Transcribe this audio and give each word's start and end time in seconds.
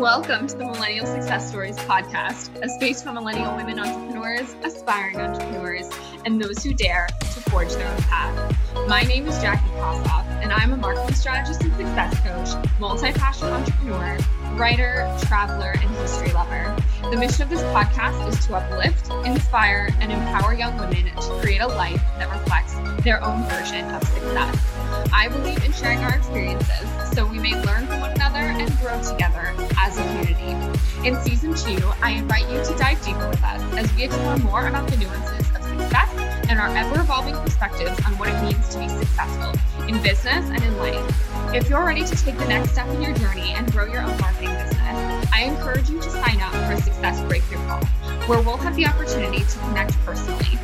Welcome 0.00 0.46
to 0.46 0.56
the 0.56 0.64
Millennial 0.64 1.04
Success 1.04 1.50
Stories 1.50 1.76
podcast, 1.76 2.58
a 2.64 2.70
space 2.70 3.02
for 3.02 3.12
millennial 3.12 3.54
women 3.54 3.78
entrepreneurs, 3.78 4.54
aspiring 4.64 5.20
entrepreneurs, 5.20 5.90
and 6.24 6.40
those 6.40 6.64
who 6.64 6.72
dare 6.72 7.06
to 7.20 7.40
forge 7.50 7.74
their 7.74 7.86
own 7.86 7.98
path. 8.04 8.56
My 8.88 9.02
name 9.02 9.26
is 9.26 9.38
Jackie 9.42 9.68
Kossoff, 9.72 10.24
and 10.40 10.54
I'm 10.54 10.72
a 10.72 10.78
marketing 10.78 11.14
strategist 11.14 11.60
and 11.64 11.76
success 11.76 12.18
coach, 12.20 12.70
multi 12.80 13.12
passion 13.12 13.48
entrepreneur, 13.48 14.16
writer, 14.54 15.14
traveler, 15.26 15.72
and 15.72 15.90
history 15.96 16.32
lover. 16.32 16.74
The 17.10 17.18
mission 17.18 17.42
of 17.42 17.50
this 17.50 17.60
podcast 17.64 18.26
is 18.26 18.46
to 18.46 18.54
uplift, 18.54 19.10
inspire, 19.26 19.90
and 20.00 20.10
empower 20.10 20.54
young 20.54 20.78
women 20.78 21.14
to 21.14 21.40
create 21.42 21.60
a 21.60 21.68
life 21.68 22.02
that 22.16 22.30
reflects 22.30 22.72
their 23.04 23.22
own 23.22 23.42
version 23.42 23.84
of 23.90 24.02
success. 24.04 24.69
I 25.12 25.28
believe 25.28 25.64
in 25.64 25.72
sharing 25.72 25.98
our 26.00 26.14
experiences 26.14 26.88
so 27.12 27.26
we 27.26 27.38
may 27.38 27.54
learn 27.64 27.86
from 27.86 28.00
one 28.00 28.12
another 28.12 28.38
and 28.38 28.70
grow 28.78 29.02
together 29.02 29.54
as 29.76 29.98
a 29.98 30.02
community. 30.02 30.78
In 31.06 31.20
season 31.20 31.54
two, 31.54 31.90
I 32.02 32.12
invite 32.12 32.48
you 32.50 32.62
to 32.62 32.78
dive 32.78 33.04
deeper 33.04 33.28
with 33.28 33.42
us 33.42 33.62
as 33.74 33.92
we 33.94 34.04
explore 34.04 34.36
more 34.38 34.66
about 34.66 34.88
the 34.88 34.96
nuances 34.96 35.48
of 35.54 35.62
success 35.62 36.10
and 36.48 36.60
our 36.60 36.68
ever 36.76 37.00
evolving 37.00 37.34
perspectives 37.36 37.98
on 38.06 38.16
what 38.18 38.28
it 38.28 38.42
means 38.42 38.68
to 38.70 38.78
be 38.78 38.88
successful 38.88 39.52
in 39.88 40.02
business 40.02 40.48
and 40.50 40.62
in 40.62 40.76
life. 40.78 41.54
If 41.54 41.68
you're 41.68 41.84
ready 41.84 42.04
to 42.04 42.16
take 42.16 42.38
the 42.38 42.46
next 42.46 42.72
step 42.72 42.88
in 42.88 43.02
your 43.02 43.14
journey 43.14 43.52
and 43.54 43.70
grow 43.72 43.86
your 43.86 44.02
own 44.02 44.16
marketing 44.20 44.52
business, 44.54 45.26
I 45.32 45.42
encourage 45.44 45.90
you 45.90 46.00
to 46.00 46.10
sign 46.10 46.40
up 46.40 46.52
for 46.52 46.72
a 46.72 46.80
Success 46.80 47.20
Breakthrough 47.26 47.58
Call, 47.66 47.80
where 48.26 48.40
we'll 48.42 48.56
have 48.56 48.76
the 48.76 48.86
opportunity 48.86 49.40
to 49.40 49.58
connect 49.58 49.92
personally. 50.04 50.58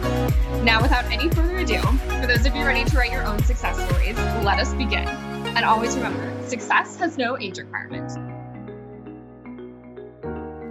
Now, 0.62 0.82
without 0.82 1.04
any 1.06 1.28
further 1.30 1.58
ado, 1.58 1.80
for 2.20 2.26
those 2.26 2.46
of 2.46 2.54
you 2.54 2.64
ready 2.64 2.84
to 2.84 2.96
write 2.96 3.10
your 3.10 3.24
own 3.24 3.42
success 3.42 3.76
stories, 3.88 4.16
let 4.44 4.58
us 4.58 4.72
begin. 4.74 5.08
And 5.08 5.64
always 5.64 5.96
remember, 5.96 6.32
success 6.46 6.96
has 6.96 7.16
no 7.16 7.38
age 7.38 7.58
requirement. 7.58 8.12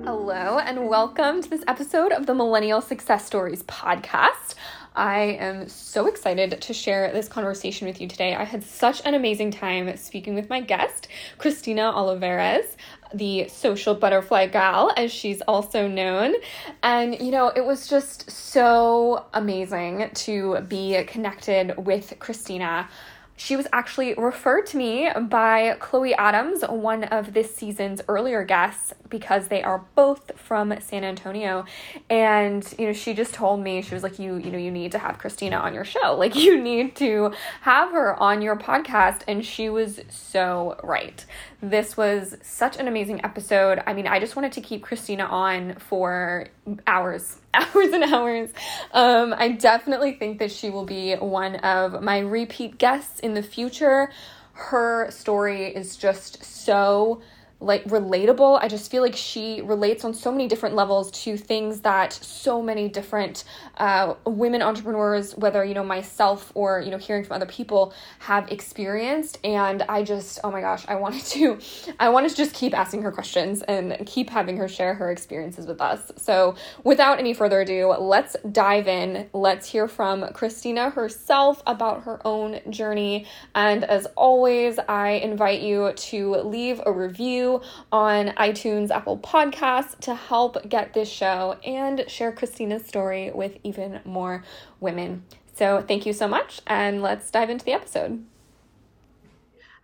Hello, 0.05 0.59
and 0.59 0.87
welcome 0.87 1.41
to 1.41 1.49
this 1.49 1.63
episode 1.67 2.11
of 2.11 2.25
the 2.25 2.35
Millennial 2.35 2.81
Success 2.81 3.25
Stories 3.25 3.63
podcast. 3.63 4.55
I 4.95 5.37
am 5.39 5.67
so 5.67 6.07
excited 6.07 6.61
to 6.61 6.73
share 6.73 7.11
this 7.11 7.27
conversation 7.27 7.85
with 7.85 7.99
you 7.99 8.07
today. 8.07 8.33
I 8.33 8.45
had 8.45 8.63
such 8.63 9.01
an 9.03 9.13
amazing 9.13 9.51
time 9.51 9.97
speaking 9.97 10.35
with 10.35 10.49
my 10.49 10.61
guest, 10.61 11.09
Christina 11.37 11.91
Olivares, 11.91 12.77
the 13.17 13.47
social 13.47 13.95
butterfly 13.95 14.47
gal, 14.47 14.91
as 14.97 15.11
she's 15.11 15.41
also 15.41 15.87
known. 15.87 16.35
And, 16.83 17.19
you 17.19 17.31
know, 17.31 17.47
it 17.47 17.65
was 17.65 17.87
just 17.87 18.29
so 18.29 19.25
amazing 19.33 20.09
to 20.13 20.61
be 20.61 21.03
connected 21.05 21.73
with 21.77 22.13
Christina 22.19 22.89
she 23.37 23.55
was 23.55 23.67
actually 23.73 24.13
referred 24.13 24.65
to 24.67 24.77
me 24.77 25.09
by 25.29 25.75
Chloe 25.79 26.15
Adams, 26.15 26.61
one 26.63 27.03
of 27.03 27.33
this 27.33 27.53
season's 27.53 28.01
earlier 28.07 28.43
guests, 28.43 28.93
because 29.09 29.49
they 29.49 29.61
are 29.61 29.83
both 29.95 30.31
from 30.37 30.73
San 30.79 31.03
Antonio. 31.03 31.65
And, 32.09 32.65
you 32.79 32.87
know, 32.87 32.93
she 32.93 33.13
just 33.13 33.33
told 33.33 33.61
me, 33.61 33.81
she 33.81 33.93
was 33.93 34.03
like, 34.03 34.19
you, 34.19 34.37
you 34.37 34.51
know, 34.51 34.57
you 34.57 34.71
need 34.71 34.93
to 34.93 34.99
have 34.99 35.17
Christina 35.17 35.57
on 35.57 35.73
your 35.73 35.85
show. 35.85 36.15
Like, 36.25 36.35
you 36.35 36.59
need 36.59 36.95
to 36.95 37.33
have 37.61 37.91
her 37.91 38.15
on 38.19 38.41
your 38.41 38.55
podcast. 38.55 39.21
And 39.27 39.45
she 39.45 39.69
was 39.69 39.99
so 40.09 40.79
right. 40.81 41.23
This 41.61 41.97
was 41.97 42.37
such 42.41 42.77
an 42.77 42.87
amazing 42.87 43.23
episode. 43.23 43.83
I 43.85 43.93
mean, 43.93 44.07
I 44.07 44.19
just 44.19 44.35
wanted 44.35 44.53
to 44.53 44.61
keep 44.61 44.81
Christina 44.81 45.25
on 45.25 45.75
for 45.75 46.47
hours, 46.87 47.37
hours 47.73 47.93
and 47.93 48.03
hours. 48.03 48.49
Um, 48.91 49.33
I 49.37 49.49
definitely 49.49 50.13
think 50.13 50.39
that 50.39 50.51
she 50.51 50.69
will 50.69 50.85
be 50.85 51.15
one 51.15 51.55
of 51.57 52.01
my 52.01 52.19
repeat 52.19 52.77
guests 52.77 53.19
in 53.19 53.33
the 53.33 53.43
future. 53.43 54.11
Her 54.53 55.11
story 55.11 55.65
is 55.65 55.97
just 55.97 56.43
so 56.43 57.21
like 57.59 57.83
relatable. 57.85 58.59
I 58.61 58.67
just 58.67 58.91
feel 58.91 59.01
like 59.01 59.15
she 59.15 59.61
relates 59.61 60.03
on 60.03 60.13
so 60.13 60.31
many 60.31 60.47
different 60.47 60.75
levels 60.75 61.09
to 61.23 61.37
things 61.37 61.81
that 61.81 62.13
so 62.13 62.61
many 62.61 62.89
different 62.89 63.43
uh, 63.77 64.15
women 64.25 64.61
entrepreneurs, 64.61 65.35
whether 65.37 65.63
you 65.63 65.73
know 65.73 65.83
myself 65.83 66.51
or 66.53 66.81
you 66.81 66.91
know 66.91 66.97
hearing 66.97 67.23
from 67.23 67.35
other 67.35 67.45
people, 67.45 67.93
have 68.19 68.51
experienced. 68.51 69.39
And 69.43 69.83
I 69.83 70.03
just, 70.03 70.39
oh 70.43 70.51
my 70.51 70.61
gosh, 70.61 70.85
I 70.87 70.95
wanted 70.95 71.23
to, 71.25 71.59
I 71.99 72.09
wanted 72.09 72.29
to 72.31 72.35
just 72.35 72.53
keep 72.53 72.77
asking 72.77 73.03
her 73.03 73.11
questions 73.11 73.61
and 73.63 74.05
keep 74.05 74.29
having 74.29 74.57
her 74.57 74.67
share 74.67 74.93
her 74.93 75.09
experiences 75.11 75.65
with 75.65 75.81
us. 75.81 76.11
So 76.17 76.55
without 76.83 77.19
any 77.19 77.33
further 77.33 77.61
ado, 77.61 77.87
let's 77.97 78.35
dive 78.51 78.87
in. 78.87 79.29
Let's 79.33 79.67
hear 79.67 79.87
from 79.87 80.27
Christina 80.33 80.89
herself 80.89 81.63
about 81.65 82.03
her 82.03 82.19
own 82.25 82.59
journey. 82.69 83.25
And 83.53 83.83
as 83.85 84.05
always, 84.17 84.77
I 84.89 85.11
invite 85.11 85.61
you 85.61 85.93
to 85.93 86.35
leave 86.35 86.81
a 86.85 86.91
review 86.91 87.44
on 87.91 88.27
iTunes, 88.37 88.89
Apple 88.91 89.17
Podcasts 89.17 89.97
to 90.01 90.15
help 90.15 90.69
get 90.69 90.93
this 90.93 91.09
show 91.09 91.57
and 91.65 92.03
share 92.07 92.31
Christina's 92.31 92.85
story 92.85 93.31
with 93.31 93.57
even 93.63 93.99
more 94.05 94.43
women. 94.79 95.23
So, 95.53 95.83
thank 95.87 96.05
you 96.05 96.13
so 96.13 96.27
much, 96.27 96.61
and 96.67 97.01
let's 97.01 97.31
dive 97.31 97.49
into 97.49 97.65
the 97.65 97.73
episode. 97.73 98.23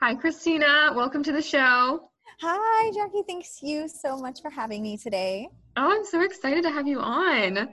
Hi, 0.01 0.15
Christina. 0.15 0.91
Welcome 0.95 1.23
to 1.23 1.31
the 1.31 1.41
show. 1.41 2.09
Hi, 2.41 2.91
Jackie. 2.91 3.23
Thanks 3.27 3.59
you 3.61 3.87
so 3.87 4.17
much 4.17 4.41
for 4.41 4.49
having 4.49 4.81
me 4.81 4.97
today. 4.97 5.47
Oh, 5.77 5.91
I'm 5.91 6.03
so 6.05 6.21
excited 6.21 6.63
to 6.63 6.71
have 6.71 6.87
you 6.87 6.99
on. 6.99 7.69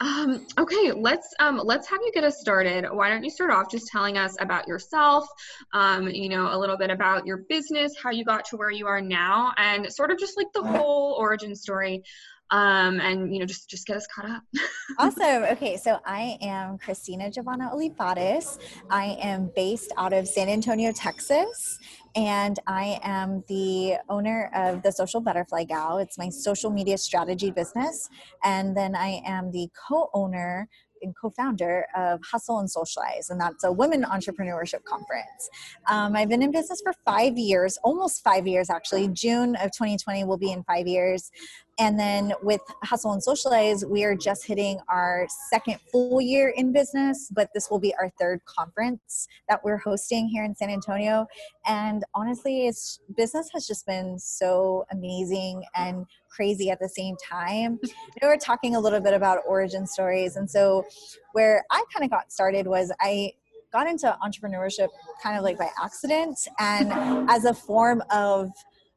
Um, 0.00 0.46
okay, 0.56 0.92
let's 0.92 1.34
um, 1.40 1.60
let's 1.64 1.88
have 1.88 2.00
you 2.04 2.12
get 2.12 2.22
us 2.22 2.38
started. 2.38 2.86
Why 2.90 3.10
don't 3.10 3.24
you 3.24 3.30
start 3.30 3.50
off 3.50 3.70
just 3.70 3.88
telling 3.88 4.16
us 4.16 4.36
about 4.40 4.68
yourself, 4.68 5.26
um, 5.72 6.08
you 6.08 6.28
know, 6.28 6.54
a 6.54 6.58
little 6.58 6.76
bit 6.76 6.90
about 6.90 7.26
your 7.26 7.38
business, 7.48 7.94
how 8.00 8.10
you 8.10 8.24
got 8.24 8.44
to 8.46 8.56
where 8.56 8.70
you 8.70 8.86
are 8.86 9.00
now, 9.00 9.52
and 9.56 9.92
sort 9.92 10.10
of 10.10 10.18
just 10.18 10.36
like 10.36 10.52
the 10.54 10.62
whole 10.62 11.14
origin 11.18 11.56
story 11.56 12.02
um, 12.50 13.00
and 13.00 13.32
you 13.32 13.40
know 13.40 13.46
just 13.46 13.68
just 13.68 13.86
get 13.86 13.96
us 13.96 14.06
caught 14.14 14.28
up 14.28 14.42
awesome 14.98 15.44
okay 15.44 15.76
so 15.76 15.98
i 16.04 16.38
am 16.40 16.78
christina 16.78 17.30
giovanna 17.30 17.70
olivares 17.72 18.58
i 18.90 19.16
am 19.20 19.50
based 19.54 19.92
out 19.96 20.12
of 20.12 20.26
san 20.26 20.48
antonio 20.48 20.92
texas 20.92 21.78
and 22.16 22.58
i 22.66 22.98
am 23.02 23.44
the 23.48 23.96
owner 24.08 24.50
of 24.54 24.82
the 24.82 24.90
social 24.90 25.20
butterfly 25.20 25.64
gal 25.64 25.98
it's 25.98 26.16
my 26.18 26.28
social 26.28 26.70
media 26.70 26.96
strategy 26.96 27.50
business 27.50 28.08
and 28.44 28.76
then 28.76 28.94
i 28.96 29.20
am 29.26 29.50
the 29.52 29.68
co-owner 29.88 30.68
and 31.02 31.14
co-founder 31.20 31.86
of 31.96 32.20
Hustle 32.30 32.58
and 32.58 32.70
Socialize, 32.70 33.30
and 33.30 33.40
that's 33.40 33.64
a 33.64 33.72
women 33.72 34.04
entrepreneurship 34.04 34.84
conference. 34.84 35.50
Um, 35.88 36.16
I've 36.16 36.28
been 36.28 36.42
in 36.42 36.50
business 36.50 36.80
for 36.82 36.92
five 37.04 37.36
years, 37.38 37.78
almost 37.82 38.22
five 38.22 38.46
years 38.46 38.70
actually. 38.70 39.08
June 39.08 39.56
of 39.56 39.70
2020 39.72 40.24
will 40.24 40.38
be 40.38 40.52
in 40.52 40.62
five 40.64 40.86
years. 40.86 41.30
And 41.78 41.98
then 41.98 42.32
with 42.42 42.60
Hustle 42.82 43.12
and 43.12 43.22
Socialize, 43.22 43.84
we 43.84 44.02
are 44.04 44.16
just 44.16 44.44
hitting 44.44 44.80
our 44.88 45.26
second 45.48 45.78
full 45.92 46.20
year 46.20 46.48
in 46.56 46.72
business, 46.72 47.30
but 47.32 47.50
this 47.54 47.70
will 47.70 47.78
be 47.78 47.94
our 47.94 48.10
third 48.18 48.40
conference 48.46 49.28
that 49.48 49.64
we're 49.64 49.76
hosting 49.76 50.26
here 50.26 50.44
in 50.44 50.56
San 50.56 50.70
Antonio. 50.70 51.26
And 51.66 52.04
honestly, 52.14 52.66
it's 52.66 52.98
business 53.16 53.48
has 53.54 53.66
just 53.66 53.86
been 53.86 54.18
so 54.18 54.86
amazing 54.90 55.62
and 55.76 56.04
crazy 56.28 56.70
at 56.70 56.80
the 56.80 56.88
same 56.88 57.16
time. 57.28 57.78
We're 58.22 58.36
talking 58.36 58.76
a 58.76 58.80
little 58.80 59.00
bit 59.00 59.14
about 59.14 59.40
origin 59.46 59.86
stories. 59.86 60.36
And 60.36 60.50
so 60.50 60.84
where 61.32 61.64
I 61.70 61.82
kind 61.92 62.04
of 62.04 62.10
got 62.10 62.32
started 62.32 62.66
was 62.66 62.92
I 63.00 63.32
got 63.72 63.86
into 63.86 64.16
entrepreneurship 64.22 64.88
kind 65.22 65.36
of 65.36 65.44
like 65.44 65.58
by 65.58 65.68
accident 65.82 66.38
and 66.58 66.92
as 67.30 67.44
a 67.44 67.54
form 67.54 68.02
of 68.10 68.50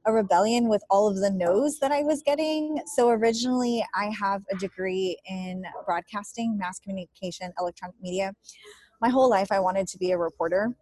a 0.05 0.13
rebellion 0.13 0.67
with 0.67 0.83
all 0.89 1.07
of 1.07 1.17
the 1.17 1.29
no's 1.29 1.79
that 1.79 1.91
I 1.91 2.03
was 2.03 2.21
getting. 2.21 2.81
So 2.95 3.09
originally, 3.09 3.85
I 3.95 4.11
have 4.19 4.41
a 4.51 4.55
degree 4.57 5.17
in 5.29 5.63
broadcasting, 5.85 6.57
mass 6.57 6.79
communication, 6.79 7.53
electronic 7.59 7.95
media. 8.01 8.33
My 9.01 9.09
whole 9.09 9.29
life, 9.29 9.51
I 9.51 9.59
wanted 9.59 9.87
to 9.89 9.97
be 9.97 10.11
a 10.11 10.17
reporter. 10.17 10.75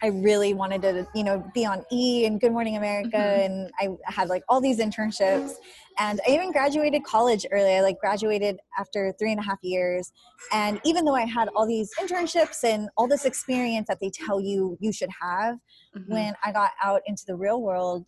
I 0.00 0.08
really 0.08 0.54
wanted 0.54 0.82
to, 0.82 1.08
you 1.12 1.24
know, 1.24 1.44
be 1.54 1.66
on 1.66 1.84
E 1.90 2.24
and 2.24 2.40
Good 2.40 2.52
Morning 2.52 2.76
America, 2.76 3.16
mm-hmm. 3.16 3.52
and 3.52 3.70
I 3.80 4.10
had 4.10 4.28
like 4.28 4.44
all 4.48 4.60
these 4.60 4.78
internships. 4.78 5.54
And 5.98 6.20
I 6.26 6.30
even 6.30 6.52
graduated 6.52 7.02
college 7.02 7.44
early. 7.50 7.74
I 7.74 7.80
like 7.80 7.98
graduated 7.98 8.60
after 8.78 9.12
three 9.18 9.32
and 9.32 9.40
a 9.40 9.42
half 9.42 9.58
years. 9.62 10.12
And 10.52 10.80
even 10.84 11.04
though 11.04 11.16
I 11.16 11.24
had 11.24 11.48
all 11.56 11.66
these 11.66 11.90
internships 11.98 12.62
and 12.62 12.88
all 12.96 13.08
this 13.08 13.24
experience 13.24 13.88
that 13.88 13.98
they 14.00 14.10
tell 14.10 14.40
you 14.40 14.78
you 14.80 14.92
should 14.92 15.10
have, 15.20 15.56
mm-hmm. 15.96 16.12
when 16.12 16.34
I 16.44 16.52
got 16.52 16.70
out 16.80 17.02
into 17.06 17.24
the 17.26 17.34
real 17.34 17.60
world, 17.60 18.06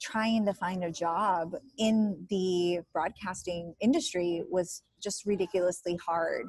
trying 0.00 0.44
to 0.46 0.54
find 0.54 0.84
a 0.84 0.90
job 0.90 1.54
in 1.78 2.26
the 2.30 2.80
broadcasting 2.92 3.74
industry 3.80 4.42
was 4.48 4.82
just 5.00 5.26
ridiculously 5.26 5.98
hard. 6.04 6.46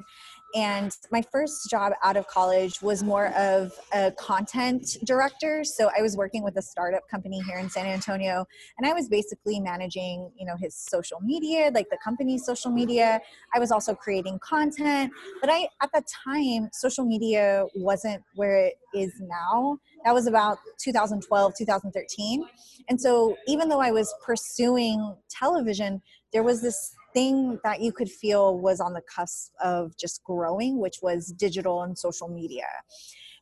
And 0.54 0.96
my 1.12 1.22
first 1.22 1.70
job 1.70 1.92
out 2.02 2.16
of 2.16 2.26
college 2.26 2.82
was 2.82 3.02
more 3.02 3.28
of 3.28 3.72
a 3.92 4.10
content 4.12 4.96
director. 5.04 5.62
So 5.62 5.90
I 5.96 6.02
was 6.02 6.16
working 6.16 6.42
with 6.42 6.56
a 6.56 6.62
startup 6.62 7.08
company 7.08 7.40
here 7.42 7.58
in 7.58 7.70
San 7.70 7.86
Antonio, 7.86 8.44
and 8.78 8.86
I 8.88 8.92
was 8.92 9.08
basically 9.08 9.60
managing, 9.60 10.30
you 10.36 10.44
know, 10.46 10.56
his 10.56 10.74
social 10.74 11.20
media, 11.20 11.70
like 11.72 11.88
the 11.90 11.98
company's 12.02 12.44
social 12.44 12.70
media. 12.70 13.20
I 13.54 13.58
was 13.60 13.70
also 13.70 13.94
creating 13.94 14.40
content, 14.40 15.12
but 15.40 15.50
I 15.50 15.68
at 15.82 15.90
that 15.92 16.06
time 16.08 16.68
social 16.72 17.04
media 17.04 17.66
wasn't 17.76 18.22
where 18.34 18.66
it 18.66 18.74
is 18.94 19.12
now. 19.20 19.78
That 20.04 20.14
was 20.14 20.26
about 20.26 20.58
2012, 20.82 21.52
2013. 21.58 22.44
And 22.88 23.00
so 23.00 23.36
even 23.46 23.68
though 23.68 23.80
I 23.80 23.92
was 23.92 24.12
pursuing 24.24 25.14
television, 25.28 26.02
there 26.32 26.42
was 26.42 26.62
this 26.62 26.94
thing 27.12 27.58
that 27.64 27.80
you 27.80 27.92
could 27.92 28.10
feel 28.10 28.58
was 28.58 28.80
on 28.80 28.92
the 28.92 29.02
cusp 29.02 29.52
of 29.62 29.96
just 29.96 30.22
growing, 30.24 30.78
which 30.78 30.98
was 31.02 31.32
digital 31.38 31.82
and 31.82 31.98
social 31.98 32.28
media. 32.28 32.66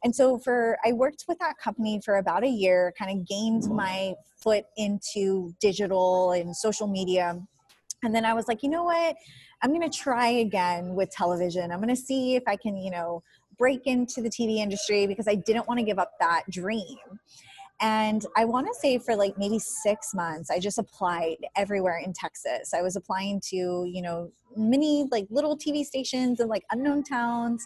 And 0.05 0.15
so 0.15 0.39
for 0.39 0.79
I 0.85 0.93
worked 0.93 1.25
with 1.29 1.39
that 1.41 1.59
company 1.59 2.01
for 2.05 2.17
about 2.19 2.45
a 2.45 2.49
year, 2.49 2.93
kind 2.99 3.11
of 3.11 3.27
gained 3.27 3.65
mm-hmm. 3.65 3.77
my 3.77 4.15
foot 4.43 4.65
into 4.77 5.55
digital 5.61 6.33
and 6.33 6.55
social 6.57 6.87
media. 6.87 7.39
And 8.03 8.15
then 8.15 8.25
I 8.25 8.35
was 8.35 8.47
like, 8.47 8.63
you 8.63 8.69
know 8.69 8.85
what? 8.85 9.17
I'm 9.63 9.71
going 9.71 9.89
to 9.89 9.97
try 9.99 10.29
again 10.29 10.95
with 10.95 11.11
television. 11.11 11.73
I'm 11.73 11.81
going 11.81 11.95
to 11.95 12.01
see 12.01 12.37
if 12.37 12.45
I 12.47 12.55
can, 12.55 12.77
you 12.77 12.93
know, 12.93 13.23
break 13.59 13.87
into 13.89 14.23
the 14.23 14.31
TV 14.31 14.59
industry 14.59 15.09
because 15.09 15.27
I 15.27 15.35
didn't 15.35 15.67
want 15.67 15.81
to 15.81 15.85
give 15.85 15.99
up 15.99 16.13
that 16.21 16.45
dream. 16.49 16.97
And 17.81 18.27
I 18.37 18.45
want 18.45 18.67
to 18.67 18.75
say 18.75 18.99
for 18.99 19.15
like 19.15 19.39
maybe 19.39 19.59
six 19.59 20.13
months, 20.15 20.51
I 20.51 20.59
just 20.59 20.79
applied 20.79 21.37
everywhere 21.57 22.01
in 22.05 22.13
Texas. 22.13 22.75
I 22.75 22.83
was 22.83 22.97
applying 22.97 23.41
to, 23.51 23.57
you 23.57 24.03
know, 24.03 24.33
many 24.57 25.07
like 25.13 25.27
little 25.31 25.57
TV 25.57 25.85
stations 25.85 26.41
and 26.41 26.49
like 26.51 26.65
unknown 26.73 27.05
towns. 27.05 27.65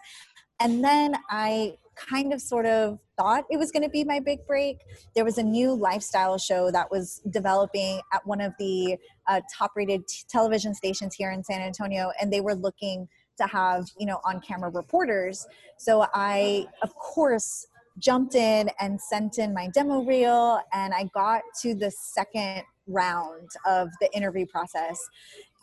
And 0.61 0.85
then 0.85 1.17
I 1.31 1.75
kind 1.97 2.33
of 2.33 2.41
sort 2.41 2.67
of 2.67 2.99
thought 3.19 3.45
it 3.51 3.57
was 3.57 3.71
going 3.71 3.83
to 3.83 3.89
be 3.89 4.05
my 4.05 4.21
big 4.21 4.47
break. 4.47 4.79
There 5.15 5.25
was 5.25 5.39
a 5.39 5.43
new 5.43 5.75
lifestyle 5.75 6.39
show 6.39 6.71
that 6.71 6.91
was 6.91 7.21
developing 7.31 8.01
at 8.13 8.27
one 8.27 8.41
of 8.41 8.53
the 8.59 8.97
uh, 9.29 9.41
top 9.57 9.73
rated 9.77 10.07
t- 10.07 10.25
television 10.29 10.75
stations 10.75 11.15
here 11.15 11.31
in 11.31 11.43
San 11.43 11.61
Antonio, 11.61 12.13
and 12.21 12.33
they 12.33 12.41
were 12.41 12.55
looking 12.55 13.09
to 13.39 13.47
have, 13.47 13.87
you 13.99 14.07
know, 14.07 14.21
on 14.25 14.41
camera 14.41 14.71
reporters. 14.71 15.47
So 15.79 16.07
I, 16.15 16.67
of 16.83 16.95
course, 16.95 17.67
jumped 17.99 18.35
in 18.35 18.71
and 18.81 19.01
sent 19.01 19.39
in 19.39 19.53
my 19.53 19.69
demo 19.69 20.03
reel 20.03 20.61
and 20.73 20.95
I 20.95 21.11
got 21.15 21.43
to 21.63 21.75
the 21.75 21.91
second 21.91 22.63
round 22.87 23.49
of 23.67 23.89
the 24.01 24.13
interview 24.15 24.47
process 24.47 24.99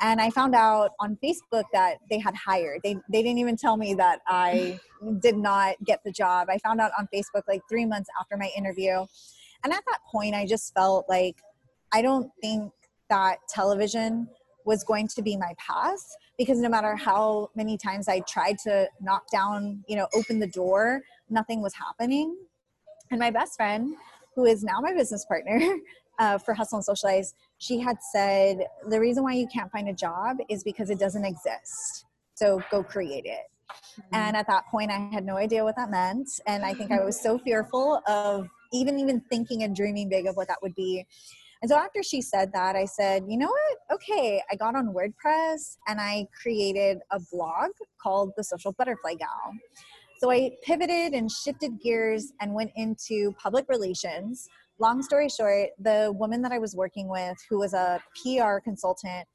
and 0.01 0.21
I 0.21 0.29
found 0.29 0.55
out 0.55 0.91
on 0.99 1.17
Facebook 1.23 1.65
that 1.73 1.97
they 2.09 2.19
had 2.19 2.33
hired. 2.35 2.81
They 2.83 2.95
they 3.11 3.21
didn't 3.21 3.39
even 3.39 3.57
tell 3.57 3.77
me 3.77 3.93
that 3.95 4.19
I 4.27 4.79
did 5.21 5.37
not 5.37 5.75
get 5.83 5.99
the 6.05 6.11
job. 6.11 6.47
I 6.49 6.57
found 6.59 6.79
out 6.79 6.91
on 6.97 7.07
Facebook 7.13 7.43
like 7.47 7.61
3 7.69 7.85
months 7.85 8.09
after 8.19 8.37
my 8.37 8.49
interview. 8.55 9.05
And 9.63 9.73
at 9.73 9.83
that 9.87 9.99
point 10.09 10.35
I 10.35 10.45
just 10.45 10.73
felt 10.73 11.05
like 11.09 11.35
I 11.91 12.01
don't 12.01 12.31
think 12.41 12.71
that 13.09 13.39
television 13.49 14.29
was 14.65 14.83
going 14.83 15.07
to 15.07 15.21
be 15.21 15.35
my 15.35 15.53
path 15.57 16.05
because 16.37 16.59
no 16.59 16.69
matter 16.69 16.95
how 16.95 17.49
many 17.55 17.77
times 17.77 18.07
I 18.07 18.19
tried 18.21 18.57
to 18.59 18.87
knock 19.01 19.23
down, 19.31 19.83
you 19.87 19.95
know, 19.95 20.07
open 20.13 20.39
the 20.39 20.47
door, 20.47 21.01
nothing 21.29 21.61
was 21.61 21.73
happening. 21.73 22.35
And 23.11 23.19
my 23.19 23.31
best 23.31 23.55
friend, 23.55 23.95
who 24.35 24.45
is 24.45 24.63
now 24.63 24.79
my 24.81 24.93
business 24.93 25.25
partner 25.25 25.59
uh, 26.19 26.37
for 26.37 26.53
Hustle 26.53 26.77
and 26.77 26.85
Socialize, 26.85 27.33
she 27.57 27.79
had 27.79 27.97
said, 28.13 28.65
The 28.89 28.99
reason 28.99 29.23
why 29.23 29.33
you 29.33 29.47
can't 29.47 29.71
find 29.71 29.89
a 29.89 29.93
job 29.93 30.37
is 30.49 30.63
because 30.63 30.89
it 30.89 30.99
doesn't 30.99 31.25
exist. 31.25 32.05
So 32.35 32.61
go 32.71 32.83
create 32.83 33.25
it. 33.25 33.45
Mm-hmm. 33.71 34.15
And 34.15 34.37
at 34.37 34.47
that 34.47 34.65
point, 34.71 34.91
I 34.91 35.09
had 35.11 35.25
no 35.25 35.37
idea 35.37 35.63
what 35.63 35.75
that 35.75 35.91
meant. 35.91 36.29
And 36.47 36.63
I 36.63 36.73
think 36.73 36.91
I 36.91 37.03
was 37.03 37.19
so 37.19 37.37
fearful 37.37 38.01
of 38.07 38.47
even 38.71 38.99
even 38.99 39.21
thinking 39.29 39.63
and 39.63 39.75
dreaming 39.75 40.09
big 40.09 40.27
of 40.27 40.35
what 40.35 40.47
that 40.47 40.61
would 40.61 40.75
be. 40.75 41.05
And 41.61 41.69
so 41.69 41.75
after 41.75 42.01
she 42.01 42.21
said 42.21 42.53
that, 42.53 42.75
I 42.75 42.85
said, 42.85 43.25
you 43.27 43.37
know 43.37 43.49
what? 43.49 43.95
Okay. 43.95 44.41
I 44.49 44.55
got 44.55 44.75
on 44.75 44.93
WordPress 44.93 45.77
and 45.87 45.99
I 45.99 46.27
created 46.41 46.99
a 47.11 47.19
blog 47.31 47.71
called 48.01 48.31
The 48.37 48.43
Social 48.43 48.71
Butterfly 48.71 49.15
Gal. 49.15 49.53
So 50.19 50.29
I 50.29 50.51
pivoted 50.63 51.13
and 51.13 51.31
shifted 51.31 51.79
gears 51.81 52.33
and 52.41 52.53
went 52.53 52.71
into 52.75 53.33
public 53.41 53.65
relations. 53.69 54.49
Long 54.77 55.01
story 55.01 55.29
short, 55.29 55.69
the 55.79 56.13
woman 56.13 56.41
that 56.41 56.51
I 56.51 56.59
was 56.59 56.75
working 56.75 57.07
with, 57.07 57.37
who 57.49 57.59
was 57.59 57.73
a 57.73 58.01
PR 58.21 58.59
consultant, 58.61 59.25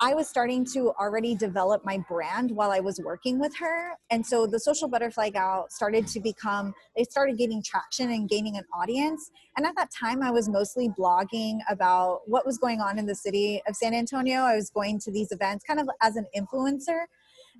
I 0.00 0.14
was 0.14 0.26
starting 0.26 0.64
to 0.72 0.92
already 0.98 1.34
develop 1.34 1.84
my 1.84 1.98
brand 2.08 2.52
while 2.52 2.70
I 2.70 2.80
was 2.80 2.98
working 3.04 3.38
with 3.38 3.54
her. 3.58 3.90
And 4.08 4.24
so 4.24 4.46
the 4.46 4.58
social 4.58 4.88
butterfly 4.88 5.28
gal 5.28 5.66
started 5.68 6.06
to 6.06 6.20
become, 6.20 6.72
they 6.96 7.04
started 7.04 7.36
gaining 7.36 7.62
traction 7.62 8.10
and 8.12 8.30
gaining 8.30 8.56
an 8.56 8.64
audience. 8.72 9.30
And 9.58 9.66
at 9.66 9.76
that 9.76 9.90
time, 9.90 10.22
I 10.22 10.30
was 10.30 10.48
mostly 10.48 10.88
blogging 10.88 11.58
about 11.68 12.20
what 12.24 12.46
was 12.46 12.56
going 12.56 12.80
on 12.80 12.98
in 12.98 13.04
the 13.04 13.14
city 13.14 13.60
of 13.68 13.76
San 13.76 13.92
Antonio. 13.92 14.40
I 14.40 14.54
was 14.54 14.70
going 14.70 15.00
to 15.00 15.12
these 15.12 15.32
events 15.32 15.64
kind 15.66 15.80
of 15.80 15.90
as 16.00 16.16
an 16.16 16.26
influencer. 16.34 17.04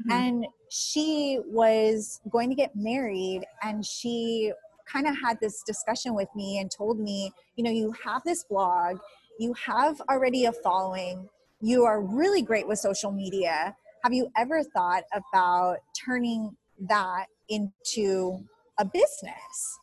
Mm-hmm. 0.02 0.10
And 0.12 0.46
she 0.70 1.40
was 1.46 2.20
going 2.30 2.48
to 2.50 2.54
get 2.54 2.74
married 2.76 3.44
and 3.62 3.84
she 3.84 4.52
kind 4.90 5.06
of 5.06 5.16
had 5.20 5.38
this 5.40 5.62
discussion 5.66 6.14
with 6.14 6.28
me 6.34 6.58
and 6.58 6.70
told 6.70 6.98
me, 6.98 7.32
you 7.56 7.64
know, 7.64 7.70
you 7.70 7.92
have 8.04 8.22
this 8.24 8.44
blog, 8.44 8.98
you 9.38 9.54
have 9.54 10.00
already 10.10 10.46
a 10.46 10.52
following, 10.52 11.28
you 11.60 11.84
are 11.84 12.00
really 12.00 12.42
great 12.42 12.66
with 12.66 12.78
social 12.78 13.12
media. 13.12 13.74
Have 14.04 14.12
you 14.12 14.30
ever 14.36 14.62
thought 14.62 15.02
about 15.12 15.78
turning 16.04 16.56
that 16.88 17.26
into 17.48 18.44
a 18.78 18.84
business? 18.84 19.78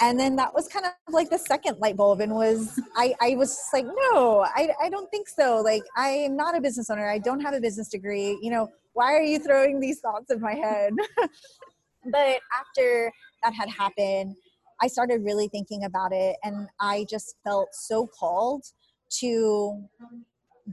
and 0.00 0.18
then 0.18 0.36
that 0.36 0.54
was 0.54 0.68
kind 0.68 0.86
of 0.86 0.92
like 1.12 1.30
the 1.30 1.38
second 1.38 1.78
light 1.80 1.96
bulb 1.96 2.20
and 2.20 2.32
was 2.32 2.80
i, 2.96 3.14
I 3.20 3.34
was 3.34 3.58
like 3.72 3.84
no 3.84 4.46
I, 4.54 4.70
I 4.82 4.88
don't 4.88 5.10
think 5.10 5.28
so 5.28 5.60
like 5.60 5.82
i 5.96 6.08
am 6.08 6.36
not 6.36 6.56
a 6.56 6.60
business 6.60 6.90
owner 6.90 7.08
i 7.08 7.18
don't 7.18 7.40
have 7.40 7.54
a 7.54 7.60
business 7.60 7.88
degree 7.88 8.38
you 8.40 8.50
know 8.50 8.68
why 8.98 9.14
are 9.14 9.22
you 9.22 9.38
throwing 9.38 9.80
these 9.80 10.00
thoughts 10.00 10.30
in 10.30 10.40
my 10.40 10.54
head 10.54 10.92
but 12.12 12.40
after 12.58 13.12
that 13.42 13.54
had 13.54 13.68
happened 13.68 14.34
i 14.82 14.86
started 14.86 15.22
really 15.24 15.48
thinking 15.48 15.84
about 15.84 16.12
it 16.12 16.36
and 16.42 16.68
i 16.80 17.06
just 17.08 17.36
felt 17.44 17.68
so 17.72 18.06
called 18.06 18.64
to 19.10 19.82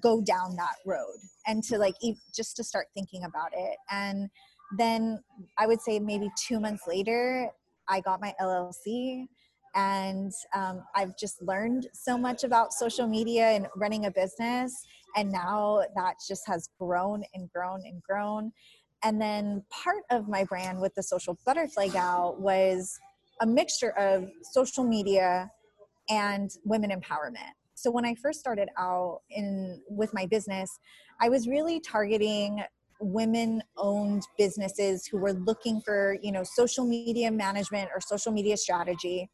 go 0.01 0.21
down 0.21 0.55
that 0.55 0.75
road 0.85 1.17
and 1.47 1.63
to 1.63 1.77
like 1.77 1.95
just 2.35 2.55
to 2.55 2.63
start 2.63 2.87
thinking 2.93 3.23
about 3.23 3.51
it 3.55 3.77
and 3.91 4.29
then 4.77 5.19
i 5.57 5.67
would 5.67 5.81
say 5.81 5.99
maybe 5.99 6.29
two 6.47 6.59
months 6.59 6.83
later 6.87 7.49
I 7.87 8.01
got 8.01 8.21
my 8.21 8.33
LLC 8.41 9.27
and 9.75 10.31
um, 10.53 10.83
I've 10.95 11.17
just 11.17 11.41
learned 11.41 11.87
so 11.93 12.17
much 12.17 12.43
about 12.43 12.73
social 12.73 13.07
media 13.07 13.49
and 13.49 13.67
running 13.75 14.05
a 14.05 14.11
business. 14.11 14.85
And 15.15 15.31
now 15.31 15.83
that 15.95 16.15
just 16.27 16.47
has 16.47 16.69
grown 16.79 17.23
and 17.33 17.49
grown 17.51 17.81
and 17.85 18.01
grown. 18.03 18.51
And 19.03 19.21
then 19.21 19.63
part 19.69 20.03
of 20.09 20.27
my 20.27 20.43
brand 20.43 20.81
with 20.81 20.93
the 20.95 21.03
Social 21.03 21.37
Butterfly 21.45 21.89
Gal 21.89 22.35
was 22.39 22.99
a 23.41 23.45
mixture 23.45 23.91
of 23.97 24.29
social 24.51 24.83
media 24.83 25.51
and 26.09 26.51
women 26.63 26.89
empowerment. 26.89 27.53
So 27.75 27.91
when 27.91 28.05
I 28.05 28.15
first 28.15 28.39
started 28.39 28.69
out 28.77 29.21
in 29.29 29.81
with 29.89 30.13
my 30.13 30.25
business, 30.25 30.79
I 31.21 31.29
was 31.29 31.47
really 31.47 31.79
targeting 31.79 32.63
women 32.99 33.61
owned 33.77 34.23
businesses 34.37 35.05
who 35.05 35.17
were 35.17 35.33
looking 35.33 35.81
for 35.81 36.17
you 36.21 36.31
know 36.31 36.43
social 36.43 36.85
media 36.85 37.29
management 37.29 37.89
or 37.93 37.99
social 37.99 38.31
media 38.31 38.55
strategy 38.55 39.29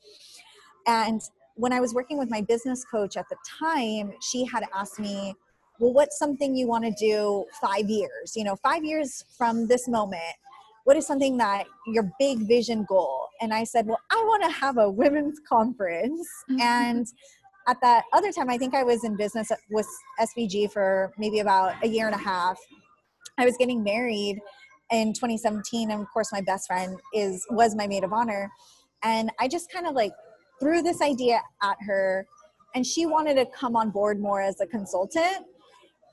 and 0.88 1.22
when 1.56 1.72
i 1.72 1.80
was 1.80 1.94
working 1.94 2.18
with 2.18 2.30
my 2.30 2.42
business 2.42 2.84
coach 2.84 3.16
at 3.18 3.26
the 3.30 3.36
time 3.60 4.12
she 4.22 4.44
had 4.46 4.64
asked 4.74 5.00
me 5.00 5.36
well 5.82 5.92
what's 5.92 6.18
something 6.18 6.56
you 6.56 6.68
want 6.68 6.86
to 6.86 6.92
do 6.92 7.44
five 7.60 7.90
years? 7.90 8.34
You 8.36 8.46
know 8.46 8.56
five 8.56 8.86
years 8.86 9.26
from 9.38 9.68
this 9.68 9.88
moment 9.90 10.36
what 10.84 10.98
is 10.98 11.06
something 11.06 11.38
that 11.38 11.66
your 11.88 12.10
big 12.18 12.48
vision 12.48 12.86
goal? 12.88 13.28
And 13.42 13.54
i 13.54 13.64
said 13.64 13.88
well 13.88 14.00
i 14.12 14.16
want 14.16 14.44
to 14.44 14.50
have 14.50 14.78
a 14.78 14.90
women's 14.90 15.40
conference. 15.50 16.28
Mm-hmm. 16.50 16.62
and 16.62 17.08
at 17.68 17.78
that 17.82 18.06
other 18.14 18.32
time 18.32 18.50
i 18.50 18.58
think 18.58 18.74
i 18.74 18.84
was 18.84 19.04
in 19.04 19.16
business 19.16 19.52
with 19.70 19.88
SBG 20.20 20.72
for 20.72 21.12
maybe 21.18 21.40
about 21.40 21.76
a 21.84 21.88
year 21.88 22.06
and 22.06 22.16
a 22.16 22.24
half. 22.32 22.58
I 23.38 23.46
was 23.46 23.56
getting 23.58 23.84
married 23.84 24.40
in 24.92 25.14
2017 25.14 25.90
and 25.90 26.02
of 26.02 26.08
course 26.12 26.32
my 26.32 26.42
best 26.42 26.68
friend 26.68 27.00
is 27.14 27.46
was 27.50 27.76
my 27.76 27.88
maid 27.88 28.04
of 28.04 28.14
honor. 28.14 28.52
And 29.04 29.32
I 29.40 29.48
just 29.48 29.72
kind 29.72 29.88
of 29.88 29.96
like 29.96 30.12
threw 30.60 30.84
this 30.84 31.02
idea 31.02 31.42
at 31.64 31.78
her 31.88 32.28
and 32.76 32.86
she 32.86 33.06
wanted 33.06 33.36
to 33.36 33.46
come 33.48 33.76
on 33.76 33.90
board 33.90 34.20
more 34.20 34.42
as 34.42 34.62
a 34.62 34.68
consultant 34.68 35.46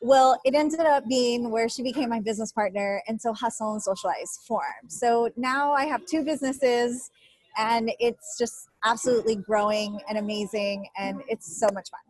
well 0.01 0.39
it 0.45 0.55
ended 0.55 0.81
up 0.81 1.07
being 1.09 1.51
where 1.51 1.69
she 1.69 1.83
became 1.83 2.09
my 2.09 2.21
business 2.21 2.53
partner 2.53 3.03
and 3.09 3.21
so 3.21 3.33
hustle 3.33 3.73
and 3.73 3.83
socialize 3.83 4.39
formed 4.47 4.65
so 4.89 5.31
now 5.37 5.73
i 5.73 5.85
have 5.85 6.05
two 6.07 6.25
businesses 6.25 7.11
and 7.57 7.91
it's 7.99 8.39
just 8.39 8.69
absolutely 8.85 9.37
growing 9.37 9.99
and 10.09 10.19
amazing 10.19 10.87
and 10.99 11.21
it's 11.29 11.59
so 11.59 11.69
much 11.73 11.89
fun 11.91 12.01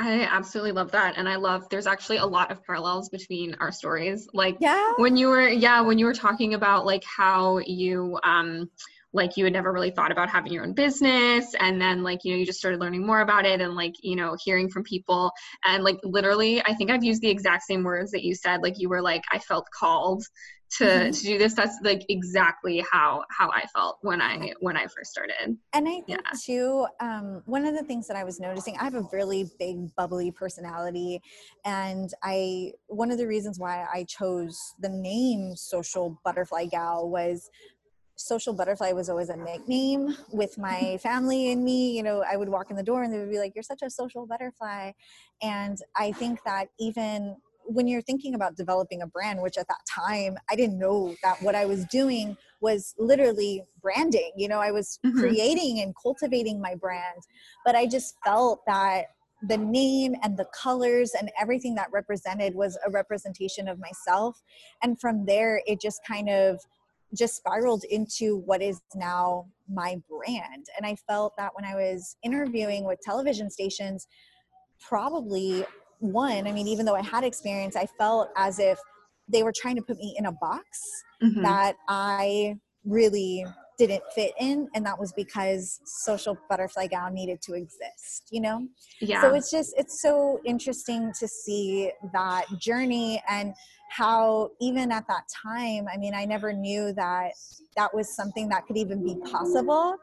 I 0.00 0.28
absolutely 0.30 0.70
love 0.72 0.92
that. 0.92 1.14
And 1.16 1.28
I 1.28 1.34
love 1.34 1.68
there's 1.70 1.88
actually 1.88 2.18
a 2.18 2.24
lot 2.24 2.52
of 2.52 2.64
parallels 2.64 3.08
between 3.08 3.56
our 3.58 3.72
stories. 3.72 4.28
Like 4.32 4.56
yeah. 4.60 4.92
when 4.96 5.16
you 5.16 5.26
were 5.26 5.48
yeah, 5.48 5.80
when 5.80 5.98
you 5.98 6.06
were 6.06 6.14
talking 6.14 6.54
about 6.54 6.86
like 6.86 7.02
how 7.04 7.58
you 7.58 8.18
um 8.22 8.70
like 9.12 9.36
you 9.36 9.44
had 9.44 9.52
never 9.52 9.72
really 9.72 9.90
thought 9.90 10.12
about 10.12 10.28
having 10.28 10.52
your 10.52 10.64
own 10.64 10.74
business 10.74 11.54
and 11.60 11.80
then 11.80 12.02
like 12.02 12.24
you 12.24 12.32
know 12.32 12.38
you 12.38 12.46
just 12.46 12.58
started 12.58 12.80
learning 12.80 13.06
more 13.06 13.20
about 13.20 13.46
it 13.46 13.60
and 13.60 13.74
like 13.74 13.94
you 14.02 14.16
know 14.16 14.36
hearing 14.44 14.68
from 14.68 14.82
people 14.82 15.30
and 15.66 15.82
like 15.82 15.98
literally 16.04 16.62
i 16.66 16.74
think 16.74 16.90
i've 16.90 17.04
used 17.04 17.22
the 17.22 17.28
exact 17.28 17.62
same 17.62 17.82
words 17.82 18.10
that 18.10 18.22
you 18.22 18.34
said 18.34 18.62
like 18.62 18.78
you 18.78 18.88
were 18.88 19.02
like 19.02 19.22
i 19.32 19.38
felt 19.38 19.66
called 19.74 20.22
to 20.70 20.84
mm-hmm. 20.84 21.10
to 21.10 21.22
do 21.22 21.38
this 21.38 21.54
that's 21.54 21.78
like 21.82 22.04
exactly 22.08 22.84
how 22.92 23.24
how 23.30 23.48
i 23.50 23.64
felt 23.74 23.98
when 24.02 24.20
i 24.20 24.52
when 24.60 24.76
i 24.76 24.86
first 24.86 25.10
started 25.10 25.56
and 25.72 25.88
i 25.88 26.00
think 26.00 26.04
yeah. 26.08 26.18
too 26.44 26.86
um, 27.00 27.42
one 27.46 27.64
of 27.64 27.74
the 27.74 27.82
things 27.84 28.06
that 28.06 28.16
i 28.16 28.24
was 28.24 28.38
noticing 28.38 28.76
i 28.76 28.84
have 28.84 28.94
a 28.94 29.08
really 29.12 29.50
big 29.58 29.94
bubbly 29.96 30.30
personality 30.30 31.22
and 31.64 32.12
i 32.22 32.70
one 32.88 33.10
of 33.10 33.16
the 33.16 33.26
reasons 33.26 33.58
why 33.58 33.86
i 33.92 34.04
chose 34.04 34.74
the 34.80 34.88
name 34.88 35.56
social 35.56 36.20
butterfly 36.22 36.66
gal 36.66 37.08
was 37.08 37.48
social 38.18 38.52
butterfly 38.52 38.90
was 38.90 39.08
always 39.08 39.28
a 39.28 39.36
nickname 39.36 40.16
with 40.32 40.58
my 40.58 40.98
family 41.00 41.52
and 41.52 41.62
me 41.62 41.96
you 41.96 42.02
know 42.02 42.24
i 42.28 42.36
would 42.36 42.48
walk 42.48 42.68
in 42.68 42.76
the 42.76 42.82
door 42.82 43.04
and 43.04 43.12
they 43.12 43.18
would 43.18 43.30
be 43.30 43.38
like 43.38 43.54
you're 43.54 43.62
such 43.62 43.82
a 43.82 43.88
social 43.90 44.26
butterfly. 44.26 44.90
And 45.40 45.78
i 45.96 46.10
think 46.12 46.40
that 46.44 46.68
even 46.80 47.36
when 47.64 47.86
you're 47.86 48.02
thinking 48.02 48.34
about 48.34 48.56
developing 48.56 49.02
a 49.02 49.06
brand 49.06 49.40
which 49.40 49.56
at 49.56 49.68
that 49.68 49.82
time 49.88 50.36
i 50.50 50.56
didn't 50.56 50.78
know 50.78 51.14
that 51.22 51.40
what 51.42 51.54
i 51.54 51.64
was 51.64 51.84
doing 51.86 52.36
was 52.60 52.94
literally 52.98 53.62
branding 53.80 54.32
you 54.36 54.48
know 54.48 54.58
i 54.58 54.72
was 54.72 54.98
mm-hmm. 55.06 55.20
creating 55.20 55.80
and 55.80 55.94
cultivating 56.02 56.60
my 56.60 56.74
brand. 56.74 57.22
But 57.64 57.76
i 57.76 57.86
just 57.86 58.16
felt 58.24 58.62
that 58.66 59.04
the 59.42 59.56
name 59.56 60.16
and 60.24 60.36
the 60.36 60.46
colors 60.46 61.12
and 61.16 61.30
everything 61.40 61.76
that 61.76 61.86
represented 61.92 62.56
was 62.56 62.76
a 62.84 62.90
representation 62.90 63.68
of 63.68 63.78
myself. 63.78 64.42
And 64.82 65.00
from 65.00 65.26
there 65.26 65.62
it 65.64 65.80
just 65.80 66.00
kind 66.04 66.28
of 66.28 66.60
just 67.16 67.36
spiraled 67.36 67.84
into 67.90 68.38
what 68.44 68.62
is 68.62 68.80
now 68.94 69.46
my 69.68 70.00
brand. 70.08 70.66
And 70.76 70.86
I 70.86 70.96
felt 71.06 71.34
that 71.38 71.52
when 71.54 71.64
I 71.64 71.74
was 71.74 72.16
interviewing 72.22 72.84
with 72.84 72.98
television 73.02 73.50
stations, 73.50 74.06
probably 74.86 75.64
one, 76.00 76.46
I 76.46 76.52
mean, 76.52 76.68
even 76.68 76.86
though 76.86 76.94
I 76.94 77.02
had 77.02 77.24
experience, 77.24 77.76
I 77.76 77.86
felt 77.98 78.28
as 78.36 78.58
if 78.58 78.78
they 79.28 79.42
were 79.42 79.52
trying 79.54 79.76
to 79.76 79.82
put 79.82 79.96
me 79.98 80.14
in 80.18 80.26
a 80.26 80.32
box 80.32 80.64
mm-hmm. 81.22 81.42
that 81.42 81.76
I 81.88 82.56
really 82.84 83.44
didn't 83.78 84.02
fit 84.14 84.32
in 84.40 84.68
and 84.74 84.84
that 84.84 84.98
was 84.98 85.12
because 85.12 85.80
social 85.84 86.36
butterfly 86.48 86.86
gal 86.86 87.10
needed 87.10 87.40
to 87.40 87.54
exist 87.54 88.28
you 88.30 88.40
know? 88.40 88.66
Yeah. 89.00 89.22
so 89.22 89.34
it's 89.34 89.50
just 89.50 89.74
it's 89.76 90.02
so 90.02 90.40
interesting 90.44 91.12
to 91.18 91.28
see 91.28 91.92
that 92.12 92.46
journey 92.58 93.22
and 93.28 93.54
how 93.90 94.50
even 94.60 94.92
at 94.92 95.06
that 95.08 95.24
time 95.42 95.86
i 95.92 95.96
mean 95.96 96.14
i 96.14 96.24
never 96.24 96.52
knew 96.52 96.92
that 96.92 97.32
that 97.76 97.94
was 97.94 98.14
something 98.14 98.48
that 98.48 98.66
could 98.66 98.76
even 98.76 99.02
be 99.04 99.16
possible. 99.30 99.94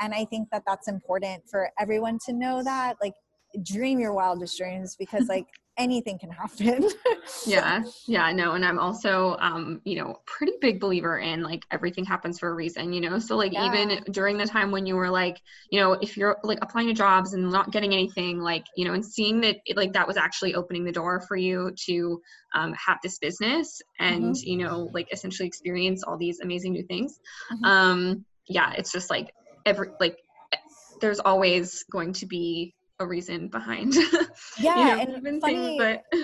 And 0.00 0.12
i 0.14 0.24
think 0.24 0.48
that 0.50 0.62
that's 0.66 0.88
important 0.88 1.42
for 1.48 1.70
everyone 1.78 2.18
to 2.26 2.32
know 2.32 2.62
that 2.64 2.96
like 3.02 3.14
dream 3.62 3.98
your 3.98 4.12
wildest 4.12 4.58
dreams 4.58 4.96
because 4.96 5.28
like 5.34 5.46
anything 5.80 6.18
can 6.18 6.30
happen 6.30 6.88
yeah 7.46 7.82
yeah 8.06 8.30
no 8.32 8.52
and 8.52 8.64
i'm 8.64 8.78
also 8.78 9.34
um 9.40 9.80
you 9.84 9.96
know 9.96 10.14
pretty 10.26 10.52
big 10.60 10.78
believer 10.78 11.18
in 11.18 11.42
like 11.42 11.62
everything 11.70 12.04
happens 12.04 12.38
for 12.38 12.50
a 12.50 12.54
reason 12.54 12.92
you 12.92 13.00
know 13.00 13.18
so 13.18 13.34
like 13.34 13.52
yeah. 13.52 13.66
even 13.66 14.02
during 14.12 14.36
the 14.36 14.46
time 14.46 14.70
when 14.70 14.84
you 14.84 14.94
were 14.94 15.08
like 15.08 15.40
you 15.70 15.80
know 15.80 15.92
if 15.92 16.18
you're 16.18 16.36
like 16.44 16.58
applying 16.60 16.86
to 16.86 16.92
jobs 16.92 17.32
and 17.32 17.50
not 17.50 17.72
getting 17.72 17.94
anything 17.94 18.38
like 18.38 18.64
you 18.76 18.84
know 18.84 18.92
and 18.92 19.04
seeing 19.04 19.40
that 19.40 19.56
it, 19.64 19.76
like 19.76 19.94
that 19.94 20.06
was 20.06 20.18
actually 20.18 20.54
opening 20.54 20.84
the 20.84 20.92
door 20.92 21.20
for 21.26 21.36
you 21.36 21.72
to 21.86 22.20
um, 22.54 22.74
have 22.74 22.98
this 23.02 23.18
business 23.18 23.80
and 23.98 24.34
mm-hmm. 24.34 24.48
you 24.48 24.58
know 24.58 24.90
like 24.92 25.08
essentially 25.12 25.46
experience 25.46 26.02
all 26.02 26.18
these 26.18 26.40
amazing 26.40 26.72
new 26.72 26.84
things 26.84 27.18
mm-hmm. 27.52 27.64
um 27.64 28.24
yeah 28.48 28.72
it's 28.76 28.92
just 28.92 29.08
like 29.08 29.32
every 29.64 29.88
like 29.98 30.18
there's 31.00 31.20
always 31.20 31.84
going 31.90 32.12
to 32.12 32.26
be 32.26 32.74
a 33.00 33.06
reason 33.06 33.48
behind 33.48 33.94
yeah 34.60 35.00
you 35.00 35.06
know, 35.06 35.14
and 35.14 35.40
funny, 35.40 35.78
things, 35.78 35.78
but 35.78 36.20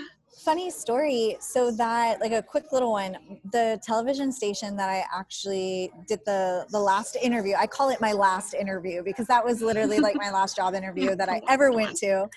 funny 0.47 0.71
story. 0.71 1.37
So 1.41 1.73
that 1.73 2.21
like 2.21 2.31
a 2.31 2.41
quick 2.41 2.71
little 2.71 2.93
one 2.93 3.17
the 3.51 3.81
television 3.83 4.31
station 4.31 4.77
that 4.77 4.89
i 4.89 5.05
actually 5.13 5.91
did 6.07 6.21
the 6.25 6.67
the 6.71 6.79
last 6.79 7.17
interview 7.17 7.55
i 7.59 7.67
call 7.67 7.89
it 7.91 8.01
my 8.01 8.13
last 8.13 8.55
interview 8.55 9.03
because 9.03 9.27
that 9.27 9.45
was 9.45 9.61
literally 9.61 9.99
like 9.99 10.15
my 10.15 10.31
last 10.31 10.55
job 10.55 10.75
interview 10.75 11.17
that 11.17 11.29
i 11.29 11.41
ever 11.49 11.73
went 11.73 11.97
to. 11.97 12.29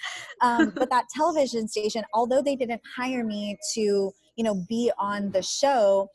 Um, 0.41 0.72
but 0.75 0.89
that 0.89 1.05
television 1.15 1.67
station 1.67 2.03
although 2.15 2.41
they 2.41 2.55
didn't 2.55 2.81
hire 2.98 3.24
me 3.24 3.58
to 3.75 4.12
you 4.36 4.43
know 4.43 4.55
be 4.67 4.91
on 4.98 5.29
the 5.31 5.43
show 5.43 6.10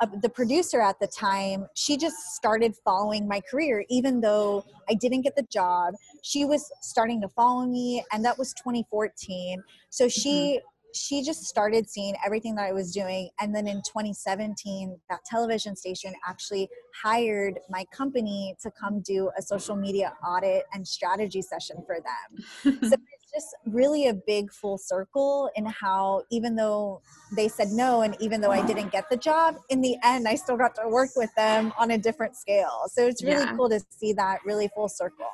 uh, 0.00 0.06
the 0.22 0.28
producer 0.28 0.80
at 0.80 0.98
the 1.00 1.06
time, 1.06 1.66
she 1.74 1.96
just 1.96 2.16
started 2.34 2.74
following 2.84 3.26
my 3.26 3.40
career, 3.40 3.84
even 3.88 4.20
though 4.20 4.64
I 4.88 4.94
didn't 4.94 5.22
get 5.22 5.34
the 5.36 5.46
job. 5.50 5.94
She 6.22 6.44
was 6.44 6.70
starting 6.82 7.20
to 7.22 7.28
follow 7.28 7.66
me, 7.66 8.04
and 8.12 8.24
that 8.24 8.38
was 8.38 8.52
2014. 8.54 9.62
So 9.90 10.08
she 10.08 10.58
mm-hmm. 10.58 10.90
she 10.94 11.22
just 11.22 11.44
started 11.44 11.88
seeing 11.90 12.14
everything 12.24 12.54
that 12.56 12.66
I 12.66 12.72
was 12.72 12.92
doing, 12.92 13.30
and 13.40 13.54
then 13.54 13.66
in 13.66 13.78
2017, 13.78 14.98
that 15.10 15.20
television 15.24 15.74
station 15.74 16.12
actually 16.26 16.68
hired 17.02 17.58
my 17.68 17.84
company 17.92 18.54
to 18.62 18.70
come 18.70 19.00
do 19.00 19.30
a 19.36 19.42
social 19.42 19.76
media 19.76 20.12
audit 20.24 20.64
and 20.72 20.86
strategy 20.86 21.42
session 21.42 21.76
for 21.86 21.98
them. 22.00 22.80
so 22.90 22.96
just 23.32 23.54
really 23.66 24.08
a 24.08 24.14
big 24.26 24.52
full 24.52 24.78
circle 24.78 25.50
in 25.54 25.66
how 25.66 26.22
even 26.30 26.56
though 26.56 27.00
they 27.36 27.48
said 27.48 27.68
no 27.68 28.02
and 28.02 28.16
even 28.20 28.40
though 28.40 28.50
I 28.50 28.66
didn't 28.66 28.90
get 28.90 29.08
the 29.10 29.16
job 29.16 29.56
in 29.68 29.80
the 29.80 29.96
end 30.04 30.26
I 30.26 30.34
still 30.34 30.56
got 30.56 30.74
to 30.76 30.88
work 30.88 31.10
with 31.16 31.30
them 31.36 31.72
on 31.78 31.90
a 31.90 31.98
different 31.98 32.36
scale. 32.36 32.84
So 32.88 33.06
it's 33.06 33.22
really 33.22 33.44
yeah. 33.44 33.56
cool 33.56 33.68
to 33.68 33.80
see 33.90 34.12
that 34.14 34.40
really 34.44 34.68
full 34.74 34.88
circle. 34.88 35.26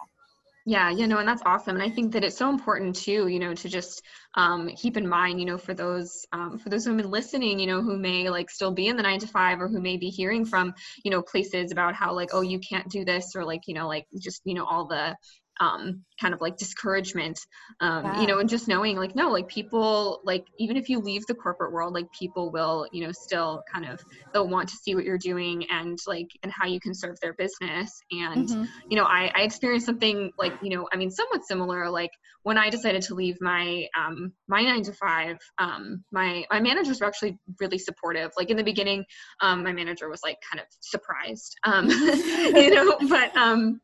Yeah, 0.66 0.88
you 0.90 1.06
know, 1.06 1.18
and 1.18 1.28
that's 1.28 1.42
awesome. 1.44 1.76
And 1.76 1.84
I 1.84 1.90
think 1.90 2.12
that 2.12 2.24
it's 2.24 2.38
so 2.38 2.48
important 2.48 2.96
too, 2.96 3.28
you 3.28 3.38
know, 3.38 3.52
to 3.52 3.68
just 3.68 4.02
um, 4.34 4.70
keep 4.74 4.96
in 4.96 5.06
mind, 5.06 5.38
you 5.38 5.44
know, 5.44 5.58
for 5.58 5.74
those 5.74 6.24
um, 6.32 6.58
for 6.58 6.70
those 6.70 6.86
women 6.86 7.10
listening, 7.10 7.58
you 7.58 7.66
know, 7.66 7.82
who 7.82 7.98
may 7.98 8.30
like 8.30 8.48
still 8.48 8.72
be 8.72 8.88
in 8.88 8.96
the 8.96 9.02
nine 9.02 9.18
to 9.20 9.26
five 9.26 9.60
or 9.60 9.68
who 9.68 9.78
may 9.78 9.98
be 9.98 10.08
hearing 10.08 10.46
from, 10.46 10.72
you 11.04 11.10
know, 11.10 11.20
places 11.20 11.70
about 11.70 11.94
how 11.94 12.14
like, 12.14 12.30
oh, 12.32 12.40
you 12.40 12.58
can't 12.60 12.88
do 12.88 13.04
this 13.04 13.36
or 13.36 13.44
like, 13.44 13.60
you 13.66 13.74
know, 13.74 13.86
like 13.86 14.06
just 14.18 14.40
you 14.46 14.54
know 14.54 14.64
all 14.64 14.86
the 14.86 15.14
um, 15.60 16.04
kind 16.20 16.34
of 16.34 16.40
like 16.40 16.56
discouragement 16.56 17.38
um, 17.80 18.20
you 18.20 18.26
know 18.26 18.38
and 18.38 18.48
just 18.48 18.68
knowing 18.68 18.96
like 18.96 19.14
no 19.14 19.30
like 19.30 19.48
people 19.48 20.20
like 20.24 20.46
even 20.58 20.76
if 20.76 20.88
you 20.88 21.00
leave 21.00 21.26
the 21.26 21.34
corporate 21.34 21.72
world 21.72 21.92
like 21.92 22.06
people 22.12 22.50
will 22.50 22.86
you 22.92 23.04
know 23.04 23.12
still 23.12 23.62
kind 23.72 23.84
of 23.84 24.00
they'll 24.32 24.48
want 24.48 24.68
to 24.68 24.76
see 24.76 24.94
what 24.94 25.04
you're 25.04 25.18
doing 25.18 25.66
and 25.70 25.98
like 26.06 26.28
and 26.42 26.52
how 26.52 26.66
you 26.66 26.80
can 26.80 26.94
serve 26.94 27.18
their 27.20 27.34
business. 27.34 28.00
And 28.10 28.48
mm-hmm. 28.48 28.64
you 28.88 28.96
know 28.96 29.04
I, 29.04 29.30
I 29.34 29.42
experienced 29.42 29.86
something 29.86 30.30
like 30.38 30.52
you 30.62 30.70
know 30.70 30.88
i 30.92 30.96
mean 30.96 31.10
somewhat 31.10 31.44
similar 31.44 31.90
like 31.90 32.10
when 32.42 32.58
i 32.58 32.70
decided 32.70 33.02
to 33.02 33.14
leave 33.14 33.40
my 33.40 33.86
um 33.96 34.32
my 34.48 34.62
nine 34.62 34.82
to 34.82 34.92
five 34.92 35.38
um 35.58 36.04
my 36.12 36.44
my 36.50 36.60
managers 36.60 37.00
were 37.00 37.06
actually 37.06 37.38
really 37.60 37.78
supportive. 37.78 38.30
Like 38.36 38.50
in 38.50 38.56
the 38.56 38.64
beginning 38.64 39.04
um 39.40 39.62
my 39.62 39.72
manager 39.72 40.08
was 40.08 40.20
like 40.22 40.38
kind 40.50 40.60
of 40.60 40.66
surprised 40.80 41.56
um 41.64 41.88
you 41.90 42.74
know 42.74 42.96
but 43.08 43.36
um 43.36 43.80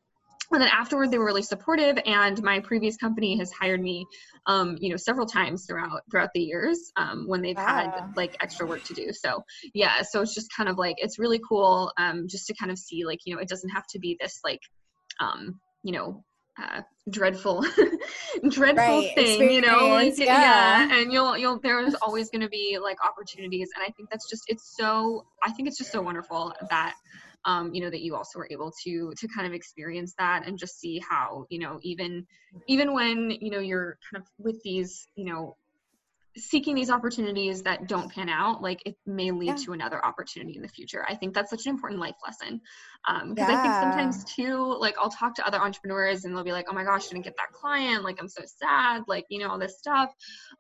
and 0.53 0.61
then 0.61 0.69
afterward 0.69 1.11
they 1.11 1.19
were 1.19 1.25
really 1.25 1.43
supportive 1.43 1.99
and 2.07 2.43
my 2.43 2.61
previous 2.61 2.97
company 2.97 3.39
has 3.39 3.53
hired 3.53 3.81
me 3.81 4.07
um, 4.47 4.77
you 4.81 4.91
know 4.91 4.97
several 4.97 5.27
times 5.27 5.67
throughout 5.67 6.03
throughout 6.11 6.31
the 6.35 6.41
years 6.41 6.93
um, 6.97 7.27
when 7.27 7.43
they've 7.43 7.57
had 7.57 8.13
like 8.17 8.37
extra 8.41 8.67
work 8.67 8.83
to 8.85 8.95
do 8.95 9.13
so 9.13 9.43
yeah 9.75 10.03
so 10.03 10.21
it's 10.21 10.35
just 10.35 10.49
kind 10.55 10.69
of 10.69 10.79
like 10.79 10.97
it's 10.99 11.19
really 11.19 11.41
cool 11.49 11.93
um, 11.99 12.27
just 12.29 12.47
to 12.47 12.55
kind 12.55 12.71
of 12.71 12.79
see 12.79 13.05
like 13.05 13.21
you 13.25 13.35
know 13.35 13.41
it 13.41 13.49
doesn't 13.49 13.71
have 13.71 13.87
to 13.89 13.99
be 13.99 14.17
this 14.21 14.41
like 14.45 14.61
um, 15.21 15.61
you 15.83 15.93
know 15.93 16.25
uh, 16.61 16.83
dreadful 17.09 17.65
dreadful 18.51 18.85
right. 18.85 19.15
thing 19.15 19.51
you 19.51 19.61
know 19.61 19.89
like, 19.89 20.19
yeah. 20.19 20.87
yeah 20.87 20.99
and 20.99 21.13
you'll 21.13 21.37
you'll 21.37 21.59
there's 21.61 21.95
always 21.95 22.29
going 22.29 22.43
to 22.43 22.49
be 22.49 22.79
like 22.81 22.99
opportunities 23.05 23.71
and 23.75 23.83
i 23.83 23.91
think 23.93 24.11
that's 24.11 24.29
just 24.29 24.43
it's 24.47 24.77
so 24.77 25.25
i 25.43 25.51
think 25.51 25.69
it's 25.69 25.79
just 25.79 25.91
so 25.91 26.03
wonderful 26.03 26.53
that 26.69 26.95
um, 27.45 27.75
you 27.75 27.81
know 27.81 27.91
that 27.91 28.01
you 28.01 28.15
also 28.17 28.39
were 28.39 28.49
able 28.51 28.73
to 28.85 29.13
to 29.17 29.29
kind 29.29 29.47
of 29.47 29.53
experience 29.53 30.15
that 30.19 30.47
and 30.47 30.59
just 30.59 30.79
see 30.79 31.03
how 31.09 31.47
you 31.51 31.59
know 31.59 31.79
even 31.83 32.27
even 32.67 32.93
when 32.93 33.31
you 33.31 33.51
know 33.51 33.61
you're 33.61 33.99
kind 34.11 34.23
of 34.23 34.29
with 34.39 34.63
these 34.63 35.07
you 35.15 35.25
know 35.25 35.57
seeking 36.37 36.77
these 36.77 36.91
opportunities 36.91 37.63
that 37.63 37.89
don't 37.89 38.13
pan 38.13 38.29
out 38.29 38.63
like 38.63 38.81
it 38.87 38.97
may 39.05 39.33
lead 39.33 39.49
yeah. 39.49 39.55
to 39.57 39.73
another 39.73 40.05
opportunity 40.05 40.55
in 40.55 40.63
the 40.63 40.69
future 40.69 41.05
i 41.09 41.15
think 41.15 41.35
that's 41.35 41.51
such 41.51 41.67
an 41.67 41.71
important 41.71 42.01
life 42.01 42.15
lesson 42.25 42.61
because 43.05 43.23
um, 43.23 43.35
yeah. 43.37 43.47
i 43.47 43.63
think 43.63 43.75
sometimes 43.75 44.25
too 44.25 44.77
like 44.79 44.95
i'll 44.99 45.11
talk 45.11 45.35
to 45.35 45.45
other 45.45 45.59
entrepreneurs 45.59 46.25
and 46.25 46.35
they'll 46.35 46.45
be 46.45 46.53
like 46.53 46.67
oh 46.71 46.73
my 46.73 46.85
gosh 46.85 47.07
I 47.07 47.09
didn't 47.15 47.25
get 47.25 47.35
that 47.37 47.53
client 47.53 48.05
like 48.05 48.19
i'm 48.21 48.29
so 48.29 48.43
sad 48.47 49.03
like 49.09 49.25
you 49.29 49.41
know 49.41 49.49
all 49.49 49.59
this 49.59 49.79
stuff 49.79 50.15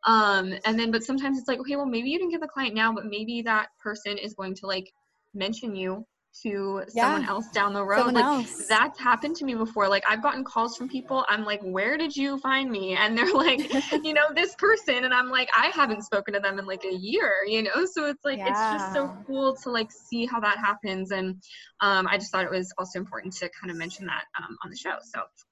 um, 0.06 0.54
and 0.64 0.78
then 0.78 0.90
but 0.90 1.04
sometimes 1.04 1.38
it's 1.38 1.46
like 1.46 1.60
okay 1.60 1.76
well 1.76 1.86
maybe 1.86 2.10
you 2.10 2.18
didn't 2.18 2.32
get 2.32 2.40
the 2.40 2.48
client 2.48 2.74
now 2.74 2.92
but 2.92 3.06
maybe 3.06 3.42
that 3.42 3.68
person 3.80 4.18
is 4.18 4.34
going 4.34 4.56
to 4.56 4.66
like 4.66 4.92
mention 5.34 5.76
you 5.76 6.04
to 6.42 6.82
someone 6.88 7.24
else 7.24 7.48
down 7.48 7.72
the 7.72 7.84
road. 7.84 7.98
Someone 7.98 8.14
like 8.14 8.24
else. 8.24 8.66
that's 8.66 8.98
happened 8.98 9.36
to 9.36 9.44
me 9.44 9.54
before. 9.54 9.88
Like 9.88 10.04
I've 10.08 10.22
gotten 10.22 10.44
calls 10.44 10.76
from 10.76 10.88
people. 10.88 11.24
I'm 11.28 11.44
like, 11.44 11.60
where 11.62 11.96
did 11.98 12.14
you 12.14 12.38
find 12.38 12.70
me? 12.70 12.96
And 12.96 13.16
they're 13.16 13.32
like, 13.34 13.72
you 14.04 14.14
know, 14.14 14.26
this 14.34 14.54
person. 14.56 15.04
And 15.04 15.12
I'm 15.12 15.28
like, 15.28 15.48
I 15.56 15.66
haven't 15.68 16.02
spoken 16.02 16.34
to 16.34 16.40
them 16.40 16.58
in 16.58 16.66
like 16.66 16.84
a 16.84 16.94
year, 16.94 17.34
you 17.46 17.62
know? 17.62 17.84
So 17.92 18.06
it's 18.06 18.24
like, 18.24 18.38
it's 18.38 18.48
just 18.48 18.92
so 18.92 19.14
cool 19.26 19.56
to 19.62 19.70
like 19.70 19.90
see 19.90 20.26
how 20.26 20.40
that 20.40 20.58
happens. 20.58 21.10
And 21.10 21.42
um, 21.80 22.06
I 22.06 22.16
just 22.16 22.32
thought 22.32 22.44
it 22.44 22.50
was 22.50 22.72
also 22.78 22.98
important 22.98 23.34
to 23.34 23.50
kind 23.60 23.70
of 23.70 23.76
mention 23.76 24.06
that 24.06 24.24
um, 24.38 24.56
on 24.64 24.70
the 24.70 24.76
show. 24.76 24.94
So 25.02 25.20
yeah. 25.20 25.49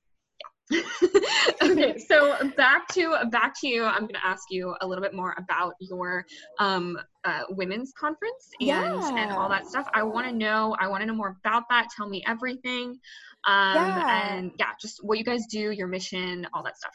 okay, 1.63 1.99
so 1.99 2.37
back 2.57 2.89
to 2.89 3.17
back 3.31 3.59
to 3.61 3.69
you. 3.69 3.85
I'm 3.85 4.03
going 4.03 4.15
to 4.15 4.27
ask 4.27 4.51
you 4.51 4.75
a 4.81 4.87
little 4.87 5.03
bit 5.03 5.15
more 5.15 5.35
about 5.39 5.75
your 5.81 6.27
um, 6.59 6.99
uh, 7.25 7.43
women's 7.51 7.93
conference 7.93 8.51
and 8.61 9.03
and 9.19 9.33
all 9.33 9.49
that 9.49 9.67
stuff. 9.67 9.89
I 9.95 10.03
want 10.03 10.27
to 10.27 10.33
know. 10.33 10.77
I 10.79 10.89
want 10.89 11.01
to 11.03 11.07
know 11.07 11.15
more 11.15 11.37
about 11.45 11.65
that. 11.71 11.89
Tell 11.97 12.09
me 12.09 12.23
everything. 12.27 12.99
Um, 13.47 13.75
Yeah. 13.75 14.29
And 14.29 14.53
yeah, 14.59 14.71
just 14.81 15.03
what 15.05 15.19
you 15.19 15.25
guys 15.25 15.47
do, 15.47 15.71
your 15.71 15.87
mission, 15.89 16.47
all 16.53 16.63
that 16.65 16.77
stuff. 16.77 16.93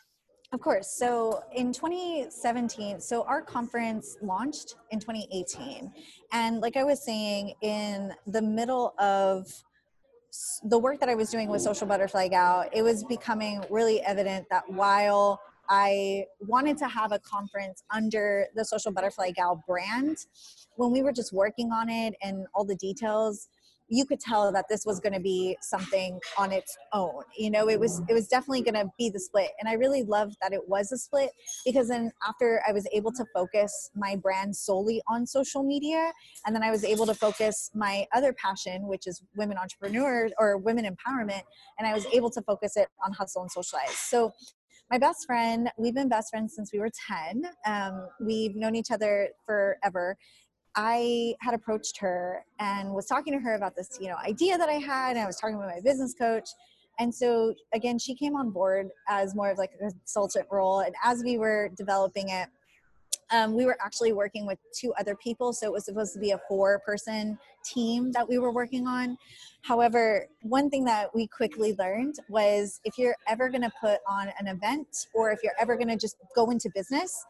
Of 0.53 0.61
course. 0.61 0.95
So 0.95 1.43
in 1.55 1.73
2017, 1.73 2.99
so 3.01 3.23
our 3.23 3.41
conference 3.41 4.17
launched 4.21 4.75
in 4.91 4.99
2018. 4.99 5.91
And 6.31 6.61
like 6.61 6.77
I 6.77 6.83
was 6.83 7.03
saying, 7.03 7.55
in 7.61 8.13
the 8.27 8.41
middle 8.41 8.93
of 8.99 9.51
the 10.63 10.77
work 10.77 10.99
that 10.99 11.09
I 11.09 11.15
was 11.15 11.29
doing 11.29 11.49
with 11.49 11.61
Social 11.61 11.87
Butterfly 11.87 12.29
Gal, 12.29 12.65
it 12.71 12.81
was 12.81 13.03
becoming 13.03 13.63
really 13.69 14.01
evident 14.01 14.45
that 14.49 14.63
while 14.71 15.39
I 15.69 16.25
wanted 16.39 16.77
to 16.79 16.87
have 16.87 17.11
a 17.11 17.19
conference 17.19 17.83
under 17.93 18.47
the 18.55 18.65
Social 18.65 18.91
Butterfly 18.91 19.31
Gal 19.31 19.63
brand, 19.67 20.17
when 20.75 20.91
we 20.91 21.01
were 21.01 21.11
just 21.11 21.33
working 21.33 21.71
on 21.71 21.89
it 21.89 22.15
and 22.21 22.47
all 22.53 22.65
the 22.65 22.75
details, 22.75 23.47
you 23.93 24.05
could 24.05 24.19
tell 24.19 24.51
that 24.51 24.65
this 24.69 24.85
was 24.85 24.99
going 24.99 25.13
to 25.13 25.19
be 25.19 25.55
something 25.61 26.19
on 26.37 26.51
its 26.51 26.75
own 26.93 27.21
you 27.37 27.49
know 27.49 27.69
it 27.69 27.79
was 27.79 28.01
it 28.09 28.13
was 28.13 28.27
definitely 28.27 28.61
going 28.61 28.73
to 28.73 28.91
be 28.97 29.09
the 29.09 29.19
split. 29.19 29.51
And 29.59 29.69
i 29.69 29.73
really 29.73 30.03
loved 30.03 30.35
that 30.41 30.51
it 30.53 30.67
was 30.67 30.91
a 30.91 30.97
split 30.97 31.29
because 31.65 31.87
then 31.89 32.11
after 32.27 32.61
i 32.67 32.71
was 32.71 32.87
able 32.91 33.11
to 33.11 33.25
focus 33.33 33.91
my 33.95 34.15
brand 34.15 34.55
solely 34.55 35.01
on 35.07 35.25
social 35.27 35.63
media 35.63 36.11
and 36.45 36.55
then 36.55 36.63
i 36.63 36.71
was 36.71 36.83
able 36.83 37.05
to 37.05 37.13
focus 37.13 37.69
my 37.75 38.07
other 38.13 38.33
passion 38.33 38.87
which 38.87 39.05
is 39.05 39.21
women 39.35 39.57
entrepreneurs 39.57 40.31
or 40.39 40.57
women 40.57 40.85
empowerment 40.85 41.43
and 41.77 41.87
i 41.87 41.93
was 41.93 42.05
able 42.07 42.29
to 42.31 42.41
focus 42.41 42.75
it 42.77 42.87
on 43.05 43.13
hustle 43.13 43.43
and 43.43 43.51
socialize. 43.51 43.91
So 43.91 44.33
my 44.89 44.97
best 44.97 45.25
friend 45.25 45.69
we've 45.77 45.95
been 45.95 46.09
best 46.09 46.29
friends 46.29 46.55
since 46.55 46.73
we 46.73 46.79
were 46.79 46.91
10 47.07 47.43
um, 47.65 48.07
we've 48.19 48.55
known 48.55 48.75
each 48.75 48.91
other 48.91 49.29
forever 49.45 50.17
I 50.75 51.35
had 51.39 51.53
approached 51.53 51.97
her 51.99 52.45
and 52.59 52.93
was 52.93 53.05
talking 53.05 53.33
to 53.33 53.39
her 53.39 53.55
about 53.55 53.75
this, 53.75 53.97
you 54.01 54.07
know, 54.07 54.15
idea 54.17 54.57
that 54.57 54.69
I 54.69 54.73
had, 54.73 55.17
I 55.17 55.25
was 55.25 55.37
talking 55.37 55.57
with 55.57 55.67
my 55.67 55.81
business 55.83 56.13
coach. 56.13 56.49
And 56.99 57.13
so 57.13 57.53
again, 57.73 57.99
she 57.99 58.15
came 58.15 58.35
on 58.35 58.49
board 58.51 58.89
as 59.07 59.35
more 59.35 59.51
of 59.51 59.57
like 59.57 59.71
a 59.75 59.77
consultant 59.77 60.47
role. 60.51 60.81
And 60.81 60.95
as 61.03 61.23
we 61.23 61.37
were 61.37 61.69
developing 61.75 62.29
it, 62.29 62.49
um, 63.31 63.55
we 63.55 63.65
were 63.65 63.77
actually 63.83 64.13
working 64.13 64.45
with 64.45 64.59
two 64.73 64.93
other 64.99 65.15
people. 65.15 65.53
So 65.53 65.67
it 65.67 65.73
was 65.73 65.85
supposed 65.85 66.13
to 66.13 66.19
be 66.19 66.31
a 66.31 66.41
four 66.47 66.79
person 66.85 67.37
team 67.63 68.11
that 68.11 68.27
we 68.27 68.37
were 68.37 68.51
working 68.51 68.87
on. 68.87 69.17
However, 69.61 70.27
one 70.41 70.69
thing 70.69 70.85
that 70.85 71.13
we 71.15 71.27
quickly 71.27 71.75
learned 71.79 72.15
was 72.29 72.79
if 72.83 72.97
you're 72.97 73.15
ever 73.27 73.49
going 73.49 73.61
to 73.61 73.71
put 73.81 73.99
on 74.07 74.29
an 74.39 74.47
event 74.47 75.07
or 75.13 75.31
if 75.31 75.39
you're 75.43 75.53
ever 75.59 75.75
going 75.75 75.87
to 75.87 75.97
just 75.97 76.17
go 76.35 76.49
into 76.51 76.69
business, 76.75 77.25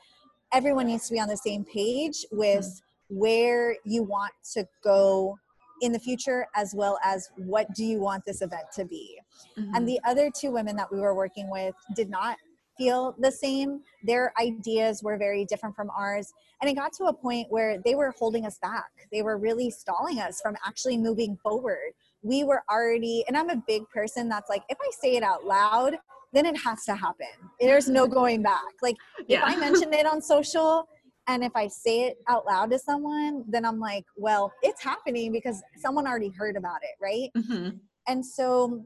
everyone 0.52 0.88
needs 0.88 1.08
to 1.08 1.14
be 1.14 1.20
on 1.20 1.28
the 1.28 1.38
same 1.38 1.64
page 1.64 2.26
with 2.32 2.82
where 3.10 3.76
you 3.86 4.04
want 4.04 4.34
to 4.54 4.66
go 4.84 5.38
in 5.82 5.92
the 5.92 6.00
future 6.00 6.48
as 6.56 6.74
well 6.74 6.98
as 7.04 7.30
what 7.36 7.74
do 7.76 7.84
you 7.84 8.00
want 8.00 8.24
this 8.26 8.42
event 8.42 8.64
to 8.76 8.86
be. 8.86 9.20
And 9.58 9.68
mm-hmm. 9.68 9.86
the 9.86 10.00
other 10.06 10.30
two 10.34 10.52
women 10.52 10.76
that 10.78 10.92
we 10.92 11.00
were 11.00 11.16
working 11.16 11.50
with 11.50 11.76
did 11.96 12.10
not 12.10 12.38
feel 12.78 13.16
the 13.20 13.32
same. 13.32 13.82
Their 14.04 14.34
ideas 14.40 15.04
were 15.04 15.18
very 15.18 15.46
different 15.46 15.76
from 15.76 15.90
ours. 15.90 16.34
And 16.62 16.70
it 16.70 16.76
got 16.76 16.94
to 16.94 17.06
a 17.06 17.14
point 17.14 17.48
where 17.50 17.80
they 17.84 17.96
were 17.96 18.14
holding 18.18 18.46
us 18.46 18.58
back. 18.60 18.90
They 19.12 19.22
were 19.22 19.38
really 19.38 19.70
stalling 19.70 20.20
us 20.20 20.42
from 20.42 20.56
actually 20.66 20.98
moving 20.98 21.38
forward. 21.38 21.92
We 22.22 22.46
were 22.46 22.64
already 22.72 23.26
and 23.28 23.36
i'm 23.36 23.50
a 23.50 23.62
big 23.68 23.84
person 23.90 24.30
that's 24.30 24.50
like 24.50 24.64
if 24.70 24.78
i 24.82 24.90
say 25.02 25.18
it 25.18 25.24
out 25.24 25.44
loud 25.44 25.98
then 26.34 26.46
it 26.48 26.58
has 26.58 26.84
to 26.86 26.96
happen. 26.96 27.28
There's 27.62 27.88
no 27.88 28.08
going 28.08 28.42
back. 28.42 28.74
Like 28.82 28.98
Yeah. 29.28 29.48
if 29.48 29.56
I 29.56 29.56
mention 29.70 29.94
it 29.94 30.06
on 30.06 30.22
social 30.22 30.88
and 31.28 31.44
if 31.44 31.52
I 31.56 31.68
say 31.68 32.02
it 32.08 32.18
out 32.28 32.46
loud 32.46 32.72
to 32.72 32.80
someone, 32.80 33.46
then 33.48 33.66
I'm 33.66 33.80
like, 33.80 34.06
well, 34.18 34.52
it's 34.62 34.84
happening 34.84 35.32
because 35.32 35.62
someone 35.78 36.06
already 36.06 36.30
heard 36.30 36.58
about 36.58 36.82
it, 36.84 36.96
right? 37.02 37.30
Mhm. 37.36 37.80
And 38.08 38.26
so 38.26 38.86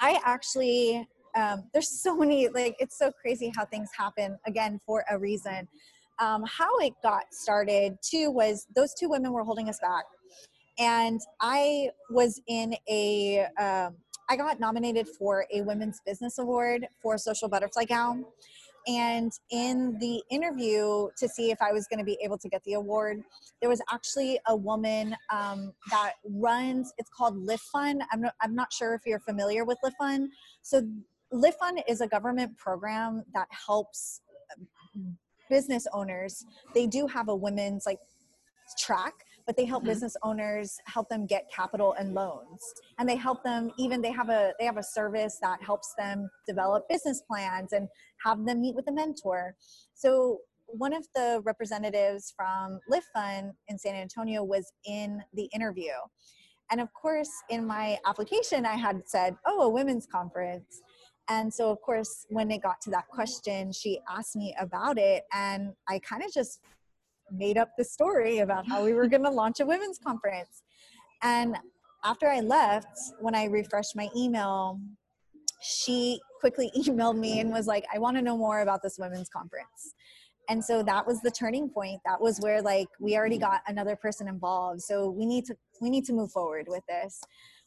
I 0.00 0.20
actually, 0.24 1.06
um, 1.36 1.64
there's 1.72 1.88
so 1.88 2.16
many, 2.16 2.48
like, 2.48 2.76
it's 2.80 2.98
so 2.98 3.12
crazy 3.12 3.52
how 3.54 3.64
things 3.64 3.90
happen 3.96 4.38
again 4.46 4.80
for 4.84 5.04
a 5.10 5.18
reason. 5.18 5.68
Um, 6.18 6.44
how 6.48 6.76
it 6.78 6.94
got 7.02 7.32
started 7.32 7.96
too 8.02 8.30
was 8.30 8.66
those 8.74 8.92
two 8.94 9.08
women 9.08 9.32
were 9.32 9.44
holding 9.44 9.68
us 9.68 9.78
back. 9.80 10.04
And 10.80 11.20
I 11.40 11.90
was 12.10 12.40
in 12.48 12.74
a, 12.88 13.46
um, 13.58 13.96
I 14.28 14.36
got 14.36 14.60
nominated 14.60 15.08
for 15.08 15.46
a 15.52 15.62
Women's 15.62 16.00
Business 16.04 16.38
Award 16.38 16.88
for 17.00 17.16
Social 17.18 17.48
Butterfly 17.48 17.84
Gal. 17.84 18.32
And 18.88 19.30
in 19.50 19.98
the 19.98 20.22
interview 20.30 21.08
to 21.18 21.28
see 21.28 21.50
if 21.50 21.60
I 21.60 21.72
was 21.72 21.86
going 21.86 21.98
to 21.98 22.04
be 22.04 22.18
able 22.24 22.38
to 22.38 22.48
get 22.48 22.64
the 22.64 22.72
award, 22.72 23.22
there 23.60 23.68
was 23.68 23.82
actually 23.92 24.40
a 24.48 24.56
woman 24.56 25.14
um, 25.30 25.74
that 25.90 26.14
runs. 26.24 26.94
It's 26.96 27.10
called 27.10 27.36
Lift 27.36 27.64
Fund. 27.64 28.02
I'm 28.10 28.22
not, 28.22 28.34
I'm 28.40 28.54
not 28.54 28.72
sure 28.72 28.94
if 28.94 29.02
you're 29.04 29.20
familiar 29.20 29.66
with 29.66 29.76
Lift 29.82 29.96
Fund. 29.98 30.30
So 30.62 30.88
Lift 31.30 31.58
Fund 31.58 31.82
is 31.86 32.00
a 32.00 32.08
government 32.08 32.56
program 32.56 33.24
that 33.34 33.48
helps 33.50 34.22
um, 34.96 35.18
business 35.50 35.86
owners. 35.92 36.46
They 36.74 36.86
do 36.86 37.06
have 37.06 37.28
a 37.28 37.36
women's 37.36 37.84
like 37.84 37.98
track 38.78 39.12
but 39.48 39.56
they 39.56 39.64
help 39.64 39.82
Mhm. 39.82 39.86
business 39.86 40.14
owners 40.22 40.78
help 40.84 41.08
them 41.08 41.24
get 41.24 41.50
capital 41.50 41.94
and 41.94 42.12
loans 42.12 42.62
and 42.98 43.08
they 43.08 43.16
help 43.16 43.42
them 43.42 43.72
even 43.78 44.02
they 44.02 44.12
have 44.12 44.28
a 44.28 44.52
they 44.58 44.66
have 44.66 44.76
a 44.76 44.82
service 44.82 45.38
that 45.40 45.62
helps 45.62 45.94
them 45.94 46.30
develop 46.46 46.86
business 46.86 47.22
plans 47.22 47.72
and 47.72 47.88
have 48.22 48.44
them 48.44 48.60
meet 48.60 48.74
with 48.74 48.86
a 48.88 48.92
mentor 48.92 49.56
so 49.94 50.42
one 50.66 50.92
of 50.92 51.08
the 51.14 51.40
representatives 51.44 52.34
from 52.36 52.78
Lift 52.90 53.06
Fund 53.14 53.54
in 53.68 53.78
San 53.78 53.94
Antonio 53.94 54.44
was 54.44 54.70
in 54.84 55.24
the 55.32 55.44
interview. 55.54 55.92
And 56.70 56.78
of 56.78 56.92
course, 56.92 57.30
in 57.48 57.66
my 57.66 57.98
application, 58.04 58.66
I 58.66 58.74
had 58.74 59.08
said, 59.08 59.34
oh, 59.46 59.62
a 59.62 59.68
women's 59.70 60.06
conference. 60.06 60.82
And 61.30 61.52
so, 61.52 61.70
of 61.70 61.80
course, 61.80 62.26
when 62.28 62.50
it 62.50 62.62
got 62.62 62.82
to 62.82 62.90
that 62.90 63.08
question, 63.08 63.72
she 63.72 64.00
asked 64.10 64.36
me 64.36 64.54
about 64.60 64.98
it. 64.98 65.24
And 65.32 65.72
I 65.88 66.00
kind 66.00 66.22
of 66.22 66.30
just 66.30 66.60
made 67.30 67.58
up 67.58 67.70
the 67.76 67.84
story 67.84 68.38
about 68.38 68.66
how 68.66 68.84
we 68.84 68.92
were 68.92 69.06
going 69.08 69.24
to 69.24 69.30
launch 69.30 69.60
a 69.60 69.66
women's 69.66 69.98
conference. 69.98 70.62
And 71.22 71.56
after 72.04 72.28
I 72.28 72.40
left, 72.40 72.98
when 73.20 73.34
I 73.34 73.44
refreshed 73.44 73.96
my 73.96 74.08
email, 74.16 74.80
she 75.62 76.20
quickly 76.40 76.70
emailed 76.76 77.18
me 77.18 77.40
and 77.40 77.50
was 77.50 77.66
like, 77.66 77.84
I 77.92 77.98
want 77.98 78.16
to 78.16 78.22
know 78.22 78.36
more 78.36 78.60
about 78.60 78.82
this 78.82 78.98
women's 78.98 79.28
conference. 79.28 79.94
And 80.48 80.64
so 80.64 80.82
that 80.82 81.06
was 81.06 81.20
the 81.20 81.30
turning 81.30 81.68
point. 81.68 82.00
That 82.06 82.20
was 82.20 82.38
where 82.40 82.62
like 82.62 82.88
we 83.00 83.16
already 83.16 83.36
mm-hmm. 83.36 83.50
got 83.50 83.60
another 83.66 83.96
person 83.96 84.28
involved. 84.28 84.80
So 84.80 85.10
we 85.10 85.26
need 85.26 85.44
to 85.46 85.56
we 85.80 85.90
need 85.90 86.04
to 86.06 86.12
move 86.12 86.32
forward 86.32 86.66
with 86.68 86.82
this. 86.88 87.20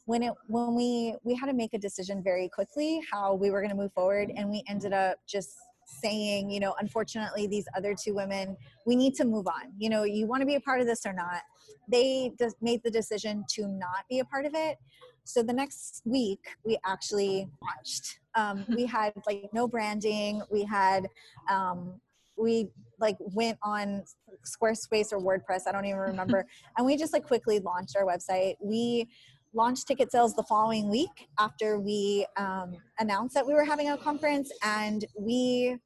When 0.06 0.24
it 0.24 0.32
when 0.48 0.74
we 0.74 1.14
we 1.22 1.36
had 1.36 1.46
to 1.46 1.52
make 1.52 1.74
a 1.74 1.78
decision 1.78 2.22
very 2.24 2.48
quickly 2.48 3.00
how 3.10 3.34
we 3.34 3.50
were 3.50 3.60
going 3.60 3.70
to 3.70 3.76
move 3.76 3.92
forward 3.92 4.32
and 4.36 4.50
we 4.50 4.64
ended 4.68 4.92
up 4.92 5.18
just 5.28 5.50
saying, 6.00 6.50
you 6.50 6.60
know, 6.60 6.74
unfortunately 6.80 7.46
these 7.46 7.66
other 7.76 7.94
two 7.94 8.14
women, 8.14 8.56
we 8.86 8.96
need 8.96 9.14
to 9.14 9.24
move 9.24 9.46
on. 9.46 9.72
You 9.78 9.90
know, 9.90 10.04
you 10.04 10.26
want 10.26 10.40
to 10.40 10.46
be 10.46 10.54
a 10.54 10.60
part 10.60 10.80
of 10.80 10.86
this 10.86 11.04
or 11.06 11.12
not. 11.12 11.42
They 11.88 12.32
just 12.38 12.56
made 12.60 12.82
the 12.82 12.90
decision 12.90 13.44
to 13.54 13.66
not 13.66 14.04
be 14.08 14.20
a 14.20 14.24
part 14.24 14.46
of 14.46 14.52
it. 14.54 14.78
So 15.24 15.42
the 15.42 15.52
next 15.52 16.02
week 16.04 16.40
we 16.64 16.78
actually 16.84 17.48
launched. 17.62 18.18
Um, 18.34 18.64
we 18.68 18.86
had 18.98 19.12
like 19.26 19.50
no 19.52 19.68
branding. 19.68 20.42
We 20.50 20.64
had 20.64 21.06
um, 21.50 22.00
we 22.36 22.68
like 22.98 23.16
went 23.20 23.58
on 23.62 24.04
Squarespace 24.46 25.12
or 25.12 25.20
WordPress, 25.20 25.62
I 25.66 25.72
don't 25.72 25.84
even 25.84 25.98
remember, 25.98 26.46
and 26.76 26.86
we 26.86 26.96
just 26.96 27.12
like 27.12 27.26
quickly 27.26 27.58
launched 27.60 27.96
our 27.96 28.04
website. 28.04 28.54
We 28.60 29.08
launched 29.54 29.86
ticket 29.86 30.10
sales 30.10 30.34
the 30.34 30.42
following 30.44 30.88
week 30.88 31.28
after 31.38 31.78
we 31.78 32.26
um, 32.36 32.76
announced 32.98 33.34
that 33.34 33.46
we 33.46 33.54
were 33.54 33.64
having 33.64 33.90
a 33.90 33.96
conference, 33.96 34.50
and 34.62 35.04
we 35.18 35.76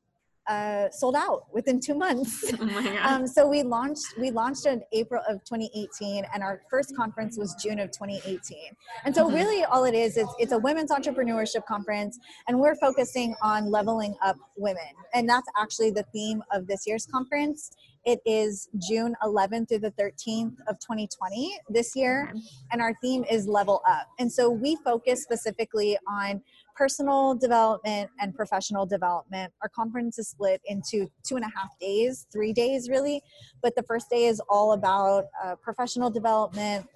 uh, 0.49 0.89
sold 0.91 1.15
out 1.17 1.45
within 1.53 1.81
two 1.81 1.95
months. 1.95 2.53
Oh 2.61 2.65
my 2.65 2.83
god. 2.85 2.97
Um, 3.07 3.27
so 3.27 3.47
we 3.47 3.63
launched 3.63 4.07
we 4.19 4.31
launched 4.31 4.67
in 4.67 4.83
April 4.93 5.23
of 5.29 5.43
2018, 5.45 6.25
and 6.33 6.43
our 6.43 6.63
first 6.71 6.97
conference 6.97 7.37
was 7.39 7.55
June 7.63 7.79
of 7.79 7.91
2018. 7.91 8.59
And 9.05 9.15
so 9.15 9.29
Mhm. 9.29 9.35
really, 9.35 9.65
all 9.65 9.85
it 9.85 9.95
is 9.95 10.17
is 10.17 10.27
it's 10.39 10.53
a 10.53 10.59
women's 10.59 10.91
entrepreneurship 10.91 11.65
conference, 11.67 12.19
and 12.49 12.59
we're 12.59 12.77
focusing 12.77 13.35
on 13.43 13.71
leveling 13.71 14.15
up 14.23 14.37
women, 14.57 14.91
and 15.15 15.29
that's 15.29 15.49
actually 15.59 15.91
the 15.91 16.05
theme 16.13 16.43
of 16.53 16.67
this 16.67 16.87
year's 16.87 17.07
conference 17.07 17.71
It 18.07 18.21
is 18.25 18.69
June 18.89 19.17
11th 19.25 19.69
through 19.69 19.81
the 19.81 19.91
13th 19.91 20.57
of 20.69 20.79
2020 20.79 21.59
this 21.69 21.97
year, 21.97 22.33
and 22.71 22.81
our 22.81 22.95
theme 23.03 23.25
is 23.29 23.49
level 23.49 23.83
up. 23.85 24.07
And 24.21 24.31
so 24.31 24.49
we 24.49 24.77
focus 24.85 25.25
specifically 25.25 25.99
on 26.07 26.41
personal 26.77 27.35
development 27.35 28.11
and 28.21 28.35
professional 28.35 28.87
development. 28.87 29.53
Our 29.63 29.69
conference 29.69 30.19
is 30.19 30.29
split 30.29 30.61
into 30.67 31.11
two 31.27 31.37
and 31.37 31.45
a 31.45 31.49
half 31.57 31.79
days, 31.81 32.27
three 32.33 32.53
days 32.53 32.89
really, 32.89 33.23
but 33.63 33.75
the 33.75 33.83
first 33.85 34.11
day 34.11 34.25
is 34.27 34.41
all 34.49 34.73
about 34.73 35.25
uh, 35.43 35.57
professional 35.57 36.11
development, 36.11 36.87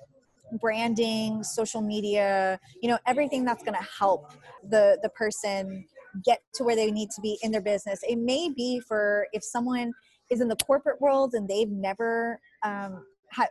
branding, 0.61 1.43
social 1.43 1.81
media, 1.81 2.59
you 2.83 2.89
know, 2.89 2.99
everything 3.07 3.45
that's 3.45 3.63
going 3.63 3.79
to 3.79 3.89
help 3.99 4.33
the 4.69 4.99
the 5.03 5.09
person 5.11 5.85
get 6.25 6.41
to 6.55 6.65
where 6.65 6.77
they 6.77 6.91
need 6.91 7.09
to 7.11 7.21
be 7.21 7.39
in 7.43 7.53
their 7.53 7.61
business. 7.63 8.01
It 8.03 8.19
may 8.19 8.51
be 8.55 8.81
for 8.81 9.27
if 9.33 9.45
someone 9.45 9.93
is 10.31 10.41
in 10.41 10.49
the 10.49 10.57
corporate 10.57 11.01
world 11.01 11.35
and 11.35 11.49
they've 11.49 11.71
never 11.71 12.41
um, 12.63 13.05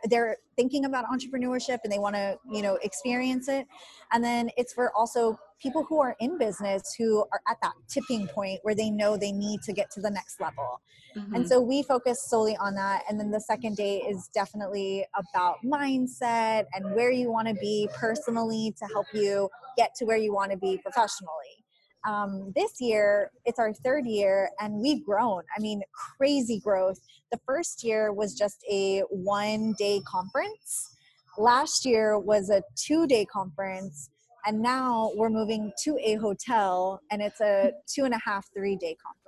they're 0.04 0.36
thinking 0.56 0.84
about 0.84 1.04
entrepreneurship 1.06 1.78
and 1.84 1.92
they 1.92 1.98
want 1.98 2.14
to 2.14 2.38
you 2.50 2.62
know 2.62 2.76
experience 2.82 3.48
it. 3.48 3.66
And 4.12 4.22
then 4.22 4.50
it's 4.56 4.72
for 4.72 4.94
also 4.96 5.38
people 5.60 5.84
who 5.84 6.00
are 6.00 6.16
in 6.20 6.38
business 6.38 6.94
who 6.96 7.24
are 7.32 7.40
at 7.48 7.58
that 7.62 7.72
tipping 7.88 8.26
point 8.28 8.60
where 8.62 8.74
they 8.74 8.90
know 8.90 9.16
they 9.16 9.32
need 9.32 9.60
to 9.62 9.72
get 9.72 9.90
to 9.92 10.00
the 10.00 10.10
next 10.10 10.40
level. 10.40 10.80
Mm-hmm. 11.16 11.34
and 11.34 11.48
so 11.48 11.60
we 11.60 11.82
focus 11.82 12.22
solely 12.28 12.56
on 12.58 12.76
that. 12.76 13.02
And 13.08 13.18
then 13.18 13.32
the 13.32 13.40
second 13.40 13.76
day 13.76 13.98
is 13.98 14.30
definitely 14.32 15.04
about 15.16 15.56
mindset 15.64 16.66
and 16.72 16.94
where 16.94 17.10
you 17.10 17.32
want 17.32 17.48
to 17.48 17.54
be 17.54 17.88
personally 17.98 18.72
to 18.78 18.86
help 18.86 19.06
you 19.12 19.48
get 19.76 19.94
to 19.96 20.04
where 20.04 20.16
you 20.16 20.32
want 20.32 20.52
to 20.52 20.56
be 20.56 20.78
professionally 20.78 21.59
um, 22.08 22.52
this 22.56 22.80
year 22.80 23.30
it's 23.44 23.58
our 23.58 23.72
third 23.72 24.06
year 24.06 24.50
and 24.60 24.74
we've 24.74 25.04
grown. 25.04 25.42
I 25.56 25.60
mean 25.60 25.82
crazy 25.92 26.60
growth. 26.60 26.98
The 27.32 27.38
first 27.46 27.84
year 27.84 28.12
was 28.12 28.34
just 28.34 28.64
a 28.70 29.00
one 29.10 29.74
day 29.78 30.00
conference. 30.06 30.96
Last 31.38 31.84
year 31.84 32.18
was 32.18 32.50
a 32.50 32.62
two 32.76 33.06
day 33.06 33.24
conference. 33.26 34.10
And 34.46 34.62
now 34.62 35.12
we're 35.16 35.28
moving 35.28 35.70
to 35.84 35.98
a 36.02 36.14
hotel 36.14 37.00
and 37.10 37.20
it's 37.20 37.42
a 37.42 37.72
two 37.86 38.04
and 38.04 38.14
a 38.14 38.20
half 38.24 38.46
three 38.54 38.76
day 38.76 38.96
conference 39.04 39.19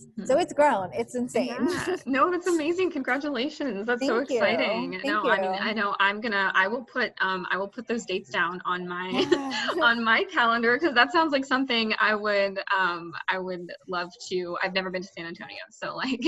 Mm-hmm. 0.00 0.26
So 0.26 0.38
it's 0.38 0.52
grown. 0.52 0.90
It's 0.92 1.14
insane. 1.14 1.46
Yeah. 1.48 1.96
No, 2.06 2.30
that's 2.30 2.46
amazing. 2.46 2.90
Congratulations. 2.90 3.86
That's 3.86 4.06
so 4.06 4.18
exciting. 4.18 4.92
Thank 4.92 5.04
no, 5.04 5.24
you. 5.24 5.30
I 5.30 5.40
mean, 5.40 5.50
I 5.60 5.72
know 5.72 5.96
I'm 5.98 6.20
gonna 6.20 6.52
I 6.54 6.68
will 6.68 6.84
put 6.84 7.12
um 7.20 7.46
I 7.50 7.56
will 7.56 7.68
put 7.68 7.88
those 7.88 8.04
dates 8.04 8.30
down 8.30 8.60
on 8.64 8.86
my 8.86 9.08
on 9.82 10.04
my 10.04 10.24
calendar 10.24 10.78
because 10.78 10.94
that 10.94 11.12
sounds 11.12 11.32
like 11.32 11.44
something 11.44 11.94
I 11.98 12.14
would 12.14 12.60
um 12.76 13.12
I 13.28 13.38
would 13.38 13.72
love 13.88 14.10
to. 14.28 14.56
I've 14.62 14.74
never 14.74 14.90
been 14.90 15.02
to 15.02 15.08
San 15.08 15.26
Antonio, 15.26 15.56
so 15.70 15.96
like 15.96 16.24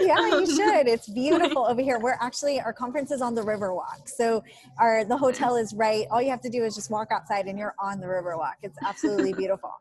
Yeah, 0.00 0.26
you 0.26 0.44
um, 0.44 0.46
should. 0.56 0.88
It's 0.88 1.08
beautiful 1.08 1.64
over 1.66 1.80
here. 1.80 1.98
We're 1.98 2.18
actually 2.20 2.60
our 2.60 2.72
conference 2.72 3.10
is 3.10 3.22
on 3.22 3.34
the 3.34 3.42
Riverwalk. 3.42 4.08
So 4.08 4.42
our 4.78 5.04
the 5.04 5.16
hotel 5.16 5.56
is 5.56 5.74
right. 5.74 6.06
All 6.10 6.22
you 6.22 6.30
have 6.30 6.42
to 6.42 6.50
do 6.50 6.64
is 6.64 6.74
just 6.74 6.90
walk 6.90 7.08
outside 7.12 7.46
and 7.46 7.58
you're 7.58 7.74
on 7.78 8.00
the 8.00 8.06
Riverwalk. 8.06 8.54
It's 8.62 8.78
absolutely 8.84 9.32
beautiful 9.32 9.72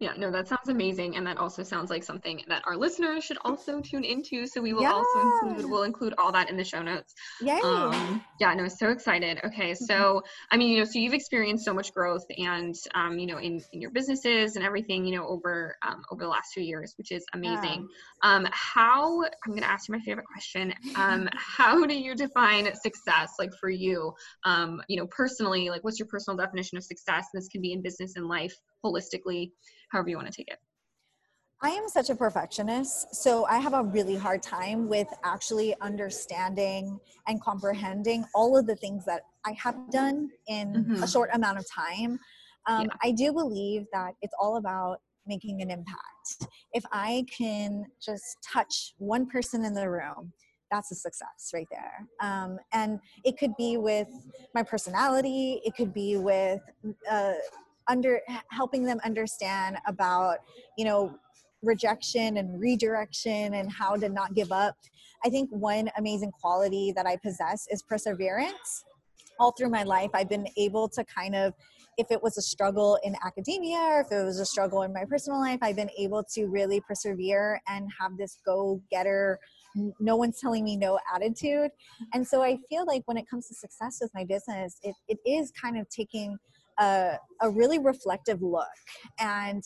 yeah, 0.00 0.12
no, 0.16 0.30
that 0.30 0.48
sounds 0.48 0.68
amazing, 0.68 1.16
and 1.16 1.26
that 1.26 1.38
also 1.38 1.62
sounds 1.62 1.90
like 1.90 2.02
something 2.02 2.42
that 2.48 2.62
our 2.66 2.76
listeners 2.76 3.24
should 3.24 3.38
also 3.44 3.80
tune 3.80 4.04
into. 4.04 4.46
So 4.46 4.60
we 4.60 4.72
will 4.72 4.82
yeah. 4.82 4.92
also 4.92 5.20
include 5.20 5.70
we'll 5.70 5.82
include 5.84 6.14
all 6.18 6.32
that 6.32 6.50
in 6.50 6.56
the 6.56 6.64
show 6.64 6.82
notes. 6.82 7.14
Yay! 7.40 7.60
Um, 7.62 8.22
yeah, 8.40 8.54
no, 8.54 8.68
so 8.68 8.90
excited. 8.90 9.40
Okay, 9.44 9.74
so 9.74 9.94
mm-hmm. 9.94 10.26
I 10.50 10.56
mean, 10.56 10.70
you 10.70 10.78
know, 10.78 10.84
so 10.84 10.98
you've 10.98 11.14
experienced 11.14 11.64
so 11.64 11.72
much 11.72 11.92
growth, 11.94 12.24
and 12.36 12.74
um, 12.94 13.18
you 13.18 13.26
know, 13.26 13.38
in, 13.38 13.62
in 13.72 13.80
your 13.80 13.90
businesses 13.90 14.56
and 14.56 14.64
everything, 14.64 15.04
you 15.04 15.16
know, 15.16 15.26
over 15.26 15.76
um, 15.86 16.02
over 16.10 16.22
the 16.22 16.28
last 16.28 16.52
few 16.52 16.62
years, 16.62 16.94
which 16.98 17.12
is 17.12 17.24
amazing. 17.34 17.88
Yeah. 18.22 18.34
Um, 18.34 18.48
how 18.50 19.22
I'm 19.22 19.50
going 19.52 19.62
to 19.62 19.70
ask 19.70 19.88
you 19.88 19.94
my 19.94 20.00
favorite 20.00 20.26
question. 20.26 20.74
Um, 20.96 21.28
how 21.34 21.84
do 21.86 21.94
you 21.94 22.14
define 22.14 22.74
success, 22.74 23.34
like 23.38 23.52
for 23.60 23.70
you? 23.70 24.12
Um, 24.44 24.82
you 24.88 24.98
know, 24.98 25.06
personally, 25.06 25.70
like 25.70 25.84
what's 25.84 25.98
your 25.98 26.08
personal 26.08 26.36
definition 26.36 26.76
of 26.76 26.84
success? 26.84 27.26
This 27.32 27.48
can 27.48 27.62
be 27.62 27.72
in 27.72 27.82
business 27.82 28.16
and 28.16 28.26
life 28.26 28.54
holistically 28.84 29.50
however 29.90 30.10
you 30.10 30.16
want 30.16 30.28
to 30.28 30.32
take 30.32 30.48
it. 30.48 30.58
I 31.60 31.70
am 31.70 31.88
such 31.88 32.08
a 32.08 32.14
perfectionist, 32.14 33.16
so 33.16 33.44
I 33.46 33.58
have 33.58 33.74
a 33.74 33.82
really 33.82 34.14
hard 34.14 34.42
time 34.44 34.88
with 34.88 35.08
actually 35.24 35.74
understanding 35.80 37.00
and 37.26 37.42
comprehending 37.42 38.24
all 38.32 38.56
of 38.56 38.66
the 38.66 38.76
things 38.76 39.04
that 39.06 39.22
I 39.44 39.52
have 39.52 39.90
done 39.90 40.30
in 40.46 40.72
mm-hmm. 40.72 41.02
a 41.02 41.08
short 41.08 41.30
amount 41.32 41.58
of 41.58 41.66
time. 41.68 42.20
Um, 42.68 42.82
yeah. 42.82 42.92
I 43.02 43.10
do 43.10 43.32
believe 43.32 43.86
that 43.92 44.12
it's 44.22 44.34
all 44.40 44.56
about 44.56 45.00
making 45.26 45.60
an 45.60 45.70
impact. 45.70 46.46
If 46.72 46.84
I 46.92 47.24
can 47.36 47.86
just 48.00 48.36
touch 48.52 48.94
one 48.98 49.26
person 49.26 49.64
in 49.64 49.74
the 49.74 49.90
room, 49.90 50.32
that's 50.70 50.92
a 50.92 50.94
success 50.94 51.50
right 51.52 51.66
there. 51.70 52.06
Um, 52.20 52.58
and 52.72 53.00
it 53.24 53.38
could 53.38 53.56
be 53.56 53.78
with 53.78 54.08
my 54.54 54.62
personality, 54.62 55.60
it 55.64 55.74
could 55.74 55.92
be 55.92 56.18
with 56.18 56.60
uh, 57.10 57.32
under 57.88 58.20
helping 58.50 58.84
them 58.84 59.00
understand 59.04 59.78
about 59.86 60.38
you 60.76 60.84
know 60.84 61.14
rejection 61.62 62.36
and 62.36 62.60
redirection 62.60 63.54
and 63.54 63.70
how 63.72 63.96
to 63.96 64.08
not 64.08 64.34
give 64.34 64.52
up. 64.52 64.76
I 65.24 65.28
think 65.28 65.50
one 65.50 65.90
amazing 65.96 66.30
quality 66.30 66.92
that 66.94 67.06
i 67.06 67.16
possess 67.16 67.66
is 67.70 67.82
perseverance. 67.82 68.84
All 69.40 69.52
through 69.52 69.70
my 69.70 69.84
life 69.84 70.10
i've 70.14 70.28
been 70.28 70.48
able 70.56 70.88
to 70.88 71.04
kind 71.04 71.36
of 71.36 71.54
if 71.96 72.10
it 72.10 72.22
was 72.22 72.38
a 72.38 72.42
struggle 72.42 72.98
in 73.04 73.14
academia 73.24 73.78
or 73.78 74.00
if 74.00 74.12
it 74.12 74.24
was 74.24 74.38
a 74.38 74.46
struggle 74.46 74.82
in 74.82 74.92
my 74.92 75.04
personal 75.04 75.38
life 75.40 75.60
i've 75.62 75.76
been 75.76 75.90
able 75.96 76.24
to 76.24 76.46
really 76.46 76.80
persevere 76.80 77.60
and 77.68 77.88
have 78.00 78.16
this 78.16 78.38
go 78.44 78.80
getter 78.90 79.38
no 80.00 80.16
one's 80.16 80.40
telling 80.40 80.64
me 80.64 80.76
no 80.76 80.98
attitude. 81.14 81.70
And 82.14 82.26
so 82.26 82.42
i 82.42 82.58
feel 82.68 82.84
like 82.86 83.02
when 83.06 83.16
it 83.16 83.28
comes 83.28 83.48
to 83.48 83.54
success 83.54 83.98
with 84.00 84.10
my 84.14 84.24
business 84.24 84.78
it, 84.82 84.94
it 85.08 85.18
is 85.24 85.52
kind 85.52 85.78
of 85.78 85.88
taking 85.88 86.38
a, 86.78 87.18
a 87.42 87.50
really 87.50 87.78
reflective 87.78 88.42
look 88.42 88.66
and 89.18 89.62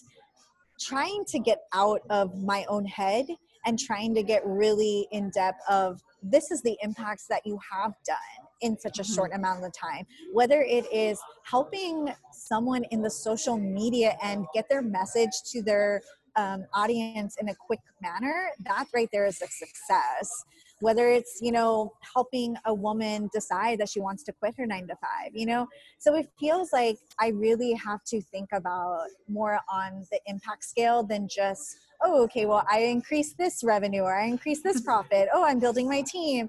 trying 0.81 1.25
to 1.29 1.39
get 1.39 1.61
out 1.73 2.01
of 2.11 2.43
my 2.43 2.65
own 2.69 2.85
head 2.85 3.27
and 3.65 3.79
trying 3.79 4.15
to 4.15 4.23
get 4.23 4.43
really 4.45 5.07
in 5.13 5.31
depth 5.31 5.61
of 5.69 6.01
this 6.23 6.51
is 6.51 6.63
the 6.63 6.77
impacts 6.83 7.27
that 7.29 7.43
you 7.45 7.59
have 7.73 7.93
done 8.07 8.17
in 8.61 8.79
such 8.79 8.99
a 8.99 9.05
short 9.05 9.31
mm-hmm. 9.31 9.41
amount 9.41 9.65
of 9.65 9.73
time 9.73 10.07
whether 10.33 10.63
it 10.63 10.85
is 10.93 11.21
helping 11.45 12.09
someone 12.33 12.85
in 12.91 13.03
the 13.03 13.11
social 13.11 13.59
media 13.59 14.17
and 14.23 14.47
get 14.55 14.69
their 14.69 14.83
message 14.83 15.31
to 15.45 15.63
their 15.63 16.01
um, 16.37 16.65
audience 16.73 17.37
in 17.41 17.49
a 17.49 17.55
quick 17.55 17.81
manner 18.01 18.51
that 18.65 18.87
right 18.95 19.09
there 19.13 19.27
is 19.27 19.41
a 19.43 19.47
success 19.47 20.45
whether 20.83 21.09
it's 21.09 21.39
you 21.41 21.53
know 21.53 21.93
helping 22.15 22.57
a 22.67 22.75
woman 22.75 23.31
decide 23.33 23.79
that 23.79 23.89
she 23.89 24.01
wants 24.01 24.25
to 24.25 24.33
quit 24.33 24.53
her 24.59 24.67
nine 24.67 24.87
to 24.89 24.97
five 24.97 25.31
you 25.33 25.47
know? 25.47 25.67
So 25.99 26.17
it 26.17 26.29
feels 26.39 26.73
like 26.73 26.99
i 27.21 27.29
really 27.29 27.73
have 27.75 28.03
to 28.05 28.21
think 28.21 28.49
about 28.53 29.07
more 29.29 29.61
on 29.73 30.05
the 30.11 30.21
impact 30.27 30.65
scale 30.65 31.05
than 31.05 31.29
just 31.29 31.77
oh 32.03 32.23
okay 32.25 32.47
well 32.47 32.65
i 32.71 32.81
increase 32.81 33.33
this 33.35 33.63
revenue 33.63 34.03
or 34.03 34.15
i 34.15 34.27
increase 34.27 34.63
this 34.63 34.81
profit. 34.91 35.29
Oh 35.33 35.45
i'm 35.45 35.61
building 35.61 35.89
my 35.89 36.03
team. 36.03 36.49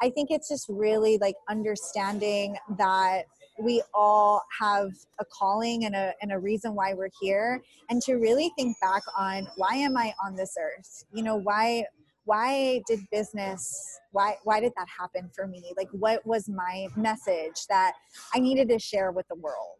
I 0.00 0.10
think 0.10 0.30
it's 0.30 0.48
just 0.48 0.66
really 0.68 1.18
like 1.18 1.36
understanding 1.48 2.56
that 2.76 3.22
we 3.60 3.82
all 3.94 4.42
have 4.58 4.90
a 5.20 5.24
calling 5.24 5.84
and 5.84 5.94
a, 5.94 6.12
and 6.22 6.32
a 6.32 6.38
reason 6.38 6.74
why 6.74 6.94
we're 6.94 7.10
here 7.20 7.62
and 7.90 8.02
to 8.02 8.14
really 8.14 8.50
think 8.56 8.76
back 8.80 9.02
on 9.16 9.46
why 9.56 9.74
am 9.74 9.96
i 9.96 10.12
on 10.24 10.34
this 10.34 10.56
earth? 10.58 11.04
You 11.12 11.22
know 11.22 11.36
why 11.36 11.84
why 12.24 12.80
did 12.86 13.00
business 13.10 13.98
why 14.12 14.36
why 14.44 14.60
did 14.60 14.72
that 14.76 14.88
happen 14.98 15.30
for 15.34 15.46
me? 15.46 15.72
Like 15.76 15.88
what 15.92 16.24
was 16.26 16.48
my 16.48 16.86
message 16.96 17.66
that 17.68 17.94
i 18.34 18.38
needed 18.38 18.68
to 18.68 18.78
share 18.78 19.12
with 19.12 19.26
the 19.28 19.36
world? 19.36 19.78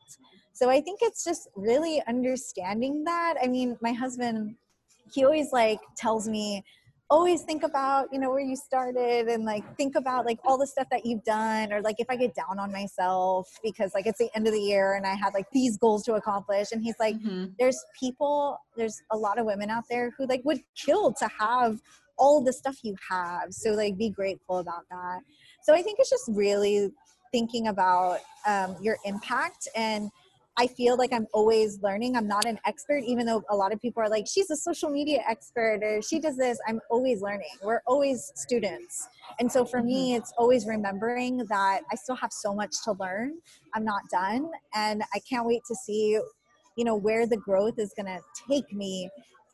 So 0.52 0.68
i 0.70 0.80
think 0.80 1.00
it's 1.02 1.24
just 1.24 1.48
really 1.56 2.02
understanding 2.08 3.04
that. 3.04 3.34
I 3.42 3.46
mean 3.46 3.76
my 3.80 3.92
husband 3.92 4.56
he 5.12 5.24
always 5.24 5.52
like 5.52 5.80
tells 5.96 6.28
me 6.28 6.64
always 7.12 7.42
think 7.42 7.62
about 7.62 8.08
you 8.10 8.18
know 8.18 8.30
where 8.30 8.40
you 8.40 8.56
started 8.56 9.28
and 9.28 9.44
like 9.44 9.62
think 9.76 9.96
about 9.96 10.24
like 10.24 10.38
all 10.46 10.56
the 10.56 10.66
stuff 10.66 10.86
that 10.90 11.04
you've 11.04 11.22
done 11.24 11.70
or 11.70 11.82
like 11.82 11.96
if 11.98 12.06
i 12.08 12.16
get 12.16 12.34
down 12.34 12.58
on 12.58 12.72
myself 12.72 13.50
because 13.62 13.92
like 13.92 14.06
it's 14.06 14.18
the 14.18 14.30
end 14.34 14.46
of 14.46 14.54
the 14.54 14.58
year 14.58 14.94
and 14.94 15.04
i 15.04 15.12
had 15.12 15.34
like 15.34 15.44
these 15.52 15.76
goals 15.76 16.02
to 16.02 16.14
accomplish. 16.14 16.72
And 16.72 16.82
he's 16.82 16.94
like 16.98 17.16
mm-hmm. 17.16 17.46
there's 17.58 17.78
people 18.00 18.58
there's 18.78 19.02
a 19.10 19.16
lot 19.16 19.38
of 19.38 19.44
women 19.44 19.68
out 19.68 19.84
there 19.90 20.14
who 20.16 20.26
like 20.26 20.42
would 20.44 20.60
kill 20.74 21.12
to 21.12 21.28
have 21.38 21.80
all 22.18 22.42
the 22.42 22.52
stuff 22.52 22.76
you 22.82 22.94
have 23.10 23.52
so 23.52 23.70
like 23.70 23.96
be 23.96 24.10
grateful 24.10 24.58
about 24.58 24.84
that. 24.90 25.20
So 25.62 25.74
i 25.74 25.82
think 25.82 25.98
it's 25.98 26.10
just 26.10 26.28
really 26.28 26.90
thinking 27.32 27.68
about 27.68 28.18
um, 28.46 28.76
your 28.82 28.98
impact 29.04 29.68
and 29.74 30.10
i 30.58 30.66
feel 30.66 30.96
like 30.96 31.12
i'm 31.12 31.26
always 31.32 31.80
learning. 31.82 32.16
I'm 32.16 32.28
not 32.28 32.44
an 32.44 32.58
expert 32.66 33.02
even 33.06 33.26
though 33.26 33.42
a 33.50 33.56
lot 33.56 33.72
of 33.72 33.80
people 33.80 34.02
are 34.02 34.08
like 34.08 34.26
she's 34.26 34.50
a 34.50 34.56
social 34.56 34.90
media 34.90 35.22
expert 35.28 35.80
or 35.82 36.02
she 36.02 36.18
does 36.20 36.36
this. 36.36 36.58
I'm 36.68 36.80
always 36.90 37.22
learning. 37.22 37.54
We're 37.62 37.82
always 37.86 38.32
students. 38.34 39.08
And 39.40 39.50
so 39.50 39.64
for 39.64 39.82
me 39.82 40.10
mm-hmm. 40.10 40.18
it's 40.18 40.32
always 40.36 40.66
remembering 40.66 41.38
that 41.48 41.80
i 41.90 41.94
still 41.96 42.16
have 42.16 42.32
so 42.32 42.54
much 42.54 42.72
to 42.84 42.92
learn. 43.00 43.38
I'm 43.74 43.84
not 43.84 44.02
done 44.10 44.50
and 44.74 45.02
i 45.14 45.18
can't 45.28 45.46
wait 45.46 45.62
to 45.68 45.74
see 45.74 46.20
you 46.76 46.84
know 46.84 46.96
where 46.96 47.26
the 47.26 47.36
growth 47.36 47.78
is 47.78 47.92
going 47.96 48.06
to 48.06 48.20
take 48.48 48.72
me 48.72 49.08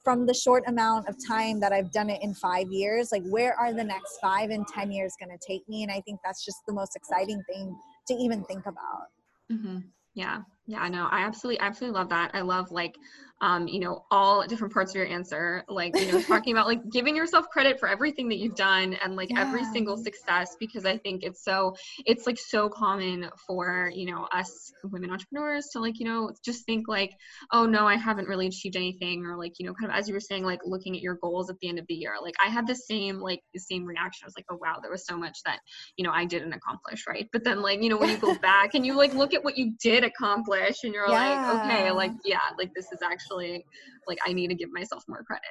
from 0.09 0.25
the 0.25 0.33
short 0.33 0.65
amount 0.69 1.07
of 1.07 1.15
time 1.29 1.61
that 1.61 1.71
I've 1.71 1.93
done 1.93 2.09
it 2.09 2.23
in 2.23 2.33
five 2.33 2.71
years, 2.71 3.13
like 3.13 3.23
where 3.25 3.53
are 3.61 3.75
the 3.75 3.85
next 3.85 4.17
five 4.23 4.49
and 4.49 4.67
10 4.67 4.91
years 4.91 5.13
going 5.21 5.29
to 5.29 5.47
take 5.47 5.69
me? 5.69 5.83
And 5.83 5.93
I 5.93 6.01
think 6.01 6.19
that's 6.25 6.47
just 6.47 6.57
the 6.67 6.73
most 6.73 6.97
exciting 6.97 7.43
thing 7.47 7.77
to 8.07 8.15
even 8.15 8.43
think 8.45 8.65
about. 8.65 9.09
Mm-hmm. 9.53 9.81
Yeah. 10.15 10.39
Yeah, 10.67 10.81
I 10.81 10.89
know. 10.89 11.09
I 11.11 11.27
absolutely, 11.27 11.61
absolutely 11.61 11.99
love 11.99 12.09
that. 12.09 12.31
I 12.33 12.41
love 12.41 12.71
like 12.71 12.95
um, 13.41 13.69
you 13.69 13.79
know, 13.79 14.05
all 14.11 14.45
different 14.47 14.75
parts 14.75 14.93
of 14.93 14.97
your 14.97 15.07
answer, 15.07 15.65
like, 15.69 15.97
you 15.99 16.11
know, 16.11 16.21
talking 16.23 16.53
about 16.53 16.67
like 16.67 16.81
giving 16.91 17.15
yourself 17.15 17.49
credit 17.51 17.79
for 17.79 17.89
everything 17.89 18.29
that 18.31 18.39
you've 18.39 18.57
done 18.57 18.95
and 18.95 19.15
like 19.15 19.31
yeah. 19.31 19.43
every 19.43 19.65
single 19.65 19.97
success, 19.97 20.57
because 20.59 20.85
I 20.85 20.99
think 20.99 21.23
it's 21.23 21.45
so, 21.45 21.77
it's 22.05 22.27
like 22.27 22.39
so 22.39 22.69
common 22.69 23.31
for, 23.47 23.93
you 23.95 24.11
know, 24.11 24.27
us 24.33 24.73
women 24.83 25.11
entrepreneurs 25.11 25.69
to 25.73 25.81
like, 25.81 26.01
you 26.01 26.07
know, 26.07 26.33
just 26.45 26.67
think 26.67 26.89
like, 26.89 27.13
oh 27.53 27.65
no, 27.65 27.87
I 27.87 27.95
haven't 27.95 28.27
really 28.27 28.49
achieved 28.49 28.75
anything. 28.75 29.25
Or 29.25 29.37
like, 29.37 29.53
you 29.61 29.67
know, 29.67 29.75
kind 29.75 29.93
of 29.93 29.97
as 29.97 30.09
you 30.09 30.15
were 30.15 30.21
saying, 30.21 30.45
like 30.45 30.61
looking 30.65 30.97
at 30.97 31.03
your 31.03 31.15
goals 31.23 31.49
at 31.49 31.57
the 31.61 31.69
end 31.69 31.79
of 31.79 31.87
the 31.87 31.95
year. 31.95 32.15
Like 32.21 32.35
I 32.45 32.49
had 32.49 32.67
the 32.67 32.75
same, 32.75 33.21
like 33.21 33.43
the 33.55 33.61
same 33.61 33.85
reaction. 33.85 34.25
I 34.25 34.27
was 34.27 34.35
like, 34.37 34.47
oh 34.51 34.59
wow, 34.61 34.79
there 34.83 34.91
was 34.91 35.07
so 35.07 35.17
much 35.17 35.39
that, 35.45 35.61
you 35.97 36.05
know, 36.05 36.13
I 36.13 36.25
didn't 36.25 36.55
accomplish. 36.55 37.05
Right. 37.07 37.29
But 37.33 37.45
then 37.45 37.63
like, 37.63 37.83
you 37.83 37.89
know, 37.89 37.99
when 37.99 38.11
you 38.11 38.19
go 38.19 38.37
back 38.43 38.75
and 38.75 38.85
you 38.85 38.97
like 38.97 39.15
look 39.15 39.33
at 39.33 39.45
what 39.45 39.57
you 39.57 39.75
did 39.81 40.03
accomplish 40.03 40.79
and 40.83 40.93
you're 40.93 41.09
yeah. 41.09 41.53
like, 41.53 41.65
okay, 41.65 41.91
like, 41.93 42.13
yeah, 42.25 42.41
like 42.59 42.75
this 42.75 42.87
is 42.87 42.99
actually 43.01 43.28
actually 43.29 43.65
like 44.07 44.19
I 44.27 44.33
need 44.33 44.49
to 44.49 44.55
give 44.55 44.71
myself 44.73 45.05
more 45.09 45.23
credit. 45.23 45.45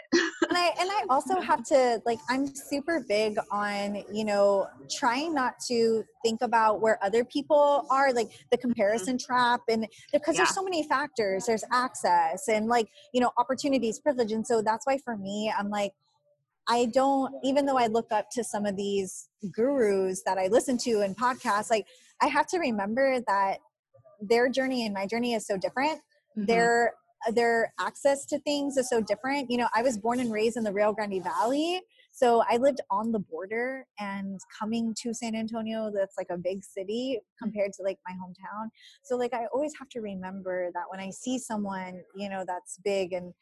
and 0.50 0.58
I 0.58 0.74
and 0.80 0.90
I 0.90 1.04
also 1.10 1.40
have 1.40 1.64
to 1.66 2.02
like 2.06 2.20
I'm 2.30 2.48
super 2.48 3.04
big 3.08 3.38
on, 3.52 4.04
you 4.12 4.26
know, 4.26 4.68
trying 4.90 5.34
not 5.34 5.56
to 5.68 6.04
think 6.24 6.42
about 6.42 6.82
where 6.82 6.98
other 7.04 7.24
people 7.24 7.86
are, 7.90 8.12
like 8.12 8.30
the 8.52 8.58
mm-hmm. 8.58 8.70
comparison 8.70 9.18
mm-hmm. 9.18 9.34
trap 9.34 9.62
and 9.70 9.88
because 10.12 10.36
yeah. 10.36 10.40
there's 10.40 10.56
so 10.56 10.64
many 10.64 10.88
factors. 10.88 11.46
There's 11.46 11.64
access 11.72 12.48
and 12.48 12.68
like, 12.68 12.88
you 13.14 13.22
know, 13.22 13.32
opportunities, 13.38 14.00
privilege. 14.00 14.32
And 14.32 14.46
so 14.46 14.62
that's 14.62 14.86
why 14.86 14.98
for 14.98 15.18
me, 15.18 15.54
I'm 15.58 15.70
like 15.70 15.94
I 16.70 16.88
don't, 16.88 17.34
even 17.46 17.66
though 17.66 17.78
I 17.78 17.88
look 17.88 18.12
up 18.12 18.30
to 18.32 18.44
some 18.44 18.66
of 18.66 18.76
these 18.76 19.30
gurus 19.54 20.24
that 20.26 20.38
I 20.38 20.48
listen 20.48 20.78
to 20.80 21.02
in 21.02 21.16
podcasts, 21.16 21.72
like 21.72 21.86
I 22.22 22.28
have 22.28 22.46
to 22.48 22.60
remember 22.60 23.22
that 23.26 23.60
their 24.20 24.50
journey 24.50 24.86
and 24.86 24.94
my 24.94 25.06
journey 25.06 25.34
is 25.34 25.48
so 25.48 25.56
different. 25.56 26.00
Mm-hmm. 26.38 26.46
Their 26.46 26.94
their 27.34 27.74
access 27.80 28.26
to 28.28 28.40
things 28.40 28.78
is 28.78 28.90
so 28.90 29.02
different. 29.02 29.50
You 29.50 29.58
know, 29.58 29.68
I 29.76 29.82
was 29.82 29.98
born 29.98 30.20
and 30.20 30.32
raised 30.32 30.58
in 30.58 30.64
the 30.64 30.72
Rio 30.72 30.94
Grande 30.94 31.24
Valley. 31.24 31.82
So 32.12 32.44
I 32.50 32.58
lived 32.58 32.82
on 32.90 33.12
the 33.12 33.20
border 33.20 33.86
and 34.00 34.40
coming 34.58 34.96
to 35.04 35.14
San 35.14 35.36
Antonio, 35.36 35.92
that's 35.94 36.18
like 36.18 36.28
a 36.32 36.38
big 36.38 36.64
city 36.64 37.20
compared 37.42 37.74
to 37.74 37.84
like 37.84 37.98
my 38.08 38.16
hometown. 38.16 38.70
So 39.04 39.18
like 39.18 39.34
I 39.34 39.46
always 39.54 39.74
have 39.78 39.90
to 39.90 40.00
remember 40.00 40.72
that 40.74 40.86
when 40.90 41.00
I 41.00 41.12
see 41.12 41.38
someone, 41.38 42.02
you 42.16 42.30
know, 42.30 42.44
that's 42.48 42.80
big 42.84 43.14
and 43.14 43.34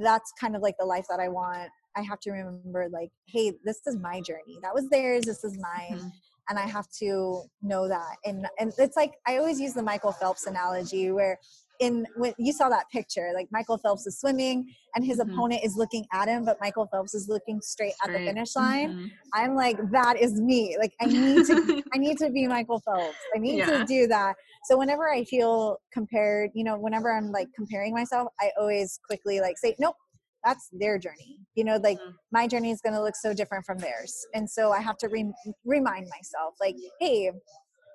that's 0.00 0.32
kind 0.40 0.54
of 0.54 0.62
like 0.62 0.76
the 0.78 0.86
life 0.86 1.06
that 1.10 1.18
I 1.18 1.28
want, 1.28 1.70
I 1.96 2.02
have 2.02 2.20
to 2.20 2.30
remember 2.30 2.88
like, 2.92 3.10
hey, 3.26 3.52
this 3.64 3.80
is 3.86 3.96
my 3.96 4.20
journey. 4.20 4.58
That 4.62 4.74
was 4.74 4.88
theirs, 4.90 5.24
this 5.24 5.42
is 5.42 5.58
mine. 5.58 5.98
Mm-hmm 5.98 6.08
and 6.48 6.58
I 6.58 6.66
have 6.66 6.90
to 6.98 7.42
know 7.62 7.88
that. 7.88 8.16
And 8.24 8.46
and 8.58 8.72
it's 8.76 8.96
like 8.96 9.12
I 9.26 9.38
always 9.38 9.60
use 9.60 9.72
the 9.72 9.82
Michael 9.82 10.10
Phelps 10.10 10.46
analogy 10.46 11.12
where 11.12 11.38
in 11.80 12.06
when 12.16 12.32
you 12.38 12.52
saw 12.52 12.68
that 12.68 12.84
picture, 12.92 13.32
like 13.34 13.48
Michael 13.50 13.78
Phelps 13.78 14.06
is 14.06 14.18
swimming 14.20 14.72
and 14.94 15.04
his 15.04 15.18
mm-hmm. 15.18 15.32
opponent 15.32 15.62
is 15.64 15.76
looking 15.76 16.04
at 16.12 16.28
him, 16.28 16.44
but 16.44 16.58
Michael 16.60 16.86
Phelps 16.86 17.14
is 17.14 17.28
looking 17.28 17.60
straight, 17.60 17.94
straight. 17.94 18.14
at 18.14 18.18
the 18.18 18.26
finish 18.26 18.54
line. 18.54 18.90
Mm-hmm. 18.90 19.06
I'm 19.34 19.54
like, 19.54 19.78
that 19.90 20.20
is 20.20 20.40
me. 20.40 20.76
Like 20.78 20.92
I 21.00 21.06
need 21.06 21.46
to 21.46 21.82
I 21.94 21.98
need 21.98 22.18
to 22.18 22.30
be 22.30 22.46
Michael 22.46 22.80
Phelps. 22.80 23.16
I 23.34 23.38
need 23.38 23.58
yeah. 23.58 23.78
to 23.78 23.84
do 23.84 24.06
that. 24.08 24.36
So 24.64 24.76
whenever 24.76 25.10
I 25.10 25.24
feel 25.24 25.78
compared, 25.92 26.50
you 26.54 26.64
know, 26.64 26.78
whenever 26.78 27.12
I'm 27.16 27.32
like 27.32 27.48
comparing 27.56 27.94
myself, 27.94 28.28
I 28.40 28.50
always 28.58 29.00
quickly 29.06 29.40
like 29.40 29.56
say, 29.58 29.74
nope, 29.78 29.96
that's 30.44 30.68
their 30.72 30.98
journey 30.98 31.38
you 31.54 31.64
know 31.64 31.76
like 31.82 31.98
mm-hmm. 31.98 32.10
my 32.32 32.46
journey 32.46 32.70
is 32.70 32.80
going 32.80 32.94
to 32.94 33.02
look 33.02 33.14
so 33.14 33.34
different 33.34 33.64
from 33.64 33.78
theirs 33.78 34.26
and 34.34 34.48
so 34.48 34.72
i 34.72 34.80
have 34.80 34.96
to 34.96 35.08
re- 35.08 35.32
remind 35.64 36.08
myself 36.08 36.54
like 36.60 36.76
hey 36.98 37.30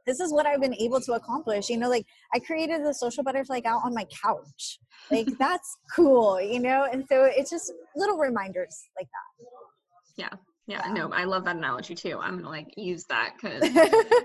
this 0.05 0.19
is 0.19 0.31
what 0.31 0.45
I've 0.45 0.61
been 0.61 0.75
able 0.75 1.01
to 1.01 1.13
accomplish. 1.13 1.69
You 1.69 1.77
know, 1.77 1.89
like 1.89 2.05
I 2.33 2.39
created 2.39 2.85
the 2.85 2.93
social 2.93 3.23
butterfly 3.23 3.61
gal 3.61 3.81
on 3.83 3.93
my 3.93 4.05
couch. 4.05 4.79
Like 5.11 5.27
that's 5.39 5.77
cool, 5.95 6.39
you 6.41 6.59
know? 6.59 6.87
And 6.91 7.05
so 7.07 7.23
it's 7.25 7.49
just 7.49 7.71
little 7.95 8.17
reminders 8.17 8.89
like 8.97 9.07
that. 9.07 9.45
Yeah. 10.17 10.37
Yeah, 10.67 10.81
no, 10.93 11.11
I 11.11 11.25
love 11.25 11.45
that 11.45 11.57
analogy 11.57 11.93
too. 11.93 12.17
I'm 12.19 12.37
gonna 12.37 12.49
like 12.49 12.73
use 12.75 13.05
that 13.05 13.35
because 13.35 13.69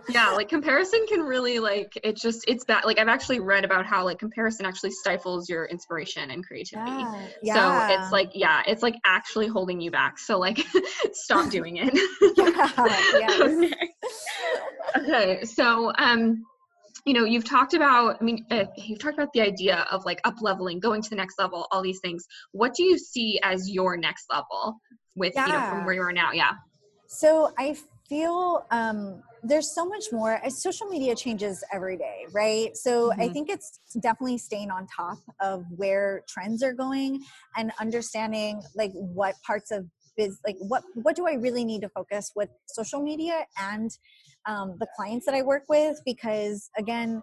yeah, 0.08 0.30
like 0.30 0.48
comparison 0.48 1.04
can 1.06 1.20
really 1.20 1.58
like 1.58 1.92
it 2.02 2.16
just 2.16 2.46
it's 2.48 2.64
that 2.64 2.86
like 2.86 2.98
I've 2.98 3.08
actually 3.08 3.40
read 3.40 3.66
about 3.66 3.84
how 3.84 4.06
like 4.06 4.18
comparison 4.18 4.64
actually 4.64 4.92
stifles 4.92 5.50
your 5.50 5.66
inspiration 5.66 6.30
and 6.30 6.46
creativity. 6.46 6.92
Yeah. 6.92 7.26
yeah. 7.42 7.88
So 7.88 7.94
it's 7.94 8.10
like 8.10 8.30
yeah, 8.32 8.62
it's 8.66 8.82
like 8.82 8.94
actually 9.04 9.48
holding 9.48 9.82
you 9.82 9.90
back. 9.90 10.18
So 10.18 10.38
like 10.38 10.64
stop 11.12 11.50
doing 11.50 11.76
it. 11.76 11.92
yeah. 12.38 13.34
okay. 13.38 13.74
Okay. 14.96 15.44
So 15.44 15.92
um 15.98 16.44
you 17.06 17.14
know 17.14 17.24
you've 17.24 17.44
talked 17.44 17.74
about 17.74 18.16
i 18.20 18.24
mean 18.24 18.44
uh, 18.50 18.64
you've 18.76 18.98
talked 18.98 19.14
about 19.14 19.32
the 19.32 19.40
idea 19.40 19.86
of 19.90 20.04
like 20.04 20.20
up 20.24 20.34
leveling 20.40 20.78
going 20.78 21.02
to 21.02 21.10
the 21.10 21.16
next 21.16 21.38
level 21.38 21.66
all 21.70 21.82
these 21.82 22.00
things 22.00 22.26
what 22.52 22.74
do 22.74 22.82
you 22.82 22.98
see 22.98 23.38
as 23.42 23.70
your 23.70 23.96
next 23.96 24.26
level 24.30 24.76
with 25.16 25.32
yeah. 25.34 25.46
you 25.46 25.52
know 25.52 25.70
from 25.70 25.84
where 25.84 25.94
you 25.94 26.02
are 26.02 26.12
now 26.12 26.32
yeah 26.32 26.52
so 27.06 27.52
i 27.58 27.76
feel 28.08 28.66
um 28.70 29.22
there's 29.42 29.74
so 29.74 29.86
much 29.86 30.06
more 30.12 30.38
social 30.50 30.86
media 30.88 31.14
changes 31.14 31.64
every 31.72 31.96
day 31.96 32.26
right 32.32 32.76
so 32.76 33.10
mm-hmm. 33.10 33.20
i 33.20 33.28
think 33.28 33.48
it's 33.48 33.80
definitely 34.00 34.36
staying 34.36 34.70
on 34.70 34.86
top 34.94 35.18
of 35.40 35.64
where 35.76 36.22
trends 36.28 36.62
are 36.62 36.74
going 36.74 37.22
and 37.56 37.72
understanding 37.80 38.60
like 38.74 38.92
what 38.92 39.34
parts 39.46 39.70
of 39.70 39.86
biz 40.16 40.38
like 40.46 40.56
what 40.58 40.82
what 40.94 41.16
do 41.16 41.26
i 41.26 41.34
really 41.34 41.64
need 41.64 41.80
to 41.80 41.88
focus 41.88 42.32
with 42.34 42.48
social 42.66 43.00
media 43.00 43.46
and 43.58 43.90
um, 44.50 44.76
the 44.78 44.86
clients 44.96 45.24
that 45.26 45.34
i 45.34 45.42
work 45.42 45.64
with 45.68 45.96
because 46.04 46.70
again 46.78 47.22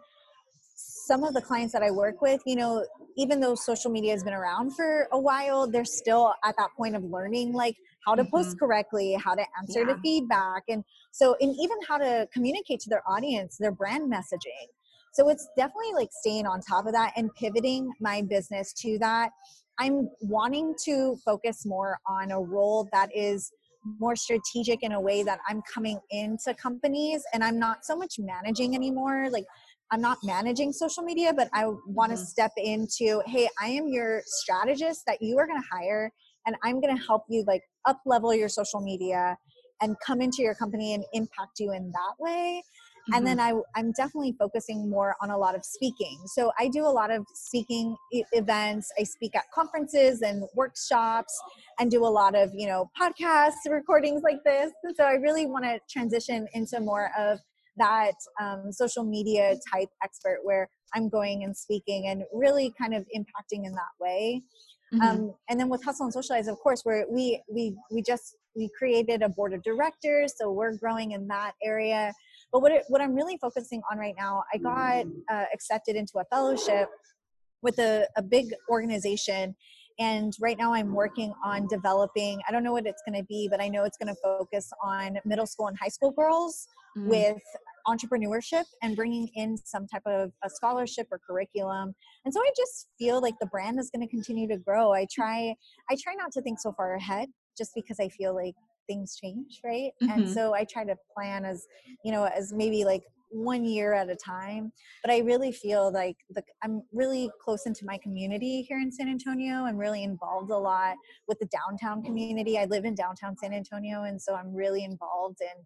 some 1.08 1.24
of 1.24 1.34
the 1.34 1.42
clients 1.42 1.72
that 1.74 1.82
I 1.82 1.90
work 1.90 2.22
with, 2.22 2.42
you 2.46 2.58
know, 2.58 2.86
even 3.16 3.40
though 3.40 3.56
social 3.56 3.90
media 3.90 4.12
has 4.12 4.24
been 4.24 4.34
around 4.34 4.76
for 4.76 5.08
a 5.14 5.20
while, 5.20 5.66
they're 5.66 5.86
still 5.86 6.34
at 6.44 6.56
that 6.58 6.70
point 6.78 6.96
of 6.96 7.04
learning 7.06 7.54
like 7.54 7.76
how 8.06 8.14
to 8.14 8.24
mm-hmm. 8.24 8.36
post 8.36 8.60
correctly, 8.60 9.14
how 9.14 9.34
to 9.34 9.44
answer 9.58 9.80
yeah. 9.80 9.94
the 9.94 10.00
feedback. 10.02 10.64
And 10.68 10.84
so, 11.12 11.36
and 11.40 11.56
even 11.56 11.78
how 11.88 11.98
to 11.98 12.28
communicate 12.34 12.82
to 12.82 12.90
their 12.90 13.04
audience, 13.10 13.58
their 13.58 13.72
brand 13.72 14.12
messaging. 14.12 14.68
So 15.14 15.30
it's 15.30 15.48
definitely 15.58 15.94
like 15.96 16.10
staying 16.12 16.46
on 16.46 16.62
top 16.62 16.86
of 16.86 16.92
that 16.92 17.14
and 17.16 17.34
pivoting 17.36 17.90
my 18.00 18.22
business 18.22 18.74
to 18.82 19.00
that. 19.00 19.32
I'm 19.80 20.10
wanting 20.22 20.76
to 20.86 21.18
focus 21.24 21.66
more 21.66 22.00
on 22.08 22.32
a 22.32 22.40
role 22.40 22.88
that 22.92 23.10
is 23.16 23.52
more 24.00 24.16
strategic 24.16 24.84
in 24.84 24.92
a 24.92 25.02
way 25.02 25.24
that 25.24 25.40
I'm 25.48 25.62
coming 25.74 26.00
into 26.12 26.54
companies 26.54 27.24
and 27.34 27.44
I'm 27.44 27.60
not 27.60 27.86
so 27.86 27.96
much 27.96 28.16
managing 28.20 28.76
anymore. 28.76 29.30
Like 29.30 29.46
I'm 29.92 30.02
not 30.02 30.18
managing 30.24 30.74
social 30.74 31.04
media, 31.04 31.34
but 31.34 31.50
I 31.54 31.68
want 31.88 32.12
to 32.12 32.18
mm-hmm. 32.18 32.26
step 32.26 32.52
into, 32.58 33.22
hey, 33.26 33.48
I 33.62 33.68
am 33.68 33.88
your 33.88 34.22
strategist 34.26 35.04
that 35.08 35.22
you 35.22 35.38
are 35.38 35.48
going 35.48 35.62
to 35.62 35.68
hire, 35.72 36.12
and 36.46 36.56
I'm 36.64 36.82
going 36.82 36.96
to 36.96 37.04
help 37.04 37.24
you 37.30 37.44
like 37.48 37.62
up 37.86 38.00
level 38.06 38.34
your 38.34 38.50
social 38.50 38.82
media 38.82 39.38
and 39.82 39.96
come 40.06 40.22
into 40.22 40.42
your 40.42 40.56
company 40.56 40.94
and 40.94 41.04
impact 41.14 41.60
you 41.60 41.72
in 41.72 41.92
that 41.92 42.14
way. 42.20 42.64
Mm-hmm. 43.08 43.14
And 43.14 43.28
then 43.28 43.40
I, 43.40 43.54
I'm 43.76 43.94
definitely 43.94 44.36
focusing 44.38 44.90
more 44.90 45.16
on 45.22 45.32
a 45.32 45.38
lot 45.38 45.56
of 45.56 45.64
speaking. 45.64 46.20
So 46.26 46.52
I 46.60 46.68
do 46.68 46.86
a 46.86 46.92
lot 46.92 47.10
of 47.10 47.26
speaking 47.34 47.96
events. 48.34 48.92
I 49.00 49.04
speak 49.04 49.36
at 49.36 49.44
conferences 49.54 50.22
and 50.22 50.44
workshops 50.56 51.34
and 51.80 51.90
do 51.90 52.06
a 52.06 52.08
lot 52.08 52.36
of, 52.36 52.52
you 52.54 52.68
know, 52.68 52.90
podcasts, 53.00 53.70
recordings 53.70 54.24
like 54.24 54.44
this. 54.46 54.72
And 54.84 54.96
so 54.96 55.06
I 55.06 55.14
really 55.14 55.46
want 55.46 55.64
to 55.64 55.80
transition 55.90 56.48
into 56.54 56.82
more 56.82 57.12
of 57.18 57.40
that 57.78 58.14
um, 58.42 58.72
social 58.72 59.04
media 59.04 59.56
type 59.72 59.90
expert 60.04 60.40
where 60.44 60.68
I'm 60.94 61.10
going 61.10 61.44
and 61.44 61.56
speaking 61.56 62.08
and 62.08 62.24
really 62.34 62.74
kind 62.78 62.94
of 62.94 63.06
impacting 63.16 63.66
in 63.66 63.74
that 63.74 63.94
way. 64.00 64.42
Mm-hmm. 64.94 65.02
Um, 65.02 65.34
and 65.50 65.60
then 65.60 65.70
with 65.70 65.84
Hustle 65.84 66.06
and 66.06 66.14
Socialize, 66.14 66.48
of 66.48 66.58
course, 66.60 66.82
where 66.84 67.06
we 67.10 67.42
we 67.54 67.76
we 67.92 68.02
just 68.02 68.38
we 68.56 68.70
created 68.78 69.22
a 69.22 69.30
board 69.30 69.54
of 69.54 69.62
directors, 69.64 70.34
so 70.38 70.52
we're 70.52 70.78
growing 70.78 71.12
in 71.12 71.28
that 71.28 71.54
area. 71.62 72.14
But 72.52 72.62
what 72.62 72.72
it, 72.72 72.84
what 72.88 73.02
I'm 73.02 73.14
really 73.14 73.38
focusing 73.38 73.82
on 73.92 73.98
right 73.98 74.16
now, 74.18 74.44
I 74.54 74.58
got 74.58 75.06
uh, 75.30 75.46
accepted 75.54 75.96
into 75.96 76.20
a 76.20 76.26
fellowship 76.26 76.90
with 77.62 77.80
a, 77.80 78.08
a 78.16 78.22
big 78.22 78.54
organization. 78.70 79.56
And 80.00 80.32
right 80.40 80.58
now 80.60 80.74
i'm 80.76 80.94
working 80.94 81.34
on 81.44 81.68
developing 81.68 82.40
i 82.48 82.52
don't 82.52 82.64
know 82.64 82.72
what 82.72 82.86
it's 82.86 83.02
going 83.04 83.20
to 83.20 83.26
be 83.26 83.48
but 83.50 83.60
i 83.60 83.68
know 83.68 83.84
it's 83.84 83.98
going 83.98 84.14
to 84.14 84.22
focus 84.24 84.70
on 84.84 85.18
middle 85.26 85.48
school 85.48 85.70
and 85.70 85.76
high 85.76 85.88
school 85.88 86.12
girls 86.12 86.68
mm. 86.96 87.08
with 87.08 87.42
entrepreneurship 87.88 88.66
and 88.84 88.96
bringing 88.96 89.28
in 89.36 89.58
some 89.58 89.88
type 89.88 90.04
of 90.06 90.32
a 90.44 90.50
scholarship 90.50 91.08
or 91.10 91.20
curriculum. 91.28 91.96
And 92.26 92.34
so 92.34 92.40
i 92.40 92.52
just 92.56 92.90
feel 93.00 93.22
like 93.22 93.36
the 93.40 93.48
brand 93.48 93.80
is 93.80 93.90
going 93.90 94.06
to 94.06 94.12
continue 94.12 94.48
to 94.50 94.58
grow. 94.58 94.94
I 94.94 95.08
try 95.12 95.56
i 95.90 95.98
try 96.02 96.14
not 96.14 96.32
to 96.34 96.42
think 96.42 96.60
so 96.60 96.74
far 96.74 96.96
ahead 96.96 97.30
just 97.58 97.72
because 97.74 98.00
i 98.00 98.08
feel 98.10 98.36
like 98.36 98.56
things 98.88 99.16
change 99.16 99.60
right 99.64 99.92
mm-hmm. 100.02 100.12
and 100.12 100.30
so 100.30 100.54
i 100.54 100.64
try 100.64 100.84
to 100.84 100.96
plan 101.14 101.46
as 101.46 101.68
you 102.04 102.12
know 102.12 102.24
as 102.26 102.54
maybe 102.54 102.84
like 102.86 103.04
one 103.30 103.66
year 103.66 103.94
at 103.94 104.10
a 104.10 104.16
time. 104.16 104.72
But 105.04 105.12
I 105.12 105.20
really 105.20 105.52
feel 105.52 105.92
like 105.92 106.16
the, 106.30 106.44
I'm 106.64 106.82
really 106.94 107.30
close 107.44 107.66
into 107.66 107.86
my 107.86 107.98
community 107.98 108.62
here 108.62 108.80
in 108.80 108.92
San 108.92 109.10
Antonio. 109.10 109.64
I'm 109.66 109.78
really 109.78 110.04
involved 110.04 110.52
a 110.52 110.58
lot 110.58 110.96
with 111.28 111.40
the 111.40 111.48
downtown 111.48 112.04
community. 112.04 112.58
I 112.58 112.66
live 112.66 112.86
in 112.86 112.96
downtown 112.96 113.36
San 113.38 113.54
Antonio, 113.54 114.04
and 114.04 114.22
so 114.22 114.36
I'm 114.36 114.54
really 114.54 114.84
involved 114.84 115.42
in 115.42 115.64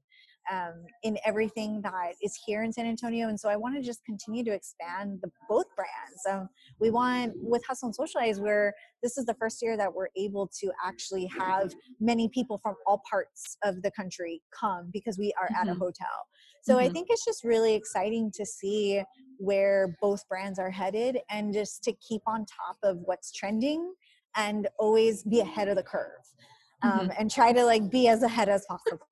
um, 0.49 0.86
in 1.04 1.17
everything 1.25 1.82
that 1.84 2.13
is 2.21 2.38
here 2.45 2.63
in 2.63 2.73
San 2.73 2.86
Antonio. 2.86 3.27
And 3.27 3.39
so 3.39 3.49
I 3.49 3.56
want 3.56 3.75
to 3.75 3.82
just 3.82 4.04
continue 4.06 4.43
to 4.45 4.51
expand 4.51 5.19
the 5.21 5.30
both 5.47 5.67
brands. 5.75 6.21
Um, 6.30 6.49
we 6.80 6.89
want 6.89 7.34
with 7.36 7.63
Hustle 7.65 7.88
and 7.88 7.95
Socialize, 7.95 8.39
where 8.39 8.73
this 9.04 9.17
is 9.17 9.25
the 9.25 9.36
first 9.36 9.62
year 9.62 9.77
that 9.77 9.93
we're 9.93 10.10
able 10.17 10.49
to 10.60 10.71
actually 10.84 11.30
have 11.39 11.73
many 11.99 12.30
people 12.30 12.58
from 12.58 12.75
all 12.86 13.01
parts 13.10 13.58
of 13.63 13.82
the 13.82 13.91
country 13.91 14.41
come 14.58 14.89
because 14.91 15.17
we 15.17 15.34
are 15.39 15.47
mm-hmm. 15.47 15.56
at 15.56 15.67
a 15.67 15.71
mm-hmm. 15.71 15.82
hotel. 15.82 16.27
So 16.63 16.75
mm-hmm. 16.75 16.86
I 16.86 16.89
think 16.89 17.08
it's 17.10 17.25
just 17.25 17.43
really 17.43 17.75
exciting 17.75 18.32
to 18.36 18.45
see 18.45 19.01
where 19.38 19.97
both 20.01 20.27
brands 20.27 20.60
are 20.60 20.71
headed 20.71 21.19
and 21.30 21.54
just 21.54 21.84
to 21.84 21.93
keep 21.93 22.21
on 22.27 22.45
top 22.45 22.77
of 22.84 22.97
what's 23.06 23.32
trending 23.32 23.93
and 24.36 24.67
always 24.80 25.23
be 25.23 25.39
ahead 25.39 25.67
of 25.67 25.75
the 25.75 25.84
curve. 25.84 26.08
Um, 26.84 26.91
mm-hmm. 26.91 27.10
and 27.19 27.30
try 27.30 27.54
to 27.54 27.63
like 27.63 27.91
be 27.91 28.08
as 28.08 28.23
ahead 28.23 28.49
as 28.49 28.65
possible 28.67 29.06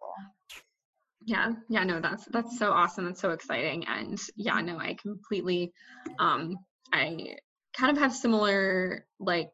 yeah 1.25 1.51
yeah 1.69 1.83
no 1.83 1.99
that's 1.99 2.25
that's 2.25 2.57
so 2.57 2.71
awesome 2.71 3.05
that's 3.05 3.21
so 3.21 3.31
exciting 3.31 3.85
and 3.87 4.19
yeah 4.35 4.59
no 4.61 4.77
i 4.77 4.95
completely 5.01 5.71
um 6.19 6.55
i 6.93 7.35
kind 7.75 7.91
of 7.91 8.01
have 8.01 8.13
similar 8.13 9.05
like 9.19 9.51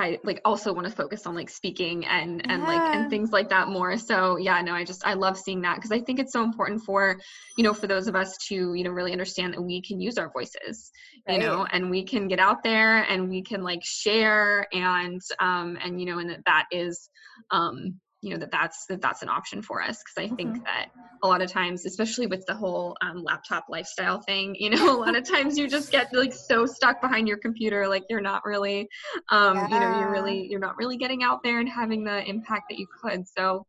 I 0.00 0.20
like 0.22 0.40
also 0.44 0.72
want 0.72 0.86
to 0.86 0.92
focus 0.92 1.26
on 1.26 1.34
like 1.34 1.50
speaking 1.50 2.06
and 2.06 2.48
and 2.48 2.62
yeah. 2.62 2.68
like 2.68 2.94
and 2.94 3.10
things 3.10 3.32
like 3.32 3.48
that 3.48 3.68
more. 3.68 3.96
So 3.98 4.36
yeah, 4.36 4.62
no, 4.62 4.72
I 4.72 4.84
just 4.84 5.04
I 5.04 5.14
love 5.14 5.36
seeing 5.36 5.62
that 5.62 5.74
because 5.74 5.90
I 5.90 5.98
think 5.98 6.20
it's 6.20 6.32
so 6.32 6.44
important 6.44 6.84
for 6.84 7.18
you 7.56 7.64
know 7.64 7.74
for 7.74 7.88
those 7.88 8.06
of 8.06 8.14
us 8.14 8.36
to 8.48 8.74
you 8.74 8.84
know 8.84 8.90
really 8.90 9.10
understand 9.10 9.54
that 9.54 9.60
we 9.60 9.82
can 9.82 10.00
use 10.00 10.16
our 10.16 10.30
voices, 10.30 10.92
right. 11.26 11.34
you 11.34 11.46
know, 11.46 11.66
and 11.72 11.90
we 11.90 12.04
can 12.04 12.28
get 12.28 12.38
out 12.38 12.62
there 12.62 13.02
and 13.10 13.28
we 13.28 13.42
can 13.42 13.62
like 13.62 13.80
share 13.82 14.68
and 14.72 15.20
um 15.40 15.76
and 15.82 16.00
you 16.00 16.06
know 16.06 16.20
and 16.20 16.30
that 16.30 16.44
that 16.46 16.66
is 16.70 17.10
um 17.50 17.98
you 18.20 18.30
know 18.30 18.38
that 18.38 18.50
that's 18.50 18.86
that 18.86 19.00
that's 19.00 19.22
an 19.22 19.28
option 19.28 19.62
for 19.62 19.80
us 19.82 20.02
because 20.02 20.24
i 20.24 20.26
mm-hmm. 20.26 20.36
think 20.36 20.64
that 20.64 20.88
a 21.22 21.28
lot 21.28 21.40
of 21.40 21.50
times 21.50 21.86
especially 21.86 22.26
with 22.26 22.44
the 22.46 22.54
whole 22.54 22.96
um, 23.00 23.22
laptop 23.22 23.64
lifestyle 23.68 24.20
thing 24.20 24.54
you 24.58 24.70
know 24.70 24.96
a 24.96 24.98
lot 24.98 25.16
of 25.16 25.28
times 25.28 25.56
you 25.56 25.68
just 25.68 25.90
get 25.90 26.12
like 26.12 26.32
so 26.32 26.66
stuck 26.66 27.00
behind 27.00 27.28
your 27.28 27.38
computer 27.38 27.86
like 27.86 28.04
you're 28.08 28.20
not 28.20 28.44
really 28.44 28.88
um, 29.30 29.56
yeah. 29.56 29.68
you 29.68 29.80
know 29.80 30.00
you're 30.00 30.10
really 30.10 30.46
you're 30.50 30.60
not 30.60 30.76
really 30.76 30.96
getting 30.96 31.22
out 31.22 31.42
there 31.42 31.60
and 31.60 31.68
having 31.68 32.04
the 32.04 32.24
impact 32.28 32.64
that 32.68 32.78
you 32.78 32.86
could 33.02 33.26
so 33.26 33.64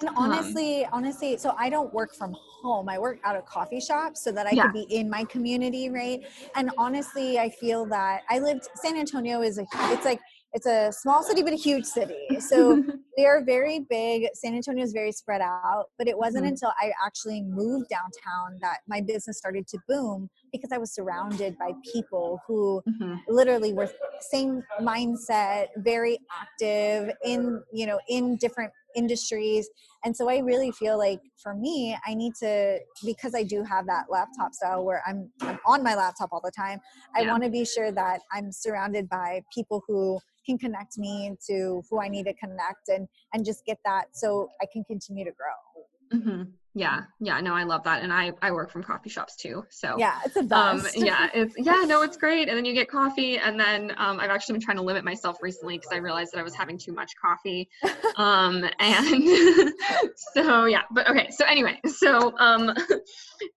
and 0.00 0.08
um 0.10 0.14
honestly 0.16 0.84
um, 0.84 0.90
honestly 0.94 1.36
so 1.36 1.54
i 1.58 1.68
don't 1.68 1.92
work 1.92 2.14
from 2.14 2.34
home 2.62 2.88
i 2.88 2.98
work 2.98 3.18
out 3.24 3.36
of 3.36 3.44
coffee 3.44 3.80
shops 3.80 4.22
so 4.22 4.30
that 4.32 4.46
i 4.46 4.50
yeah. 4.50 4.64
could 4.64 4.72
be 4.72 4.94
in 4.94 5.10
my 5.10 5.24
community 5.24 5.90
right 5.90 6.20
and 6.54 6.70
honestly 6.78 7.38
i 7.38 7.48
feel 7.48 7.84
that 7.84 8.22
i 8.30 8.38
lived 8.38 8.66
san 8.76 8.96
antonio 8.96 9.42
is 9.42 9.58
a 9.58 9.66
it's 9.90 10.04
like 10.04 10.20
it's 10.52 10.66
a 10.66 10.90
small 10.92 11.22
city 11.22 11.42
but 11.42 11.52
a 11.52 11.56
huge 11.56 11.84
city 11.84 12.26
so 12.40 12.82
we 13.16 13.24
are 13.24 13.42
very 13.44 13.86
big 13.88 14.26
san 14.34 14.54
antonio 14.54 14.82
is 14.82 14.92
very 14.92 15.12
spread 15.12 15.40
out 15.40 15.86
but 15.98 16.08
it 16.08 16.16
wasn't 16.16 16.42
mm-hmm. 16.42 16.52
until 16.52 16.72
i 16.80 16.92
actually 17.04 17.42
moved 17.42 17.88
downtown 17.88 18.58
that 18.60 18.78
my 18.88 19.00
business 19.00 19.38
started 19.38 19.66
to 19.66 19.78
boom 19.88 20.28
because 20.52 20.70
i 20.72 20.78
was 20.78 20.92
surrounded 20.92 21.56
by 21.58 21.72
people 21.92 22.40
who 22.46 22.82
mm-hmm. 22.88 23.16
literally 23.28 23.72
were 23.72 23.88
same 24.20 24.62
mindset 24.80 25.66
very 25.78 26.18
active 26.40 27.14
in 27.24 27.62
you 27.72 27.86
know 27.86 27.98
in 28.08 28.36
different 28.36 28.72
industries 28.96 29.68
and 30.04 30.16
so 30.16 30.28
i 30.28 30.38
really 30.38 30.72
feel 30.72 30.98
like 30.98 31.20
for 31.40 31.54
me 31.54 31.96
i 32.06 32.12
need 32.12 32.34
to 32.34 32.78
because 33.04 33.36
i 33.36 33.42
do 33.44 33.62
have 33.62 33.86
that 33.86 34.06
laptop 34.10 34.52
style 34.52 34.84
where 34.84 35.00
i'm, 35.06 35.30
I'm 35.42 35.60
on 35.64 35.84
my 35.84 35.94
laptop 35.94 36.30
all 36.32 36.40
the 36.42 36.50
time 36.50 36.80
i 37.14 37.20
yeah. 37.20 37.30
want 37.30 37.44
to 37.44 37.50
be 37.50 37.64
sure 37.64 37.92
that 37.92 38.20
i'm 38.32 38.50
surrounded 38.50 39.08
by 39.08 39.42
people 39.54 39.84
who 39.86 40.18
can 40.44 40.58
connect 40.58 40.98
me 40.98 41.36
to 41.46 41.82
who 41.88 42.00
i 42.00 42.08
need 42.08 42.24
to 42.24 42.34
connect 42.34 42.88
and 42.88 43.08
and 43.34 43.44
just 43.44 43.64
get 43.64 43.78
that 43.84 44.06
so 44.12 44.48
i 44.60 44.66
can 44.72 44.84
continue 44.84 45.24
to 45.24 45.32
grow. 45.32 46.18
Mm-hmm. 46.18 46.42
Yeah, 46.72 47.00
yeah, 47.18 47.40
no, 47.40 47.52
I 47.54 47.64
love 47.64 47.82
that, 47.82 48.02
and 48.02 48.12
I 48.12 48.30
I 48.42 48.52
work 48.52 48.70
from 48.70 48.84
coffee 48.84 49.10
shops 49.10 49.34
too. 49.34 49.66
So 49.70 49.96
yeah, 49.98 50.20
it's 50.24 50.36
a 50.36 50.42
best. 50.44 50.96
Um, 50.96 51.04
yeah, 51.04 51.28
it's 51.34 51.54
yeah, 51.58 51.82
no, 51.84 52.02
it's 52.02 52.16
great, 52.16 52.48
and 52.48 52.56
then 52.56 52.64
you 52.64 52.74
get 52.74 52.88
coffee, 52.88 53.38
and 53.38 53.58
then 53.58 53.92
um, 53.96 54.20
I've 54.20 54.30
actually 54.30 54.52
been 54.52 54.62
trying 54.62 54.76
to 54.76 54.82
limit 54.84 55.04
myself 55.04 55.38
recently 55.42 55.78
because 55.78 55.92
I 55.92 55.96
realized 55.96 56.32
that 56.32 56.38
I 56.38 56.44
was 56.44 56.54
having 56.54 56.78
too 56.78 56.92
much 56.92 57.10
coffee, 57.20 57.68
um, 58.16 58.64
and 58.78 59.72
so 60.34 60.66
yeah, 60.66 60.82
but 60.92 61.10
okay, 61.10 61.28
so 61.30 61.44
anyway, 61.44 61.80
so 61.86 62.38
um, 62.38 62.72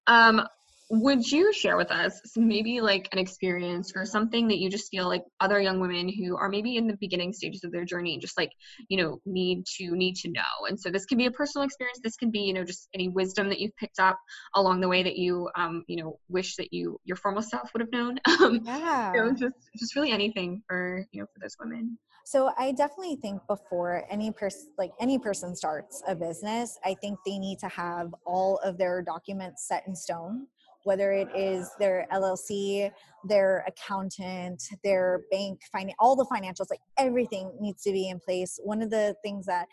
um, 0.08 0.42
would 0.90 1.26
you 1.30 1.52
share 1.54 1.78
with 1.78 1.92
us 1.92 2.20
maybe 2.36 2.82
like 2.82 3.08
an 3.12 3.20
experience 3.20 3.94
or 3.96 4.06
something 4.06 4.48
that 4.48 4.60
you 4.60 4.70
just 4.70 4.90
feel 4.90 5.08
like 5.08 5.24
other 5.40 5.60
young 5.60 5.80
women 5.80 6.10
who 6.10 6.36
are 6.38 6.50
maybe 6.50 6.76
in 6.76 6.88
the 6.88 6.98
beginning 7.00 7.34
stages 7.34 7.64
of 7.64 7.72
their 7.72 7.86
journey 7.86 8.18
just 8.18 8.38
like 8.38 8.52
you 8.90 8.98
know 8.98 9.20
need 9.26 9.66
to 9.66 9.96
need 9.96 10.16
to 10.16 10.30
know? 10.30 10.68
And 10.68 10.80
so 10.80 10.90
this 10.90 11.06
can 11.06 11.18
be 11.18 11.26
a 11.26 11.32
personal 11.32 11.66
experience. 11.66 12.00
This 12.04 12.18
can 12.18 12.32
be 12.32 12.40
you 12.40 12.54
know 12.54 12.64
just 12.64 12.90
any 12.94 13.10
wisdom 13.10 13.50
that 13.50 13.60
you've 13.60 13.76
picked 13.78 14.00
up 14.00 14.18
along 14.56 14.82
the 14.82 14.90
way 14.90 15.04
that 15.04 15.18
you 15.18 15.50
um 15.56 15.84
you 15.88 16.04
know 16.04 16.20
wish 16.30 16.56
that 16.58 16.74
you 16.74 17.00
your 17.06 17.18
formal 17.18 17.42
self 17.42 17.70
would 17.74 17.82
have 17.82 17.92
known. 17.92 18.20
Um 18.42 18.62
yeah 18.66 19.14
you 19.14 19.22
know, 19.22 19.32
just 19.32 19.56
just 19.78 19.96
really 19.96 20.12
anything 20.12 20.64
for 20.68 21.06
you 21.12 21.22
know 21.22 21.28
for 21.34 21.40
those 21.40 21.56
women. 21.60 21.98
So 22.26 22.52
i 22.58 22.72
definitely 22.72 23.18
think 23.18 23.42
before 23.48 24.04
any 24.10 24.32
person 24.32 24.70
like 24.78 24.92
any 25.00 25.20
person 25.20 25.56
starts 25.56 26.02
a 26.08 26.16
business 26.16 26.80
i 26.86 26.94
think 26.94 27.20
they 27.26 27.38
need 27.38 27.60
to 27.60 27.68
have 27.68 28.16
all 28.26 28.60
of 28.64 28.78
their 28.78 29.02
documents 29.02 29.68
set 29.68 29.84
in 29.88 29.96
stone 29.96 30.48
whether 30.84 31.12
it 31.12 31.28
is 31.36 31.70
their 31.80 32.08
LLC, 32.12 32.92
their 33.24 33.66
accountant, 33.68 34.62
their 34.84 35.22
bank, 35.32 35.60
all 36.00 36.16
the 36.16 36.26
financials, 36.26 36.70
like 36.70 36.82
everything 36.98 37.52
needs 37.60 37.84
to 37.84 37.92
be 37.92 38.10
in 38.10 38.20
place. 38.20 38.60
One 38.64 38.82
of 38.82 38.90
the 38.90 39.16
things 39.24 39.46
that 39.46 39.68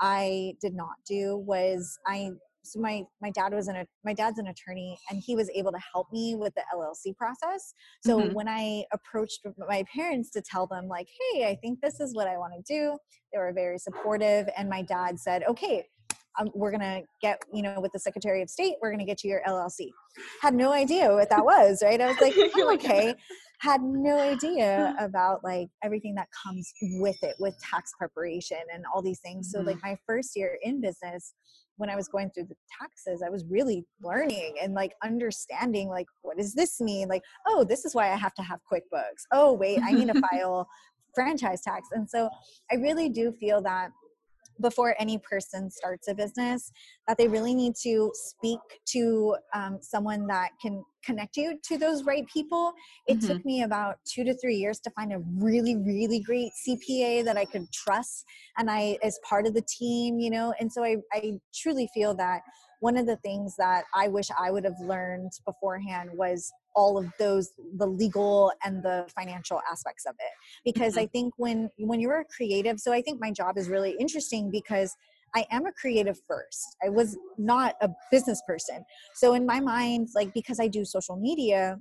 I 0.00 0.54
did 0.60 0.74
not 0.74 0.96
do 1.06 1.36
was 1.36 1.98
I 2.06 2.30
so 2.66 2.80
my 2.80 3.04
my 3.22 3.30
dad 3.30 3.54
was 3.54 3.68
an 3.68 3.86
my 4.04 4.12
dad's 4.12 4.38
an 4.38 4.48
attorney 4.48 4.98
and 5.08 5.22
he 5.24 5.36
was 5.36 5.48
able 5.54 5.70
to 5.70 5.78
help 5.92 6.08
me 6.12 6.34
with 6.34 6.52
the 6.54 6.62
LLC 6.74 7.16
process. 7.16 7.74
So 8.04 8.18
mm-hmm. 8.18 8.34
when 8.34 8.48
I 8.48 8.84
approached 8.92 9.40
my 9.56 9.84
parents 9.94 10.30
to 10.30 10.42
tell 10.42 10.66
them 10.66 10.88
like, 10.88 11.08
"Hey, 11.32 11.46
I 11.46 11.56
think 11.56 11.80
this 11.80 12.00
is 12.00 12.14
what 12.14 12.26
I 12.26 12.36
want 12.36 12.54
to 12.54 12.62
do," 12.62 12.98
they 13.32 13.38
were 13.38 13.52
very 13.52 13.78
supportive 13.78 14.48
and 14.56 14.68
my 14.68 14.82
dad 14.82 15.18
said, 15.20 15.44
"Okay, 15.48 15.86
um, 16.38 16.50
we're 16.54 16.70
gonna 16.70 17.02
get 17.20 17.40
you 17.52 17.62
know 17.62 17.80
with 17.80 17.92
the 17.92 17.98
secretary 17.98 18.42
of 18.42 18.50
state 18.50 18.74
we're 18.82 18.90
gonna 18.90 19.04
get 19.04 19.22
you 19.24 19.30
your 19.30 19.42
llc 19.46 19.90
had 20.40 20.54
no 20.54 20.72
idea 20.72 21.12
what 21.12 21.30
that 21.30 21.44
was 21.44 21.82
right? 21.82 22.00
I 22.00 22.08
was 22.08 22.20
like 22.20 22.34
oh, 22.56 22.74
okay. 22.74 23.14
Had 23.60 23.82
no 23.82 24.18
idea 24.18 24.94
about 25.00 25.42
like 25.42 25.68
everything 25.82 26.14
that 26.16 26.28
comes 26.44 26.72
with 27.00 27.16
it 27.22 27.36
with 27.38 27.56
tax 27.58 27.92
preparation 27.98 28.58
and 28.72 28.84
all 28.92 29.02
these 29.02 29.20
things. 29.20 29.50
So 29.50 29.60
like 29.60 29.76
mm-hmm. 29.76 29.88
my 29.88 29.98
first 30.06 30.36
year 30.36 30.58
in 30.62 30.80
business 30.80 31.34
when 31.78 31.90
i 31.90 31.96
was 31.96 32.08
going 32.08 32.30
through 32.30 32.44
the 32.44 32.56
taxes 32.80 33.22
i 33.22 33.28
was 33.28 33.44
really 33.50 33.84
learning 34.02 34.54
and 34.62 34.72
like 34.72 34.92
understanding 35.04 35.88
like 35.88 36.06
what 36.22 36.38
does 36.38 36.54
this 36.54 36.80
mean? 36.80 37.08
Like 37.08 37.22
oh 37.46 37.64
this 37.64 37.84
is 37.84 37.94
why 37.94 38.10
i 38.12 38.16
have 38.16 38.34
to 38.34 38.42
have 38.42 38.60
quickbooks. 38.70 39.24
Oh 39.32 39.52
wait 39.52 39.80
i 39.84 39.92
need 39.92 40.08
to 40.08 40.22
file 40.32 40.66
franchise 41.14 41.60
tax. 41.62 41.88
And 41.92 42.08
so 42.08 42.30
i 42.70 42.76
really 42.76 43.08
do 43.08 43.32
feel 43.32 43.60
that 43.62 43.90
before 44.60 44.94
any 44.98 45.18
person 45.18 45.70
starts 45.70 46.08
a 46.08 46.14
business 46.14 46.72
that 47.06 47.16
they 47.18 47.28
really 47.28 47.54
need 47.54 47.74
to 47.82 48.10
speak 48.14 48.60
to 48.86 49.36
um, 49.54 49.78
someone 49.80 50.26
that 50.26 50.50
can 50.60 50.84
connect 51.04 51.36
you 51.36 51.58
to 51.62 51.78
those 51.78 52.02
right 52.04 52.26
people 52.26 52.72
it 53.06 53.18
mm-hmm. 53.18 53.28
took 53.28 53.44
me 53.44 53.62
about 53.62 53.98
two 54.04 54.24
to 54.24 54.34
three 54.34 54.56
years 54.56 54.80
to 54.80 54.90
find 54.90 55.12
a 55.12 55.20
really 55.36 55.76
really 55.76 56.18
great 56.18 56.50
cpa 56.66 57.24
that 57.24 57.36
i 57.36 57.44
could 57.44 57.70
trust 57.72 58.24
and 58.58 58.68
i 58.68 58.98
as 59.02 59.18
part 59.28 59.46
of 59.46 59.54
the 59.54 59.62
team 59.62 60.18
you 60.18 60.30
know 60.30 60.52
and 60.58 60.72
so 60.72 60.82
i, 60.82 60.96
I 61.12 61.38
truly 61.54 61.88
feel 61.94 62.14
that 62.16 62.42
one 62.80 62.96
of 62.96 63.06
the 63.06 63.16
things 63.16 63.54
that 63.56 63.84
i 63.94 64.08
wish 64.08 64.28
i 64.38 64.50
would 64.50 64.64
have 64.64 64.80
learned 64.80 65.30
beforehand 65.44 66.10
was 66.12 66.52
all 66.76 66.96
of 66.98 67.06
those 67.18 67.50
the 67.78 67.86
legal 67.86 68.52
and 68.64 68.82
the 68.82 69.04
financial 69.14 69.60
aspects 69.70 70.04
of 70.06 70.14
it 70.20 70.32
because 70.64 70.92
mm-hmm. 70.92 71.04
i 71.04 71.06
think 71.06 71.34
when 71.38 71.68
when 71.78 71.98
you're 71.98 72.20
a 72.20 72.24
creative 72.24 72.78
so 72.78 72.92
i 72.92 73.02
think 73.02 73.20
my 73.20 73.32
job 73.32 73.58
is 73.58 73.68
really 73.68 73.96
interesting 73.98 74.50
because 74.50 74.94
I 75.34 75.44
am 75.50 75.66
a 75.66 75.72
creative 75.72 76.18
first. 76.26 76.76
I 76.82 76.88
was 76.88 77.18
not 77.36 77.74
a 77.82 77.90
business 78.10 78.40
person. 78.46 78.84
So 79.14 79.34
in 79.34 79.44
my 79.44 79.60
mind, 79.60 80.08
like 80.14 80.32
because 80.32 80.58
I 80.58 80.66
do 80.66 80.82
social 80.82 81.16
media, 81.16 81.78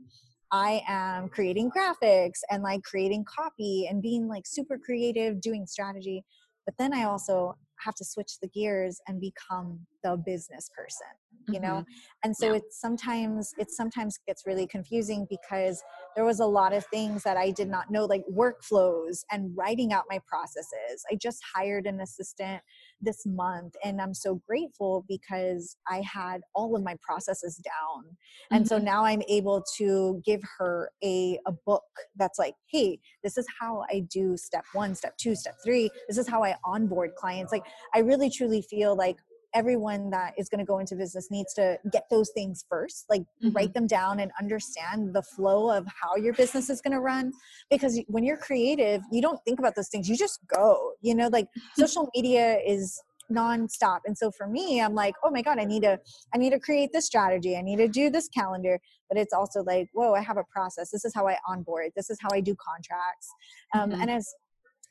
I 0.52 0.84
am 0.88 1.30
creating 1.30 1.72
graphics 1.72 2.40
and 2.50 2.64
like 2.64 2.84
creating 2.84 3.26
copy 3.26 3.88
and 3.90 4.02
being 4.02 4.28
like 4.28 4.46
super 4.46 4.78
creative, 4.78 5.42
doing 5.42 5.66
strategy. 5.68 6.24
But 6.66 6.76
then 6.78 6.94
I 6.94 7.04
also 7.04 7.58
have 7.80 7.96
to 7.96 8.06
switch 8.06 8.40
the 8.42 8.48
gears 8.48 9.00
and 9.08 9.20
become 9.20 9.80
the 10.04 10.18
business 10.26 10.70
person 10.76 11.08
you 11.48 11.60
know 11.60 11.76
mm-hmm. 11.76 11.92
and 12.24 12.36
so 12.36 12.48
yeah. 12.48 12.58
it's 12.58 12.80
sometimes 12.80 13.54
it 13.58 13.70
sometimes 13.70 14.18
gets 14.26 14.44
really 14.46 14.66
confusing 14.68 15.28
because 15.30 15.84
there 16.16 16.26
was 16.26 16.40
a 16.40 16.46
lot 16.46 16.74
of 16.74 16.86
things 16.88 17.24
that 17.24 17.38
i 17.38 17.52
did 17.52 17.70
not 17.70 17.92
know 17.92 18.06
like 18.06 18.24
workflows 18.32 19.24
and 19.32 19.52
writing 19.56 19.94
out 19.94 20.04
my 20.10 20.20
processes 20.28 21.04
i 21.12 21.16
just 21.16 21.40
hired 21.56 21.86
an 21.86 22.00
assistant 22.02 22.62
this 23.02 23.26
month 23.26 23.76
and 23.84 24.02
i'm 24.02 24.14
so 24.14 24.42
grateful 24.48 25.06
because 25.08 25.78
i 25.90 26.02
had 26.02 26.42
all 26.54 26.76
of 26.76 26.84
my 26.84 26.96
processes 27.02 27.58
down 27.58 28.04
and 28.52 28.66
mm-hmm. 28.66 28.68
so 28.68 28.78
now 28.78 29.04
i'm 29.04 29.22
able 29.28 29.64
to 29.78 30.22
give 30.26 30.42
her 30.58 30.90
a, 31.04 31.38
a 31.46 31.52
book 31.66 31.84
that's 32.16 32.40
like 32.40 32.56
hey 32.72 33.00
this 33.24 33.38
is 33.38 33.46
how 33.60 33.84
i 33.92 34.00
do 34.12 34.38
step 34.38 34.64
one 34.74 34.96
step 34.96 35.16
two 35.18 35.36
step 35.36 35.56
three 35.64 35.90
this 36.08 36.18
is 36.18 36.28
how 36.28 36.44
i 36.44 36.56
onboard 36.64 37.14
clients 37.16 37.52
like 37.52 37.66
i 37.94 38.00
really 38.00 38.30
truly 38.30 38.62
feel 38.62 38.96
like 38.96 39.18
everyone 39.56 40.10
that 40.10 40.34
is 40.38 40.50
going 40.50 40.60
to 40.60 40.66
go 40.66 40.80
into 40.80 40.96
business 40.96 41.32
needs 41.32 41.54
to 41.54 41.80
get 41.92 42.04
those 42.12 42.30
things 42.36 42.66
first 42.70 43.06
like 43.10 43.22
mm-hmm. 43.22 43.52
write 43.52 43.74
them 43.74 43.88
down 43.88 44.20
and 44.20 44.32
understand 44.40 45.14
the 45.14 45.24
flow 45.24 45.76
of 45.76 45.88
how 45.88 46.16
your 46.16 46.34
business 46.34 46.70
is 46.70 46.82
going 46.82 46.92
to 46.92 47.00
run 47.00 47.32
because 47.72 48.00
when 48.08 48.24
you're 48.24 48.38
creative 48.38 49.02
you 49.12 49.22
don't 49.22 49.40
think 49.46 49.58
about 49.58 49.76
those 49.76 49.88
things 49.88 50.08
you 50.10 50.18
just 50.18 50.40
go 50.54 50.92
you 51.02 51.16
know 51.16 51.30
like 51.30 51.48
social 51.78 52.10
media 52.14 52.60
is 52.68 53.02
nonstop 53.32 54.02
and 54.06 54.16
so 54.16 54.30
for 54.30 54.48
me 54.48 54.80
i'm 54.82 54.94
like 54.94 55.16
oh 55.24 55.32
my 55.32 55.42
god 55.42 55.58
i 55.58 55.64
need 55.64 55.82
to 55.82 56.00
i 56.34 56.38
need 56.38 56.52
to 56.52 56.60
create 56.60 56.92
this 56.94 57.08
strategy 57.08 57.58
i 57.58 57.62
need 57.62 57.78
to 57.78 57.88
do 57.88 58.10
this 58.10 58.28
calendar 58.28 58.80
but 59.10 59.18
it's 59.18 59.34
also 59.34 59.64
like 59.64 59.88
whoa 59.94 60.14
i 60.14 60.22
have 60.22 60.38
a 60.38 60.44
process 60.52 60.92
this 60.92 61.04
is 61.04 61.14
how 61.16 61.28
i 61.28 61.36
onboard 61.50 61.92
this 61.96 62.12
is 62.12 62.20
how 62.22 62.30
i 62.34 62.40
do 62.40 62.56
contracts 62.56 63.28
um, 63.74 63.90
mm-hmm. 63.90 64.02
and 64.02 64.12
as 64.12 64.32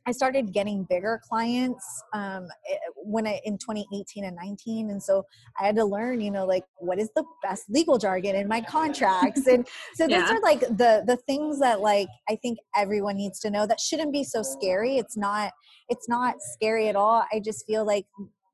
I 0.07 0.13
started 0.13 0.53
getting 0.53 0.85
bigger 0.85 1.21
clients 1.29 1.85
um, 2.13 2.49
eh, 2.71 2.77
when 2.97 3.27
I 3.27 3.41
in 3.45 3.59
2018 3.59 4.25
and 4.25 4.37
19, 4.37 4.91
and 4.91 5.03
so 5.03 5.25
I 5.59 5.67
had 5.67 5.77
to 5.77 5.85
learn, 5.85 6.21
you 6.21 6.31
know, 6.31 6.45
like 6.45 6.65
what 6.79 6.99
is 6.99 7.11
the 7.17 7.25
best 7.43 7.65
legal 7.69 7.99
jargon 7.99 8.37
in 8.37 8.49
my 8.49 8.61
contracts, 8.61 9.47
and 9.47 9.67
so 9.95 10.07
yeah. 10.07 10.21
those 10.21 10.31
are 10.31 10.41
like 10.41 10.61
the 10.61 11.05
the 11.07 11.19
things 11.27 11.59
that 11.61 11.81
like 11.81 12.09
I 12.29 12.37
think 12.37 12.59
everyone 12.77 13.17
needs 13.17 13.41
to 13.41 13.51
know 13.51 13.67
that 13.67 13.81
shouldn't 13.81 14.13
be 14.13 14.25
so 14.25 14.43
scary. 14.43 14.99
It's 14.99 15.17
not 15.17 15.53
it's 15.89 16.09
not 16.09 16.37
scary 16.41 16.89
at 16.89 16.97
all. 16.97 17.25
I 17.33 17.41
just 17.41 17.67
feel 17.67 17.87
like 17.87 18.07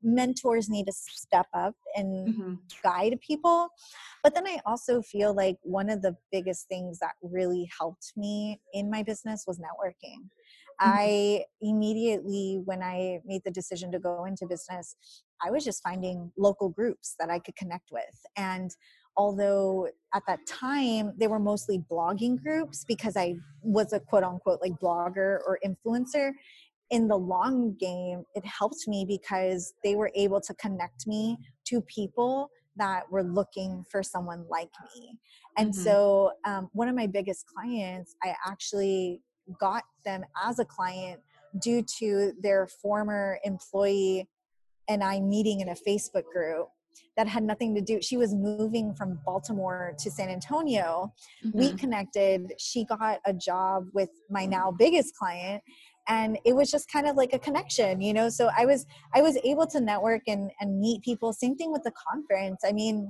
mentors 0.02 0.68
need 0.68 0.86
to 0.86 0.92
step 0.92 1.46
up 1.54 1.74
and 1.94 2.28
mm-hmm. 2.28 2.54
guide 2.82 3.18
people. 3.26 3.68
But 4.22 4.34
then 4.34 4.46
I 4.46 4.58
also 4.66 5.02
feel 5.02 5.34
like 5.34 5.56
one 5.62 5.90
of 5.90 6.02
the 6.02 6.16
biggest 6.32 6.68
things 6.68 6.98
that 7.00 7.12
really 7.22 7.68
helped 7.78 8.12
me 8.16 8.60
in 8.72 8.90
my 8.90 9.02
business 9.02 9.44
was 9.46 9.58
networking. 9.58 10.28
Mm-hmm. 10.80 10.98
I 10.98 11.44
immediately, 11.60 12.60
when 12.64 12.82
I 12.82 13.20
made 13.24 13.42
the 13.44 13.50
decision 13.50 13.92
to 13.92 13.98
go 13.98 14.24
into 14.24 14.46
business, 14.46 14.96
I 15.44 15.50
was 15.50 15.64
just 15.64 15.82
finding 15.82 16.32
local 16.36 16.68
groups 16.68 17.14
that 17.18 17.30
I 17.30 17.38
could 17.38 17.56
connect 17.56 17.90
with. 17.92 18.02
And 18.36 18.70
although 19.16 19.88
at 20.14 20.22
that 20.26 20.40
time 20.46 21.12
they 21.18 21.26
were 21.26 21.38
mostly 21.38 21.82
blogging 21.90 22.42
groups 22.42 22.84
because 22.86 23.16
I 23.16 23.34
was 23.62 23.92
a 23.92 24.00
quote 24.00 24.24
unquote 24.24 24.60
like 24.62 24.78
blogger 24.80 25.38
or 25.46 25.58
influencer, 25.64 26.32
in 26.90 27.06
the 27.06 27.16
long 27.16 27.76
game, 27.78 28.24
it 28.34 28.44
helped 28.44 28.88
me 28.88 29.04
because 29.06 29.74
they 29.84 29.94
were 29.94 30.10
able 30.14 30.40
to 30.40 30.54
connect 30.54 31.06
me 31.06 31.36
to 31.66 31.80
people 31.82 32.50
that 32.76 33.02
were 33.10 33.22
looking 33.22 33.84
for 33.90 34.02
someone 34.02 34.44
like 34.48 34.70
me. 34.94 35.16
And 35.56 35.72
mm-hmm. 35.72 35.82
so, 35.82 36.32
um, 36.44 36.68
one 36.72 36.88
of 36.88 36.96
my 36.96 37.06
biggest 37.06 37.44
clients, 37.46 38.16
I 38.22 38.34
actually 38.46 39.22
got 39.58 39.84
them 40.04 40.24
as 40.42 40.58
a 40.58 40.64
client 40.64 41.20
due 41.60 41.82
to 41.98 42.32
their 42.40 42.66
former 42.66 43.38
employee 43.44 44.28
and 44.88 45.04
I 45.04 45.20
meeting 45.20 45.60
in 45.60 45.68
a 45.68 45.74
Facebook 45.74 46.24
group 46.32 46.68
that 47.16 47.28
had 47.28 47.42
nothing 47.42 47.74
to 47.74 47.80
do 47.80 48.00
she 48.00 48.16
was 48.16 48.34
moving 48.34 48.94
from 48.94 49.18
baltimore 49.24 49.94
to 49.98 50.10
san 50.10 50.28
antonio. 50.28 51.12
Mm-hmm. 51.44 51.58
we 51.58 51.72
connected 51.74 52.52
she 52.58 52.84
got 52.84 53.20
a 53.24 53.32
job 53.32 53.86
with 53.92 54.10
my 54.28 54.46
now 54.46 54.70
biggest 54.70 55.14
client 55.16 55.62
and 56.08 56.38
it 56.44 56.54
was 56.54 56.70
just 56.70 56.90
kind 56.90 57.06
of 57.06 57.16
like 57.16 57.32
a 57.32 57.38
connection 57.38 58.00
you 58.00 58.12
know? 58.12 58.28
So 58.28 58.50
i 58.56 58.66
was 58.66 58.86
i 59.14 59.22
was 59.22 59.38
able 59.44 59.66
to 59.68 59.80
network 59.80 60.22
and 60.26 60.50
and 60.60 60.80
meet 60.80 61.02
people. 61.02 61.32
Same 61.32 61.56
thing 61.56 61.72
with 61.72 61.82
the 61.84 61.92
conference. 61.92 62.62
I 62.66 62.72
mean 62.72 63.08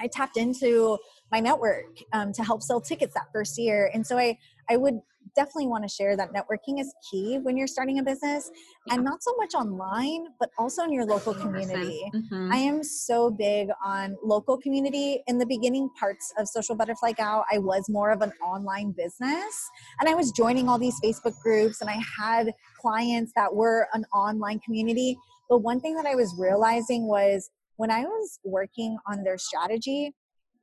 i 0.00 0.08
tapped 0.08 0.36
into 0.36 0.98
my 1.30 1.38
network 1.38 1.86
um, 2.12 2.32
to 2.32 2.42
help 2.42 2.62
sell 2.62 2.80
tickets 2.80 3.14
that 3.14 3.26
first 3.32 3.58
year. 3.58 3.90
And 3.94 4.06
so 4.06 4.18
i 4.18 4.38
i 4.70 4.76
would 4.76 5.00
definitely 5.34 5.66
want 5.66 5.84
to 5.84 5.88
share 5.88 6.16
that 6.16 6.32
networking 6.32 6.80
is 6.80 6.92
key 7.10 7.38
when 7.42 7.56
you're 7.56 7.66
starting 7.66 7.98
a 7.98 8.02
business 8.02 8.50
yeah. 8.86 8.94
and 8.94 9.04
not 9.04 9.22
so 9.22 9.34
much 9.36 9.54
online 9.54 10.26
but 10.38 10.50
also 10.58 10.82
in 10.82 10.92
your 10.92 11.04
local 11.04 11.34
community 11.34 12.02
mm-hmm. 12.14 12.52
i 12.52 12.56
am 12.56 12.82
so 12.82 13.30
big 13.30 13.68
on 13.84 14.16
local 14.22 14.58
community 14.58 15.22
in 15.26 15.38
the 15.38 15.46
beginning 15.46 15.88
parts 15.98 16.32
of 16.38 16.48
social 16.48 16.74
butterfly 16.74 17.12
gal 17.12 17.44
i 17.52 17.58
was 17.58 17.88
more 17.88 18.10
of 18.10 18.22
an 18.22 18.32
online 18.44 18.92
business 18.96 19.70
and 20.00 20.08
i 20.08 20.14
was 20.14 20.30
joining 20.32 20.68
all 20.68 20.78
these 20.78 20.98
facebook 21.04 21.38
groups 21.42 21.80
and 21.80 21.90
i 21.90 22.00
had 22.18 22.52
clients 22.80 23.32
that 23.36 23.54
were 23.54 23.86
an 23.94 24.04
online 24.14 24.60
community 24.60 25.16
but 25.48 25.58
one 25.58 25.80
thing 25.80 25.94
that 25.94 26.06
i 26.06 26.14
was 26.14 26.34
realizing 26.38 27.06
was 27.06 27.50
when 27.76 27.90
i 27.90 28.02
was 28.02 28.38
working 28.44 28.96
on 29.10 29.22
their 29.24 29.38
strategy 29.38 30.12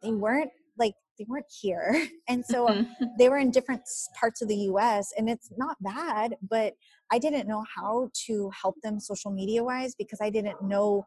they 0.01 0.11
weren't 0.11 0.49
they 1.17 1.25
weren't 1.27 1.45
here 1.61 2.07
and 2.29 2.45
so 2.45 2.67
mm-hmm. 2.67 3.05
they 3.17 3.29
were 3.29 3.37
in 3.37 3.51
different 3.51 3.81
parts 4.19 4.41
of 4.41 4.47
the 4.47 4.55
us 4.55 5.13
and 5.17 5.29
it's 5.29 5.51
not 5.57 5.77
bad 5.81 6.35
but 6.49 6.73
i 7.11 7.19
didn't 7.19 7.47
know 7.47 7.63
how 7.75 8.09
to 8.13 8.49
help 8.59 8.75
them 8.83 8.99
social 8.99 9.31
media 9.31 9.63
wise 9.63 9.95
because 9.95 10.19
i 10.21 10.29
didn't 10.29 10.61
know 10.61 11.05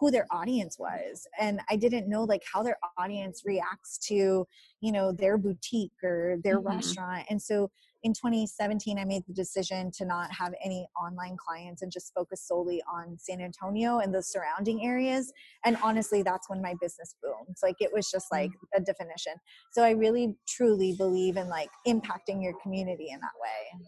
who 0.00 0.10
their 0.10 0.26
audience 0.30 0.78
was 0.78 1.26
and 1.40 1.60
i 1.70 1.76
didn't 1.76 2.08
know 2.08 2.24
like 2.24 2.42
how 2.52 2.62
their 2.62 2.78
audience 2.98 3.42
reacts 3.44 3.98
to 3.98 4.46
you 4.80 4.92
know 4.92 5.12
their 5.12 5.36
boutique 5.36 5.92
or 6.02 6.36
their 6.44 6.58
mm-hmm. 6.58 6.76
restaurant 6.76 7.24
and 7.30 7.40
so 7.40 7.70
in 8.02 8.12
2017 8.12 8.98
i 8.98 9.04
made 9.04 9.22
the 9.26 9.34
decision 9.34 9.90
to 9.90 10.04
not 10.04 10.30
have 10.30 10.52
any 10.64 10.86
online 11.00 11.36
clients 11.36 11.82
and 11.82 11.90
just 11.90 12.12
focus 12.14 12.46
solely 12.46 12.82
on 12.92 13.16
san 13.18 13.40
antonio 13.40 13.98
and 13.98 14.14
the 14.14 14.22
surrounding 14.22 14.84
areas 14.84 15.32
and 15.64 15.76
honestly 15.82 16.22
that's 16.22 16.48
when 16.48 16.62
my 16.62 16.74
business 16.80 17.16
boomed 17.22 17.56
like 17.62 17.76
it 17.80 17.90
was 17.92 18.10
just 18.10 18.26
like 18.30 18.50
mm. 18.50 18.76
a 18.76 18.80
definition 18.80 19.34
so 19.72 19.82
i 19.82 19.90
really 19.90 20.34
truly 20.46 20.94
believe 20.96 21.36
in 21.36 21.48
like 21.48 21.70
impacting 21.86 22.42
your 22.42 22.54
community 22.62 23.08
in 23.10 23.20
that 23.20 23.32
way 23.40 23.84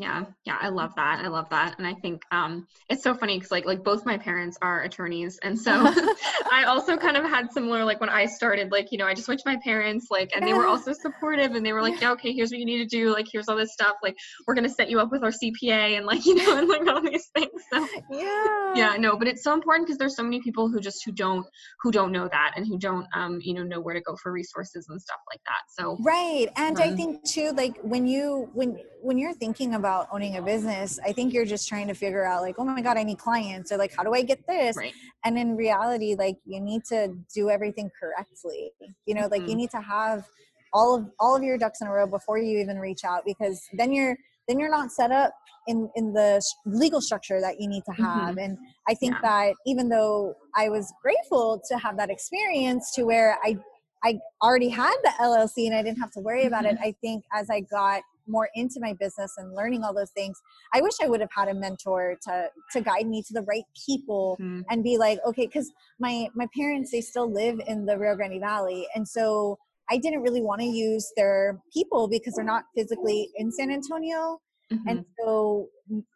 yeah 0.00 0.24
yeah 0.44 0.56
i 0.60 0.68
love 0.68 0.94
that 0.96 1.20
i 1.24 1.28
love 1.28 1.48
that 1.50 1.76
and 1.78 1.86
i 1.86 1.94
think 1.94 2.22
um 2.30 2.66
it's 2.88 3.02
so 3.02 3.14
funny 3.14 3.36
because 3.36 3.50
like 3.50 3.66
like 3.66 3.84
both 3.84 4.06
my 4.06 4.16
parents 4.16 4.56
are 4.62 4.82
attorneys 4.82 5.38
and 5.42 5.58
so 5.58 5.72
i 6.52 6.64
also 6.66 6.96
kind 6.96 7.16
of 7.16 7.24
had 7.24 7.52
similar 7.52 7.84
like 7.84 8.00
when 8.00 8.08
i 8.08 8.24
started 8.24 8.72
like 8.72 8.90
you 8.90 8.98
know 8.98 9.06
i 9.06 9.14
just 9.14 9.28
went 9.28 9.38
to 9.38 9.48
my 9.48 9.58
parents 9.62 10.06
like 10.10 10.30
and 10.34 10.46
they 10.46 10.54
were 10.54 10.66
also 10.66 10.92
supportive 10.92 11.52
and 11.52 11.64
they 11.64 11.72
were 11.72 11.82
like 11.82 12.00
yeah 12.00 12.12
okay 12.12 12.32
here's 12.32 12.50
what 12.50 12.58
you 12.58 12.64
need 12.64 12.78
to 12.78 12.86
do 12.86 13.12
like 13.12 13.26
here's 13.30 13.48
all 13.48 13.56
this 13.56 13.72
stuff 13.72 13.96
like 14.02 14.16
we're 14.46 14.54
gonna 14.54 14.68
set 14.68 14.88
you 14.88 14.98
up 14.98 15.10
with 15.10 15.22
our 15.22 15.30
cpa 15.30 15.96
and 15.96 16.06
like 16.06 16.24
you 16.30 16.34
know 16.34 16.56
and 16.56 16.68
like 16.68 16.86
all 16.86 17.02
these 17.02 17.28
things 17.34 17.50
so 17.72 17.86
yeah. 18.10 18.74
Yeah 18.74 18.96
no 18.98 19.16
but 19.16 19.28
it's 19.28 19.42
so 19.42 19.52
important 19.52 19.86
because 19.86 19.98
there's 19.98 20.16
so 20.16 20.22
many 20.22 20.40
people 20.40 20.68
who 20.68 20.80
just 20.80 21.04
who 21.04 21.12
don't 21.12 21.46
who 21.82 21.90
don't 21.90 22.12
know 22.12 22.28
that 22.28 22.52
and 22.56 22.66
who 22.66 22.78
don't 22.78 23.06
um 23.14 23.38
you 23.42 23.54
know 23.54 23.62
know 23.62 23.80
where 23.80 23.94
to 23.94 24.00
go 24.00 24.16
for 24.16 24.32
resources 24.32 24.86
and 24.88 25.00
stuff 25.00 25.20
like 25.30 25.40
that 25.44 25.62
so 25.76 25.96
right 26.00 26.48
and 26.56 26.78
um, 26.78 26.82
i 26.82 26.96
think 26.96 27.22
too 27.24 27.52
like 27.52 27.78
when 27.82 28.06
you 28.06 28.48
when 28.54 28.78
when 29.02 29.18
you're 29.18 29.34
thinking 29.34 29.74
about 29.74 29.89
owning 30.12 30.36
a 30.36 30.42
business, 30.42 30.98
I 31.04 31.12
think 31.12 31.32
you're 31.32 31.44
just 31.44 31.68
trying 31.68 31.88
to 31.88 31.94
figure 31.94 32.24
out 32.24 32.42
like, 32.42 32.56
oh 32.58 32.64
my 32.64 32.80
God, 32.80 32.96
I 32.96 33.02
need 33.02 33.18
clients 33.18 33.72
or 33.72 33.76
like, 33.76 33.94
how 33.94 34.02
do 34.02 34.14
I 34.14 34.22
get 34.22 34.46
this? 34.46 34.76
Right. 34.76 34.92
And 35.24 35.38
in 35.38 35.56
reality, 35.56 36.14
like 36.14 36.36
you 36.44 36.60
need 36.60 36.84
to 36.86 37.14
do 37.34 37.50
everything 37.50 37.90
correctly. 37.98 38.72
You 39.06 39.14
know, 39.14 39.22
mm-hmm. 39.22 39.30
like 39.30 39.40
you 39.42 39.48
mm-hmm. 39.48 39.56
need 39.58 39.70
to 39.70 39.80
have 39.80 40.26
all 40.72 40.96
of 40.96 41.10
all 41.18 41.36
of 41.36 41.42
your 41.42 41.58
ducks 41.58 41.80
in 41.80 41.88
a 41.88 41.90
row 41.90 42.06
before 42.06 42.38
you 42.38 42.58
even 42.58 42.78
reach 42.78 43.04
out 43.04 43.22
because 43.24 43.60
then 43.74 43.92
you're 43.92 44.16
then 44.48 44.58
you're 44.58 44.70
not 44.70 44.90
set 44.90 45.10
up 45.10 45.32
in 45.66 45.90
in 45.96 46.12
the 46.12 46.42
legal 46.66 47.00
structure 47.00 47.40
that 47.40 47.60
you 47.60 47.68
need 47.68 47.84
to 47.84 47.92
have 47.92 48.30
mm-hmm. 48.30 48.38
and 48.38 48.58
i 48.88 48.94
think 48.94 49.14
yeah. 49.14 49.20
that 49.22 49.54
even 49.66 49.88
though 49.88 50.34
i 50.56 50.68
was 50.68 50.92
grateful 51.02 51.60
to 51.68 51.76
have 51.78 51.96
that 51.96 52.10
experience 52.10 52.92
to 52.94 53.04
where 53.04 53.36
i 53.42 53.56
i 54.04 54.18
already 54.42 54.68
had 54.68 54.96
the 55.02 55.10
llc 55.20 55.52
and 55.56 55.74
i 55.74 55.82
didn't 55.82 55.98
have 55.98 56.10
to 56.10 56.20
worry 56.20 56.46
about 56.46 56.64
mm-hmm. 56.64 56.82
it 56.82 56.88
i 56.88 56.94
think 57.00 57.24
as 57.32 57.48
i 57.50 57.60
got 57.60 58.02
more 58.30 58.48
into 58.54 58.80
my 58.80 58.92
business 58.94 59.34
and 59.36 59.54
learning 59.54 59.82
all 59.82 59.94
those 59.94 60.10
things 60.10 60.40
i 60.74 60.80
wish 60.80 60.94
i 61.02 61.08
would 61.08 61.20
have 61.20 61.30
had 61.34 61.48
a 61.48 61.54
mentor 61.54 62.16
to 62.22 62.48
to 62.72 62.80
guide 62.80 63.06
me 63.06 63.22
to 63.22 63.32
the 63.32 63.42
right 63.42 63.64
people 63.86 64.36
mm-hmm. 64.40 64.60
and 64.70 64.82
be 64.82 64.96
like 64.98 65.18
okay 65.26 65.46
because 65.46 65.70
my 65.98 66.28
my 66.34 66.46
parents 66.56 66.90
they 66.90 67.00
still 67.00 67.30
live 67.30 67.60
in 67.66 67.84
the 67.84 67.96
rio 67.98 68.14
grande 68.14 68.40
valley 68.40 68.86
and 68.94 69.06
so 69.06 69.58
i 69.90 69.98
didn't 69.98 70.22
really 70.22 70.42
want 70.42 70.60
to 70.60 70.66
use 70.66 71.12
their 71.16 71.60
people 71.72 72.08
because 72.08 72.34
they're 72.34 72.44
not 72.44 72.64
physically 72.76 73.30
in 73.36 73.50
san 73.50 73.70
antonio 73.70 74.40
mm-hmm. 74.72 74.88
and 74.88 75.04
so 75.20 75.68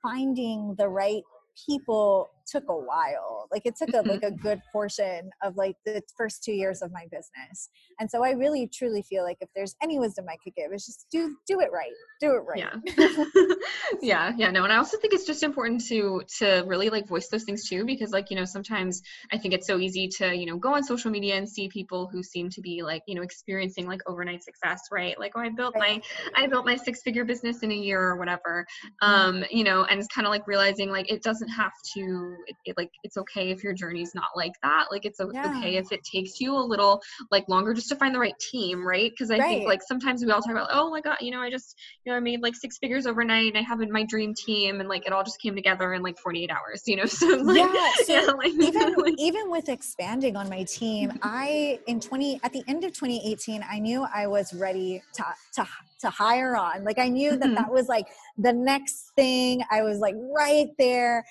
finding 0.03 0.75
the 0.79 0.89
right 0.89 1.23
people 1.67 2.31
took 2.47 2.65
a 2.69 2.77
while 2.77 3.49
like 3.51 3.63
it 3.65 3.75
took 3.77 3.93
a 3.95 4.07
like 4.09 4.23
a 4.23 4.31
good 4.31 4.61
portion 4.73 5.31
of 5.43 5.57
like 5.57 5.77
the 5.85 6.03
first 6.17 6.43
two 6.43 6.53
years 6.53 6.83
of 6.83 6.93
my 6.93 7.05
business. 7.05 7.69
And 8.01 8.11
so 8.11 8.25
i 8.25 8.31
really 8.31 8.69
truly 8.73 9.03
feel 9.03 9.23
like 9.23 9.39
if 9.41 9.49
there's 9.55 9.75
any 9.83 9.99
wisdom 9.99 10.27
i 10.29 10.37
could 10.43 10.55
give 10.55 10.73
is 10.73 10.87
just 10.87 11.07
do 11.11 11.37
do 11.47 11.61
it 11.61 11.71
right 11.73 11.93
do 12.21 12.35
it 12.35 12.41
right. 12.41 12.59
Yeah. 12.59 13.15
Yeah 14.03 14.33
yeah 14.37 14.51
no 14.51 14.65
and 14.65 14.73
i 14.73 14.77
also 14.77 14.99
think 14.99 15.15
it's 15.15 15.27
just 15.27 15.43
important 15.43 15.87
to 15.87 16.23
to 16.39 16.65
really 16.67 16.91
like 16.91 17.07
voice 17.07 17.29
those 17.29 17.45
things 17.45 17.69
too 17.69 17.85
because 17.85 18.11
like 18.11 18.31
you 18.31 18.37
know 18.37 18.45
sometimes 18.45 19.03
i 19.33 19.39
think 19.39 19.55
it's 19.55 19.67
so 19.67 19.79
easy 19.79 20.09
to 20.19 20.35
you 20.35 20.47
know 20.47 20.57
go 20.57 20.75
on 20.75 20.83
social 20.83 21.11
media 21.11 21.37
and 21.37 21.49
see 21.49 21.69
people 21.69 22.09
who 22.13 22.23
seem 22.23 22.51
to 22.51 22.61
be 22.61 22.83
like 22.83 23.03
you 23.07 23.15
know 23.15 23.23
experiencing 23.23 23.87
like 23.87 24.01
overnight 24.07 24.43
success 24.43 24.81
right? 24.91 25.19
Like 25.19 25.33
oh 25.37 25.41
i 25.41 25.49
built 25.49 25.75
right. 25.75 26.03
my 26.35 26.43
i 26.43 26.47
built 26.47 26.67
my 26.67 26.77
six 26.77 27.03
figure 27.03 27.25
business 27.25 27.63
in 27.63 27.71
a 27.71 27.75
year 27.75 28.01
or 28.01 28.17
whatever. 28.17 28.67
Mm-hmm. 29.03 29.15
um 29.15 29.45
you 29.51 29.65
know 29.65 29.85
and 29.85 29.99
it's 29.99 30.09
kind 30.09 30.27
of 30.27 30.31
like 30.31 30.47
realizing 30.47 30.91
like 30.91 31.11
it 31.11 31.23
doesn't 31.23 31.49
have 31.49 31.73
to 31.95 32.34
it, 32.47 32.57
it, 32.65 32.77
like 32.77 32.91
it's 33.03 33.17
okay 33.17 33.51
if 33.51 33.63
your 33.63 33.73
journey's 33.73 34.15
not 34.15 34.29
like 34.37 34.53
that 34.63 34.87
like 34.91 35.05
it's 35.05 35.21
yeah. 35.33 35.47
okay 35.47 35.77
if 35.77 35.93
it 35.93 36.03
takes 36.05 36.41
you 36.41 36.55
a 36.55 36.59
little 36.59 37.01
like 37.31 37.49
longer 37.49 37.75
just 37.75 37.89
to 37.89 37.97
find 37.97 38.15
the 38.15 38.19
right 38.19 38.39
team 38.39 38.87
right 38.87 39.11
because 39.11 39.31
i 39.31 39.39
right. 39.39 39.49
think 39.49 39.67
like 39.67 39.83
sometimes 39.83 40.25
we 40.25 40.31
all 40.31 40.41
talk 40.41 40.51
about 40.51 40.69
oh 40.73 40.91
my 40.91 41.01
god 41.01 41.17
you 41.21 41.31
know 41.31 41.41
i 41.41 41.51
just 41.51 41.77
you 42.05 42.13
know 42.13 42.17
i 42.17 42.21
made 42.21 42.43
like 42.43 42.55
six 42.55 42.79
figures 42.79 43.07
overnight 43.07 43.49
and 43.49 43.59
i 43.59 43.63
have 43.63 43.81
in 43.81 43.91
my 43.91 44.05
dream 44.05 44.35
team 44.35 44.81
and 44.81 44.89
like 44.89 45.07
it 45.07 45.13
all 45.13 45.23
just 45.23 45.41
came 45.41 45.55
together 45.55 45.95
in 45.95 46.03
like 46.03 46.19
48 46.19 46.51
hours 46.51 46.83
you 46.87 46.97
know 46.97 47.05
so 47.15 47.29
like, 47.29 47.57
yeah, 47.57 47.91
so 48.05 48.13
yeah 48.13 48.33
like, 48.33 48.53
even 48.53 48.95
like, 48.95 49.15
even 49.19 49.51
with 49.51 49.69
expanding 49.69 50.37
on 50.37 50.49
my 50.49 50.65
team 50.65 51.13
i 51.23 51.79
in 51.87 52.01
20 52.01 52.41
at 52.43 52.53
the 52.53 52.63
end 52.69 52.85
of 52.85 52.93
2018 52.93 53.65
i 53.71 53.79
knew 53.79 54.07
i 54.15 54.27
was 54.27 54.53
ready 54.55 55.03
to 55.15 55.25
to 55.55 55.67
to 56.01 56.11
hire 56.11 56.57
on 56.57 56.85
like 56.85 56.99
i 56.99 57.09
knew 57.09 57.31
that 57.31 57.41
mm-hmm. 57.41 57.55
that 57.55 57.71
was 57.71 57.89
like 57.89 58.07
the 58.39 58.53
next 58.53 59.13
thing 59.17 59.63
i 59.71 59.83
was 59.83 59.99
like 59.99 60.15
right 60.37 60.69
there 60.79 61.25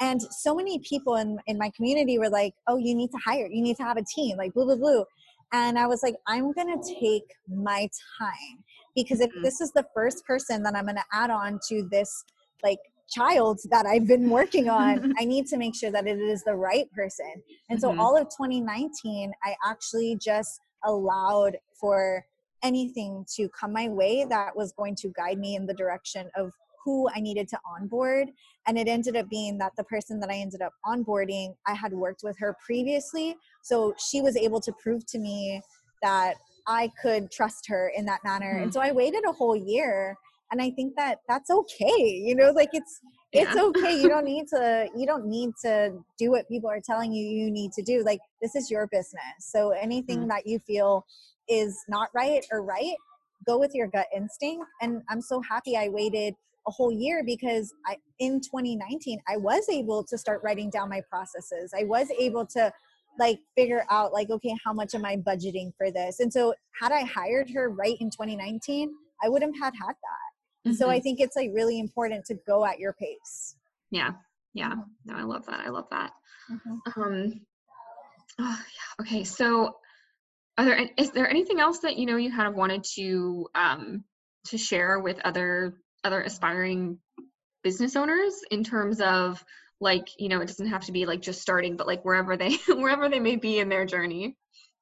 and 0.00 0.20
so 0.22 0.54
many 0.54 0.78
people 0.80 1.16
in, 1.16 1.38
in 1.46 1.58
my 1.58 1.70
community 1.76 2.18
were 2.18 2.30
like 2.30 2.54
oh 2.68 2.76
you 2.76 2.94
need 2.94 3.10
to 3.10 3.18
hire 3.24 3.48
you 3.50 3.62
need 3.62 3.76
to 3.76 3.82
have 3.82 3.96
a 3.96 4.04
team 4.04 4.36
like 4.36 4.52
blue 4.54 4.64
blue 4.64 4.76
blue 4.76 5.04
and 5.52 5.78
i 5.78 5.86
was 5.86 6.02
like 6.02 6.16
i'm 6.26 6.52
gonna 6.52 6.76
take 6.82 7.24
my 7.48 7.88
time 8.18 8.64
because 8.94 9.20
if 9.20 9.30
mm-hmm. 9.30 9.42
this 9.42 9.60
is 9.60 9.70
the 9.72 9.84
first 9.94 10.24
person 10.24 10.62
that 10.62 10.74
i'm 10.74 10.86
gonna 10.86 11.04
add 11.12 11.30
on 11.30 11.58
to 11.68 11.86
this 11.90 12.24
like 12.62 12.78
child 13.10 13.58
that 13.70 13.86
I've 13.86 14.06
been 14.06 14.30
working 14.30 14.68
on, 14.68 15.12
I 15.18 15.24
need 15.24 15.46
to 15.48 15.56
make 15.56 15.74
sure 15.74 15.90
that 15.90 16.06
it 16.06 16.18
is 16.18 16.42
the 16.44 16.54
right 16.54 16.90
person. 16.92 17.32
And 17.68 17.80
so 17.80 17.90
mm-hmm. 17.90 18.00
all 18.00 18.16
of 18.16 18.24
2019, 18.28 19.32
I 19.42 19.54
actually 19.66 20.16
just 20.22 20.60
allowed 20.84 21.56
for 21.78 22.24
anything 22.62 23.24
to 23.36 23.48
come 23.48 23.72
my 23.72 23.88
way 23.88 24.24
that 24.28 24.56
was 24.56 24.72
going 24.72 24.94
to 24.94 25.08
guide 25.08 25.38
me 25.38 25.56
in 25.56 25.66
the 25.66 25.74
direction 25.74 26.30
of 26.36 26.52
who 26.84 27.08
I 27.14 27.20
needed 27.20 27.48
to 27.48 27.58
onboard. 27.76 28.28
And 28.66 28.78
it 28.78 28.88
ended 28.88 29.16
up 29.16 29.28
being 29.28 29.58
that 29.58 29.72
the 29.76 29.84
person 29.84 30.20
that 30.20 30.30
I 30.30 30.36
ended 30.36 30.62
up 30.62 30.72
onboarding, 30.86 31.54
I 31.66 31.74
had 31.74 31.92
worked 31.92 32.22
with 32.22 32.36
her 32.38 32.56
previously. 32.64 33.36
So 33.62 33.94
she 33.98 34.20
was 34.20 34.36
able 34.36 34.60
to 34.60 34.72
prove 34.82 35.04
to 35.06 35.18
me 35.18 35.60
that 36.02 36.34
I 36.66 36.90
could 37.02 37.30
trust 37.30 37.66
her 37.68 37.92
in 37.96 38.04
that 38.06 38.20
manner. 38.24 38.54
Mm-hmm. 38.54 38.62
And 38.64 38.74
so 38.74 38.80
I 38.80 38.92
waited 38.92 39.24
a 39.26 39.32
whole 39.32 39.56
year. 39.56 40.16
And 40.52 40.60
I 40.60 40.70
think 40.70 40.94
that 40.96 41.18
that's 41.28 41.50
okay. 41.50 42.22
You 42.24 42.34
know, 42.34 42.50
like 42.50 42.70
it's 42.72 43.00
it's 43.32 43.54
yeah. 43.54 43.62
okay 43.62 44.00
you 44.00 44.08
don't 44.08 44.24
need 44.34 44.46
to 44.48 44.88
you 44.96 45.06
don't 45.06 45.26
need 45.26 45.50
to 45.64 45.92
do 46.18 46.30
what 46.30 46.48
people 46.48 46.68
are 46.68 46.80
telling 46.80 47.12
you 47.12 47.24
you 47.24 47.50
need 47.50 47.72
to 47.72 47.82
do 47.82 48.02
like 48.02 48.20
this 48.42 48.54
is 48.54 48.70
your 48.70 48.86
business 48.88 49.22
so 49.38 49.70
anything 49.70 50.20
mm-hmm. 50.20 50.28
that 50.28 50.46
you 50.46 50.58
feel 50.66 51.04
is 51.48 51.78
not 51.88 52.08
right 52.14 52.44
or 52.52 52.62
right 52.62 52.96
go 53.46 53.58
with 53.58 53.70
your 53.74 53.86
gut 53.88 54.06
instinct 54.14 54.64
and 54.82 55.02
i'm 55.08 55.20
so 55.20 55.40
happy 55.48 55.76
i 55.76 55.88
waited 55.88 56.34
a 56.66 56.70
whole 56.70 56.92
year 56.92 57.22
because 57.24 57.72
i 57.86 57.96
in 58.18 58.40
2019 58.40 59.18
i 59.28 59.36
was 59.36 59.68
able 59.70 60.04
to 60.04 60.18
start 60.18 60.40
writing 60.44 60.70
down 60.70 60.88
my 60.88 61.02
processes. 61.10 61.72
I 61.76 61.84
was 61.84 62.08
able 62.18 62.46
to 62.46 62.72
like 63.18 63.40
figure 63.56 63.84
out 63.90 64.12
like 64.12 64.30
okay 64.30 64.54
how 64.64 64.72
much 64.72 64.94
am 64.94 65.04
i 65.04 65.16
budgeting 65.16 65.72
for 65.76 65.90
this? 65.90 66.20
And 66.20 66.32
so 66.32 66.54
had 66.80 66.92
i 66.92 67.00
hired 67.00 67.50
her 67.50 67.70
right 67.70 67.96
in 68.00 68.10
2019 68.10 68.92
i 69.22 69.28
wouldn't 69.28 69.56
have 69.56 69.74
had 69.74 69.94
that. 69.94 70.68
Mm-hmm. 70.68 70.72
so 70.72 70.88
i 70.88 70.96
mm-hmm. 70.96 71.02
think 71.02 71.20
it's 71.20 71.36
like 71.36 71.50
really 71.54 71.78
important 71.78 72.24
to 72.26 72.34
go 72.46 72.64
at 72.64 72.78
your 72.78 72.92
pace. 72.94 73.56
Yeah. 73.90 74.12
Yeah. 74.54 74.74
No 75.04 75.14
i 75.16 75.22
love 75.22 75.46
that. 75.46 75.60
I 75.60 75.70
love 75.70 75.86
that. 75.90 76.12
Mm-hmm. 76.50 77.02
um 77.02 77.40
oh, 78.38 78.58
yeah. 78.58 79.04
okay. 79.04 79.24
So 79.24 79.76
are 80.58 80.64
there 80.64 80.90
is 80.98 81.10
there 81.12 81.28
anything 81.28 81.58
else 81.58 81.78
that 81.80 81.96
you 81.96 82.06
know 82.06 82.16
you 82.16 82.30
kind 82.30 82.48
of 82.48 82.54
wanted 82.54 82.84
to 82.96 83.48
um 83.54 84.04
to 84.46 84.58
share 84.58 85.00
with 85.00 85.18
other 85.24 85.78
other 86.04 86.20
aspiring 86.22 86.98
business 87.62 87.96
owners 87.96 88.34
in 88.50 88.64
terms 88.64 89.00
of 89.00 89.44
like 89.80 90.08
you 90.18 90.28
know 90.28 90.40
it 90.40 90.46
doesn't 90.46 90.68
have 90.68 90.84
to 90.84 90.92
be 90.92 91.06
like 91.06 91.20
just 91.20 91.40
starting 91.40 91.76
but 91.76 91.86
like 91.86 92.04
wherever 92.04 92.36
they 92.36 92.54
wherever 92.68 93.08
they 93.08 93.20
may 93.20 93.36
be 93.36 93.58
in 93.58 93.68
their 93.68 93.84
journey 93.84 94.36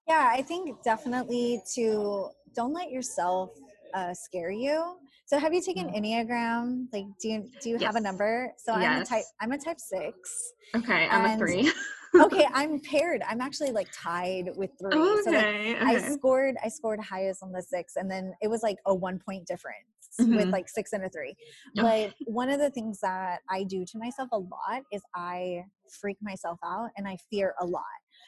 yeah 0.06 0.30
i 0.32 0.42
think 0.42 0.82
definitely 0.82 1.60
to 1.74 2.28
don't 2.54 2.72
let 2.72 2.90
yourself 2.90 3.50
uh, 3.94 4.12
scare 4.12 4.50
you 4.50 4.96
so 5.24 5.38
have 5.38 5.54
you 5.54 5.62
taken 5.62 5.88
mm. 5.88 5.96
enneagram 5.96 6.84
like 6.92 7.06
do 7.20 7.28
you 7.28 7.50
do 7.62 7.70
you 7.70 7.76
yes. 7.76 7.84
have 7.84 7.96
a 7.96 8.00
number 8.00 8.52
so 8.58 8.76
yes. 8.76 8.84
i'm 8.84 9.02
a 9.02 9.04
type 9.04 9.24
i'm 9.40 9.52
a 9.52 9.58
type 9.58 9.80
six 9.80 10.52
okay 10.74 11.08
i'm 11.08 11.24
a 11.24 11.38
three 11.38 11.72
okay, 12.14 12.46
I'm 12.52 12.80
paired. 12.80 13.22
I'm 13.28 13.40
actually 13.40 13.70
like 13.70 13.88
tied 13.92 14.50
with 14.56 14.70
three. 14.80 14.98
Okay, 14.98 15.22
so 15.24 15.30
like 15.30 15.44
okay. 15.44 15.76
I 15.78 15.98
scored 15.98 16.56
I 16.64 16.68
scored 16.68 17.00
highest 17.00 17.42
on 17.42 17.52
the 17.52 17.62
six 17.62 17.96
and 17.96 18.10
then 18.10 18.32
it 18.40 18.48
was 18.48 18.62
like 18.62 18.76
a 18.86 18.94
one 18.94 19.18
point 19.18 19.46
difference 19.46 19.76
mm-hmm. 20.20 20.36
with 20.36 20.48
like 20.48 20.68
six 20.68 20.92
and 20.92 21.04
a 21.04 21.08
three. 21.08 21.34
But 21.74 22.14
one 22.26 22.50
of 22.50 22.58
the 22.58 22.70
things 22.70 23.00
that 23.00 23.40
I 23.50 23.64
do 23.64 23.84
to 23.84 23.98
myself 23.98 24.28
a 24.32 24.38
lot 24.38 24.82
is 24.92 25.02
I 25.14 25.64
freak 26.00 26.18
myself 26.20 26.58
out 26.64 26.90
and 26.96 27.06
I 27.06 27.16
fear 27.30 27.54
a 27.60 27.66
lot. 27.66 27.84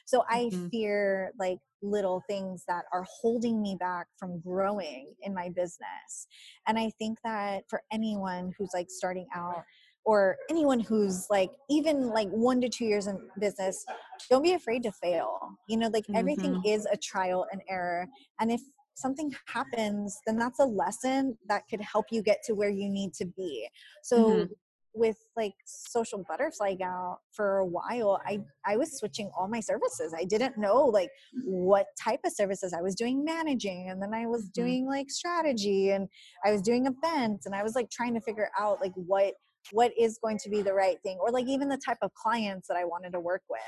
So 0.07 0.25
I 0.29 0.45
mm-hmm. 0.45 0.69
fear 0.69 1.33
like 1.39 1.59
little 1.83 2.23
things 2.29 2.65
that 2.69 2.85
are 2.93 3.05
holding 3.21 3.63
me 3.63 3.77
back 3.79 4.07
from 4.19 4.41
growing 4.41 5.15
in 5.23 5.35
my 5.35 5.49
business. 5.49 6.27
And 6.67 6.79
I 6.79 6.91
think 6.99 7.19
that 7.25 7.65
for 7.69 7.83
anyone 7.93 8.53
who's 8.59 8.71
like 8.75 8.91
starting 8.91 9.27
out, 9.35 9.65
or 10.05 10.39
anyone 10.49 10.81
who's 10.81 11.27
like 11.31 11.51
even 11.69 12.09
like 12.09 12.29
one 12.31 12.61
to 12.61 12.69
two 12.69 12.85
years 12.85 13.07
in 13.07 13.19
business 13.39 13.85
don't 14.31 14.43
be 14.43 14.55
afraid 14.55 14.83
to 14.83 14.91
fail 14.93 15.39
you 15.69 15.77
know 15.77 15.89
like 15.89 16.05
mm-hmm. 16.05 16.17
everything 16.17 16.61
is 16.65 16.87
a 16.91 16.97
trial 16.97 17.47
and 17.53 17.61
error 17.69 18.07
and 18.41 18.51
if 18.51 18.61
something 19.01 19.35
happens 19.47 20.19
then 20.27 20.37
that's 20.37 20.61
a 20.61 20.65
lesson 20.65 21.37
that 21.49 21.63
could 21.69 21.81
help 21.81 22.07
you 22.11 22.23
get 22.23 22.39
to 22.45 22.55
where 22.55 22.71
you 22.71 22.89
need 22.89 23.13
to 23.13 23.25
be 23.25 23.69
so 24.03 24.25
mm-hmm. 24.25 24.53
with 24.95 25.17
like 25.37 25.55
social 25.65 26.25
butterfly 26.29 26.75
gal 26.75 27.21
for 27.33 27.59
a 27.59 27.67
while 27.67 28.21
i 28.27 28.39
i 28.67 28.77
was 28.77 28.99
switching 28.99 29.31
all 29.37 29.49
my 29.49 29.61
services 29.61 30.15
i 30.17 30.25
didn't 30.25 30.59
know 30.59 30.85
like 30.85 31.11
what 31.45 31.87
type 32.03 32.21
of 32.25 32.33
services 32.33 32.73
i 32.73 32.81
was 32.81 32.95
doing 32.95 33.25
managing 33.25 33.89
and 33.91 34.03
then 34.03 34.15
i 34.15 34.27
was 34.27 34.43
mm-hmm. 34.43 34.63
doing 34.63 34.87
like 34.87 35.11
strategy 35.11 35.91
and 35.91 36.09
i 36.45 36.53
was 36.53 36.63
doing 36.63 36.87
events 36.87 37.47
and 37.47 37.55
i 37.55 37.63
was 37.63 37.75
like 37.75 37.91
trying 37.91 38.15
to 38.15 38.21
figure 38.21 38.51
out 38.59 38.81
like 38.81 38.93
what 38.95 39.35
what 39.73 39.93
is 39.99 40.19
going 40.23 40.39
to 40.39 40.49
be 40.49 40.63
the 40.63 40.73
right 40.73 40.97
thing 41.03 41.19
or 41.21 41.31
like 41.31 41.47
even 41.47 41.69
the 41.69 41.81
type 41.85 41.99
of 42.03 42.13
clients 42.15 42.67
that 42.67 42.77
i 42.77 42.85
wanted 42.85 43.13
to 43.13 43.21
work 43.21 43.43
with 43.49 43.61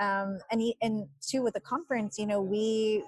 um, 0.00 0.38
and 0.50 0.60
he, 0.60 0.76
and 0.82 1.06
too 1.20 1.42
with 1.42 1.54
the 1.54 1.60
conference 1.60 2.18
you 2.18 2.26
know 2.26 2.40
we 2.40 3.02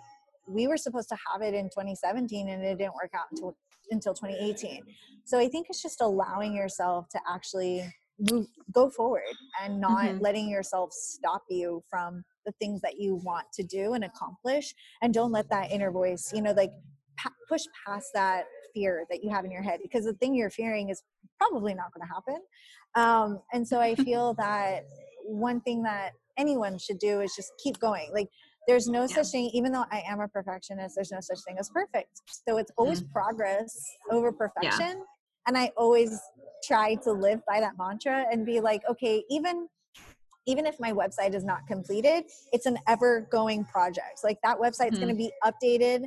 we 0.46 0.66
were 0.66 0.76
supposed 0.76 1.08
to 1.08 1.16
have 1.30 1.42
it 1.42 1.54
in 1.54 1.64
2017 1.64 2.48
and 2.48 2.62
it 2.62 2.78
didn't 2.78 2.94
work 2.94 3.10
out 3.14 3.26
until 3.30 3.56
until 3.90 4.14
2018 4.14 4.82
so 5.24 5.38
i 5.38 5.48
think 5.48 5.66
it's 5.68 5.82
just 5.82 6.00
allowing 6.00 6.54
yourself 6.54 7.08
to 7.08 7.18
actually 7.28 7.84
move 8.30 8.46
go 8.72 8.88
forward 8.88 9.22
and 9.62 9.80
not 9.80 10.04
mm-hmm. 10.04 10.18
letting 10.18 10.48
yourself 10.48 10.90
stop 10.92 11.42
you 11.50 11.82
from 11.88 12.24
the 12.46 12.52
things 12.60 12.80
that 12.80 12.98
you 12.98 13.16
want 13.24 13.46
to 13.52 13.62
do 13.62 13.92
and 13.92 14.04
accomplish 14.04 14.74
and 15.02 15.12
don't 15.12 15.32
let 15.32 15.48
that 15.50 15.70
inner 15.70 15.90
voice 15.90 16.32
you 16.34 16.40
know 16.40 16.52
like 16.52 16.70
pa- 17.18 17.30
push 17.48 17.62
past 17.86 18.08
that 18.14 18.44
fear 18.74 19.06
that 19.10 19.22
you 19.22 19.30
have 19.30 19.44
in 19.44 19.50
your 19.50 19.62
head 19.62 19.80
because 19.82 20.04
the 20.04 20.12
thing 20.14 20.34
you're 20.34 20.50
fearing 20.50 20.90
is 20.90 21.02
probably 21.38 21.74
not 21.74 21.92
going 21.92 22.06
to 22.06 22.14
happen. 22.14 22.42
Um, 22.94 23.42
and 23.52 23.66
so 23.66 23.80
I 23.80 23.94
feel 24.06 24.34
that 24.34 24.86
one 25.24 25.60
thing 25.60 25.82
that 25.84 26.12
anyone 26.38 26.78
should 26.78 26.98
do 26.98 27.20
is 27.20 27.34
just 27.34 27.52
keep 27.62 27.78
going. 27.78 28.10
Like 28.12 28.28
there's 28.66 28.88
no 28.88 29.02
yeah. 29.02 29.06
such 29.06 29.28
thing, 29.28 29.50
even 29.52 29.72
though 29.72 29.84
I 29.90 30.02
am 30.08 30.20
a 30.20 30.28
perfectionist, 30.28 30.96
there's 30.96 31.12
no 31.12 31.20
such 31.20 31.38
thing 31.46 31.56
as 31.58 31.70
perfect. 31.70 32.22
So 32.48 32.56
it's 32.58 32.72
always 32.76 33.02
mm. 33.02 33.12
progress 33.12 33.74
over 34.10 34.32
perfection. 34.32 34.80
Yeah. 34.80 35.04
And 35.46 35.56
I 35.56 35.70
always 35.76 36.18
try 36.64 36.96
to 36.96 37.12
live 37.12 37.40
by 37.46 37.60
that 37.60 37.74
mantra 37.78 38.26
and 38.30 38.44
be 38.44 38.60
like, 38.60 38.82
okay, 38.88 39.24
even 39.30 39.68
even 40.48 40.64
if 40.64 40.78
my 40.78 40.92
website 40.92 41.34
is 41.34 41.44
not 41.44 41.66
completed, 41.66 42.24
it's 42.52 42.66
an 42.66 42.78
ever 42.86 43.26
going 43.32 43.64
project. 43.64 44.20
Like 44.22 44.38
that 44.44 44.58
website's 44.58 44.96
mm-hmm. 44.96 45.02
going 45.02 45.08
to 45.08 45.14
be 45.14 45.32
updated 45.44 46.04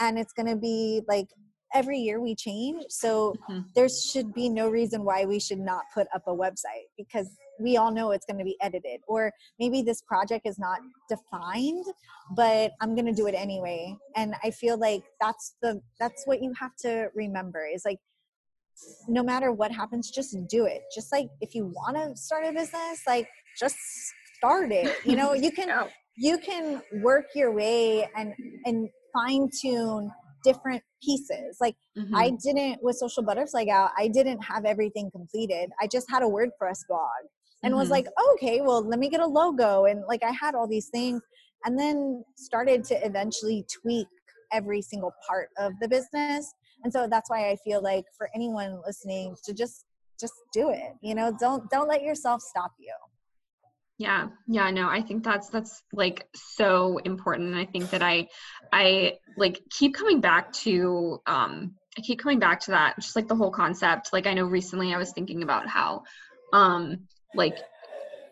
and 0.00 0.18
it's 0.18 0.32
going 0.32 0.48
to 0.48 0.56
be 0.56 1.02
like 1.06 1.28
every 1.74 1.98
year 1.98 2.20
we 2.20 2.34
change 2.34 2.84
so 2.88 3.34
mm-hmm. 3.50 3.60
there 3.74 3.88
should 3.88 4.32
be 4.32 4.48
no 4.48 4.68
reason 4.68 5.04
why 5.04 5.24
we 5.24 5.38
should 5.38 5.58
not 5.58 5.82
put 5.92 6.06
up 6.14 6.22
a 6.26 6.34
website 6.34 6.86
because 6.96 7.28
we 7.60 7.76
all 7.76 7.92
know 7.92 8.10
it's 8.10 8.26
going 8.26 8.38
to 8.38 8.44
be 8.44 8.56
edited 8.60 9.00
or 9.08 9.32
maybe 9.58 9.82
this 9.82 10.02
project 10.02 10.46
is 10.46 10.58
not 10.58 10.80
defined 11.08 11.84
but 12.36 12.72
i'm 12.80 12.94
going 12.94 13.06
to 13.06 13.12
do 13.12 13.26
it 13.26 13.34
anyway 13.34 13.94
and 14.16 14.34
i 14.42 14.50
feel 14.50 14.78
like 14.78 15.02
that's 15.20 15.56
the 15.62 15.80
that's 16.00 16.26
what 16.26 16.42
you 16.42 16.52
have 16.58 16.74
to 16.76 17.08
remember 17.14 17.66
is 17.66 17.82
like 17.84 17.98
no 19.08 19.22
matter 19.22 19.52
what 19.52 19.72
happens 19.72 20.10
just 20.10 20.36
do 20.48 20.66
it 20.66 20.82
just 20.94 21.10
like 21.12 21.28
if 21.40 21.54
you 21.54 21.66
want 21.66 21.96
to 21.96 22.16
start 22.16 22.44
a 22.44 22.52
business 22.52 23.02
like 23.06 23.28
just 23.58 23.76
start 24.36 24.70
it 24.70 24.94
you 25.04 25.16
know 25.16 25.32
you 25.32 25.50
can 25.58 25.70
you 26.16 26.38
can 26.38 26.82
work 27.02 27.26
your 27.34 27.52
way 27.52 28.08
and 28.16 28.34
and 28.64 28.88
fine 29.12 29.48
tune 29.60 30.10
different 30.46 30.82
pieces. 31.02 31.58
Like 31.60 31.76
mm-hmm. 31.98 32.14
I 32.14 32.30
didn't 32.42 32.82
with 32.82 32.96
Social 32.96 33.22
Butterfly 33.22 33.64
Gal, 33.64 33.90
I 33.98 34.08
didn't 34.08 34.40
have 34.42 34.64
everything 34.64 35.10
completed. 35.10 35.70
I 35.80 35.88
just 35.88 36.08
had 36.08 36.22
a 36.22 36.26
WordPress 36.26 36.86
blog 36.88 37.22
and 37.66 37.72
mm-hmm. 37.72 37.80
was 37.80 37.90
like, 37.90 38.06
okay, 38.34 38.60
well, 38.60 38.80
let 38.80 39.00
me 39.00 39.08
get 39.08 39.20
a 39.20 39.26
logo. 39.26 39.86
And 39.86 40.04
like 40.06 40.22
I 40.22 40.30
had 40.30 40.54
all 40.54 40.68
these 40.68 40.88
things 40.88 41.20
and 41.64 41.76
then 41.76 42.24
started 42.36 42.84
to 42.84 43.04
eventually 43.04 43.66
tweak 43.82 44.06
every 44.52 44.80
single 44.80 45.12
part 45.28 45.48
of 45.58 45.72
the 45.80 45.88
business. 45.88 46.54
And 46.84 46.92
so 46.92 47.08
that's 47.10 47.28
why 47.28 47.50
I 47.50 47.56
feel 47.64 47.82
like 47.82 48.04
for 48.16 48.28
anyone 48.36 48.80
listening 48.86 49.34
to 49.44 49.52
just 49.52 49.84
just 50.18 50.34
do 50.52 50.70
it. 50.70 50.92
You 51.02 51.16
know, 51.16 51.36
don't 51.40 51.68
don't 51.68 51.88
let 51.88 52.02
yourself 52.02 52.40
stop 52.40 52.72
you. 52.78 52.94
yeah 53.98 54.28
yeah 54.46 54.70
no 54.70 54.88
i 54.88 55.00
think 55.00 55.24
that's 55.24 55.48
that's 55.48 55.82
like 55.92 56.28
so 56.34 56.98
important 56.98 57.48
and 57.48 57.58
i 57.58 57.64
think 57.64 57.88
that 57.90 58.02
i 58.02 58.28
i 58.70 59.14
like 59.38 59.60
keep 59.70 59.94
coming 59.94 60.20
back 60.20 60.52
to 60.52 61.18
um 61.26 61.74
i 61.98 62.02
keep 62.02 62.18
coming 62.18 62.38
back 62.38 62.60
to 62.60 62.72
that 62.72 62.94
just 63.00 63.16
like 63.16 63.26
the 63.26 63.34
whole 63.34 63.50
concept 63.50 64.12
like 64.12 64.26
i 64.26 64.34
know 64.34 64.44
recently 64.44 64.92
i 64.94 64.98
was 64.98 65.12
thinking 65.12 65.42
about 65.42 65.66
how 65.66 66.02
um 66.52 67.08
like 67.36 67.58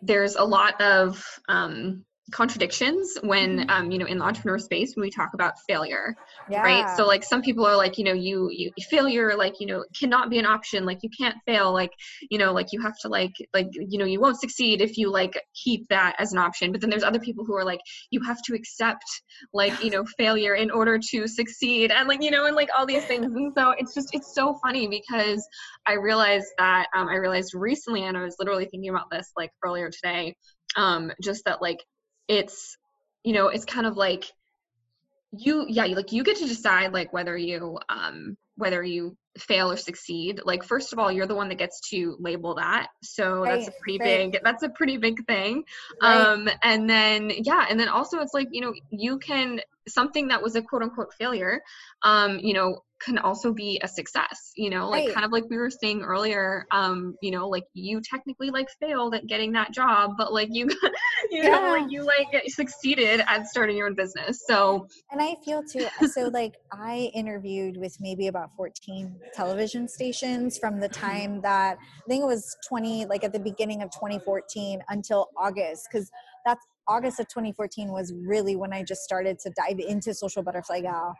there's 0.01 0.35
a 0.35 0.43
lot 0.43 0.79
of 0.81 1.23
um 1.47 2.03
contradictions 2.31 3.17
when 3.21 3.59
mm-hmm. 3.59 3.69
um 3.69 3.91
you 3.91 3.99
know 3.99 4.05
in 4.05 4.17
the 4.17 4.23
entrepreneur 4.23 4.57
space 4.57 4.95
when 4.95 5.03
we 5.03 5.11
talk 5.11 5.35
about 5.35 5.53
failure 5.67 6.15
yeah. 6.49 6.61
right 6.61 6.97
so 6.97 7.05
like 7.05 7.23
some 7.23 7.41
people 7.41 7.63
are 7.65 7.75
like 7.75 7.99
you 7.99 8.03
know 8.03 8.13
you 8.13 8.49
you 8.51 8.71
failure 8.89 9.35
like 9.37 9.59
you 9.59 9.67
know 9.67 9.85
cannot 9.97 10.29
be 10.31 10.39
an 10.39 10.45
option 10.45 10.85
like 10.85 10.97
you 11.03 11.09
can't 11.15 11.35
fail 11.45 11.71
like 11.71 11.91
you 12.31 12.39
know 12.39 12.51
like 12.51 12.67
you 12.71 12.81
have 12.81 12.97
to 12.97 13.07
like 13.07 13.33
like 13.53 13.67
you 13.73 13.99
know 13.99 14.05
you 14.05 14.19
won't 14.19 14.39
succeed 14.39 14.81
if 14.81 14.97
you 14.97 15.11
like 15.11 15.39
keep 15.53 15.87
that 15.89 16.15
as 16.17 16.33
an 16.33 16.39
option 16.39 16.71
but 16.71 16.81
then 16.81 16.89
there's 16.89 17.03
other 17.03 17.19
people 17.19 17.45
who 17.45 17.55
are 17.55 17.63
like 17.63 17.79
you 18.09 18.19
have 18.23 18.41
to 18.41 18.55
accept 18.55 19.05
like 19.53 19.83
you 19.83 19.91
know 19.91 20.03
failure 20.17 20.55
in 20.55 20.71
order 20.71 20.97
to 20.97 21.27
succeed 21.27 21.91
and 21.91 22.07
like 22.07 22.23
you 22.23 22.31
know 22.31 22.47
and 22.47 22.55
like 22.55 22.69
all 22.75 22.87
these 22.87 23.05
things 23.05 23.25
and 23.25 23.53
so 23.55 23.71
it's 23.77 23.93
just 23.93 24.09
it's 24.15 24.33
so 24.33 24.57
funny 24.63 24.87
because 24.87 25.47
i 25.85 25.93
realized 25.93 26.47
that 26.57 26.87
um 26.95 27.07
i 27.07 27.15
realized 27.15 27.53
recently 27.53 28.03
and 28.03 28.17
i 28.17 28.23
was 28.23 28.35
literally 28.39 28.65
thinking 28.65 28.89
about 28.89 29.11
this 29.11 29.31
like 29.37 29.51
earlier 29.63 29.91
today 29.91 30.35
um 30.75 31.11
just 31.21 31.45
that 31.45 31.61
like 31.61 31.77
it's 32.27 32.77
you 33.23 33.33
know 33.33 33.47
it's 33.47 33.65
kind 33.65 33.85
of 33.85 33.97
like 33.97 34.31
you 35.31 35.65
yeah 35.67 35.85
you 35.85 35.95
like 35.95 36.11
you 36.11 36.23
get 36.23 36.37
to 36.37 36.47
decide 36.47 36.93
like 36.93 37.11
whether 37.13 37.37
you 37.37 37.77
um 37.89 38.37
whether 38.55 38.83
you 38.83 39.17
fail 39.37 39.71
or 39.71 39.77
succeed 39.77 40.39
like 40.45 40.63
first 40.63 40.93
of 40.93 40.99
all 40.99 41.11
you're 41.11 41.25
the 41.25 41.35
one 41.35 41.49
that 41.49 41.57
gets 41.57 41.81
to 41.89 42.15
label 42.19 42.55
that 42.55 42.87
so 43.03 43.41
right, 43.41 43.55
that's 43.55 43.67
a 43.67 43.73
pretty 43.81 43.99
right. 43.99 44.31
big 44.31 44.41
that's 44.43 44.63
a 44.63 44.69
pretty 44.69 44.97
big 44.97 45.25
thing 45.25 45.63
right. 46.01 46.15
um 46.15 46.49
and 46.63 46.89
then 46.89 47.31
yeah 47.43 47.65
and 47.69 47.79
then 47.79 47.89
also 47.89 48.19
it's 48.19 48.33
like 48.33 48.47
you 48.51 48.61
know 48.61 48.73
you 48.91 49.19
can 49.19 49.59
something 49.87 50.29
that 50.29 50.41
was 50.41 50.55
a 50.55 50.61
quote 50.61 50.81
unquote 50.83 51.13
failure 51.13 51.61
um 52.03 52.39
you 52.39 52.53
know 52.53 52.81
can 52.99 53.17
also 53.17 53.53
be 53.53 53.79
a 53.83 53.87
success 53.87 54.51
you 54.55 54.69
know 54.69 54.89
like 54.89 55.13
kind 55.13 55.25
of 55.25 55.31
like 55.31 55.43
we 55.49 55.57
were 55.57 55.69
saying 55.69 56.01
earlier 56.01 56.65
um 56.71 57.15
you 57.21 57.29
know 57.29 57.49
like 57.49 57.65
you 57.73 58.01
technically 58.01 58.49
like 58.49 58.67
failed 58.79 59.13
at 59.13 59.27
getting 59.27 59.51
that 59.51 59.71
job 59.71 60.13
but 60.17 60.33
like 60.33 60.47
you 60.51 60.65
you 61.31 61.43
yeah. 61.43 61.49
know 61.49 61.77
like 61.77 61.91
you 61.91 62.03
like 62.03 62.27
succeeded 62.47 63.21
at 63.27 63.47
starting 63.47 63.75
your 63.75 63.87
own 63.87 63.95
business 63.95 64.43
so 64.47 64.87
and 65.11 65.21
i 65.21 65.35
feel 65.43 65.61
too 65.61 65.87
so 66.07 66.27
like 66.29 66.55
i 66.71 67.11
interviewed 67.13 67.77
with 67.77 67.97
maybe 67.99 68.27
about 68.27 68.49
14 68.55 69.13
television 69.33 69.87
stations 69.87 70.57
from 70.57 70.79
the 70.79 70.89
time 70.89 71.41
that 71.41 71.77
i 71.79 72.07
think 72.07 72.21
it 72.21 72.27
was 72.27 72.55
20 72.67 73.05
like 73.05 73.23
at 73.23 73.33
the 73.33 73.39
beginning 73.39 73.81
of 73.81 73.89
2014 73.91 74.81
until 74.89 75.29
august 75.37 75.87
because 75.91 76.09
that's 76.45 76.65
August 76.87 77.19
of 77.19 77.27
2014 77.29 77.91
was 77.91 78.13
really 78.13 78.55
when 78.55 78.71
I 78.71 78.83
just 78.83 79.01
started 79.01 79.39
to 79.39 79.49
dive 79.49 79.79
into 79.79 80.13
Social 80.13 80.43
Butterfly 80.43 80.81
Gal. 80.81 81.15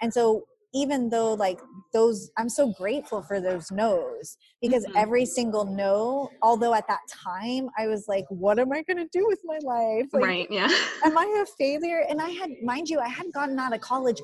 And 0.00 0.12
so 0.12 0.44
even 0.72 1.08
though 1.08 1.34
like 1.34 1.58
those 1.92 2.30
i'm 2.38 2.48
so 2.48 2.72
grateful 2.78 3.22
for 3.22 3.40
those 3.40 3.70
no's 3.70 4.36
because 4.60 4.84
mm-hmm. 4.86 4.96
every 4.96 5.26
single 5.26 5.64
no 5.64 6.30
although 6.42 6.72
at 6.74 6.86
that 6.86 7.00
time 7.08 7.68
i 7.76 7.86
was 7.86 8.06
like 8.06 8.24
what 8.28 8.58
am 8.58 8.72
i 8.72 8.82
going 8.82 8.96
to 8.96 9.08
do 9.12 9.26
with 9.26 9.40
my 9.44 9.58
life 9.62 10.06
like, 10.12 10.22
right 10.22 10.46
yeah 10.50 10.68
am 11.04 11.18
i 11.18 11.42
a 11.42 11.46
failure 11.58 12.04
and 12.08 12.20
i 12.20 12.28
had 12.28 12.50
mind 12.62 12.88
you 12.88 13.00
i 13.00 13.08
had 13.08 13.26
gotten 13.32 13.58
out 13.58 13.74
of 13.74 13.80
college 13.80 14.20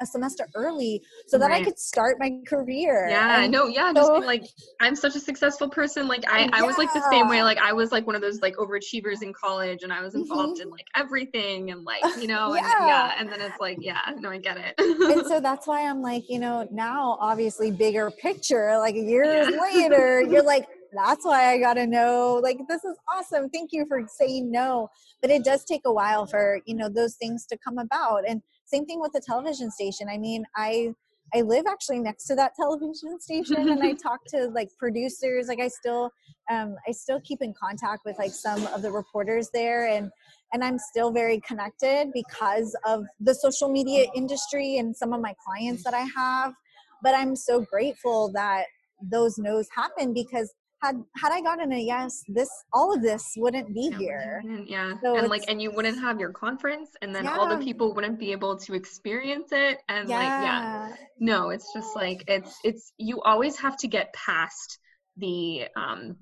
a 0.00 0.06
semester 0.06 0.48
early 0.54 1.02
so 1.26 1.38
that 1.38 1.50
right. 1.50 1.62
I 1.62 1.64
could 1.64 1.78
start 1.78 2.16
my 2.18 2.32
career. 2.46 3.08
Yeah, 3.08 3.42
and 3.42 3.52
no, 3.52 3.66
yeah, 3.66 3.92
so, 3.94 4.16
just 4.16 4.26
like 4.26 4.44
I'm 4.80 4.96
such 4.96 5.16
a 5.16 5.20
successful 5.20 5.68
person. 5.68 6.08
Like 6.08 6.24
I, 6.30 6.40
yeah. 6.40 6.50
I 6.52 6.62
was 6.62 6.78
like 6.78 6.92
the 6.92 7.08
same 7.10 7.28
way. 7.28 7.42
Like 7.42 7.58
I 7.58 7.72
was 7.72 7.92
like 7.92 8.06
one 8.06 8.16
of 8.16 8.22
those 8.22 8.40
like 8.40 8.56
overachievers 8.56 9.22
in 9.22 9.32
college, 9.32 9.82
and 9.82 9.92
I 9.92 10.02
was 10.02 10.14
involved 10.14 10.58
mm-hmm. 10.58 10.68
in 10.68 10.70
like 10.70 10.86
everything, 10.94 11.70
and 11.70 11.84
like 11.84 12.02
you 12.20 12.26
know, 12.28 12.54
yeah. 12.54 12.76
And, 12.78 12.88
yeah. 12.88 13.12
And 13.18 13.32
then 13.32 13.40
it's 13.40 13.60
like, 13.60 13.78
yeah, 13.80 14.00
no, 14.18 14.30
I 14.30 14.38
get 14.38 14.56
it. 14.56 14.74
and 14.78 15.26
so 15.26 15.40
that's 15.42 15.66
why 15.66 15.88
I'm 15.88 16.02
like, 16.02 16.28
you 16.28 16.38
know, 16.38 16.68
now 16.70 17.16
obviously 17.20 17.70
bigger 17.70 18.10
picture. 18.10 18.78
Like 18.78 18.94
years 18.94 19.48
yeah. 19.50 19.60
later, 19.60 20.22
you're 20.22 20.42
like, 20.42 20.66
that's 20.92 21.24
why 21.24 21.52
I 21.52 21.58
got 21.58 21.74
to 21.74 21.86
know. 21.86 22.40
Like, 22.42 22.58
this 22.68 22.84
is 22.84 22.96
awesome. 23.12 23.48
Thank 23.50 23.70
you 23.72 23.86
for 23.86 24.02
saying 24.08 24.50
no. 24.50 24.88
But 25.22 25.30
it 25.30 25.44
does 25.44 25.64
take 25.64 25.82
a 25.84 25.92
while 25.92 26.26
for, 26.26 26.60
you 26.66 26.74
know, 26.74 26.88
those 26.88 27.16
things 27.16 27.46
to 27.46 27.58
come 27.58 27.78
about. 27.78 28.22
And 28.28 28.42
same 28.64 28.86
thing 28.86 29.00
with 29.00 29.12
the 29.12 29.22
television 29.24 29.70
station. 29.70 30.08
I 30.08 30.18
mean, 30.18 30.44
I 30.56 30.94
I 31.34 31.42
live 31.42 31.66
actually 31.68 32.00
next 32.00 32.24
to 32.26 32.34
that 32.36 32.54
television 32.60 33.20
station 33.20 33.68
and 33.68 33.82
I 33.82 33.92
talk 33.92 34.20
to 34.28 34.48
like 34.48 34.68
producers. 34.78 35.48
Like 35.48 35.60
I 35.60 35.68
still 35.68 36.10
um 36.50 36.76
I 36.88 36.92
still 36.92 37.20
keep 37.20 37.42
in 37.42 37.54
contact 37.60 38.02
with 38.04 38.18
like 38.18 38.32
some 38.32 38.66
of 38.68 38.82
the 38.82 38.90
reporters 38.90 39.48
there 39.52 39.86
and 39.88 40.10
and 40.52 40.64
I'm 40.64 40.78
still 40.78 41.12
very 41.12 41.40
connected 41.46 42.10
because 42.12 42.76
of 42.84 43.04
the 43.20 43.34
social 43.34 43.68
media 43.68 44.06
industry 44.16 44.78
and 44.78 44.96
some 44.96 45.12
of 45.12 45.20
my 45.20 45.34
clients 45.44 45.84
that 45.84 45.94
I 45.94 46.06
have. 46.16 46.54
But 47.02 47.14
I'm 47.14 47.36
so 47.36 47.60
grateful 47.60 48.30
that 48.32 48.64
those 49.02 49.38
no's 49.38 49.68
happen 49.74 50.12
because 50.12 50.52
had 50.82 51.02
had 51.16 51.32
I 51.32 51.40
gotten 51.40 51.72
a 51.72 51.78
yes, 51.78 52.22
this 52.28 52.48
all 52.72 52.94
of 52.94 53.02
this 53.02 53.34
wouldn't 53.36 53.74
be 53.74 53.90
yeah, 53.92 53.98
here. 53.98 54.42
Yeah, 54.66 54.94
so 55.02 55.16
and 55.16 55.28
like, 55.28 55.44
and 55.48 55.60
you 55.60 55.70
wouldn't 55.70 55.98
have 56.00 56.18
your 56.18 56.32
conference, 56.32 56.90
and 57.02 57.14
then 57.14 57.24
yeah. 57.24 57.36
all 57.36 57.48
the 57.48 57.62
people 57.62 57.94
wouldn't 57.94 58.18
be 58.18 58.32
able 58.32 58.56
to 58.58 58.74
experience 58.74 59.48
it, 59.52 59.78
and 59.88 60.08
yeah. 60.08 60.16
like, 60.16 60.26
yeah, 60.26 60.96
no, 61.18 61.50
it's 61.50 61.72
just 61.74 61.94
like 61.94 62.24
it's 62.28 62.58
it's 62.64 62.92
you 62.98 63.20
always 63.20 63.58
have 63.58 63.76
to 63.78 63.88
get 63.88 64.12
past 64.14 64.78
the 65.16 65.66
um 65.76 66.16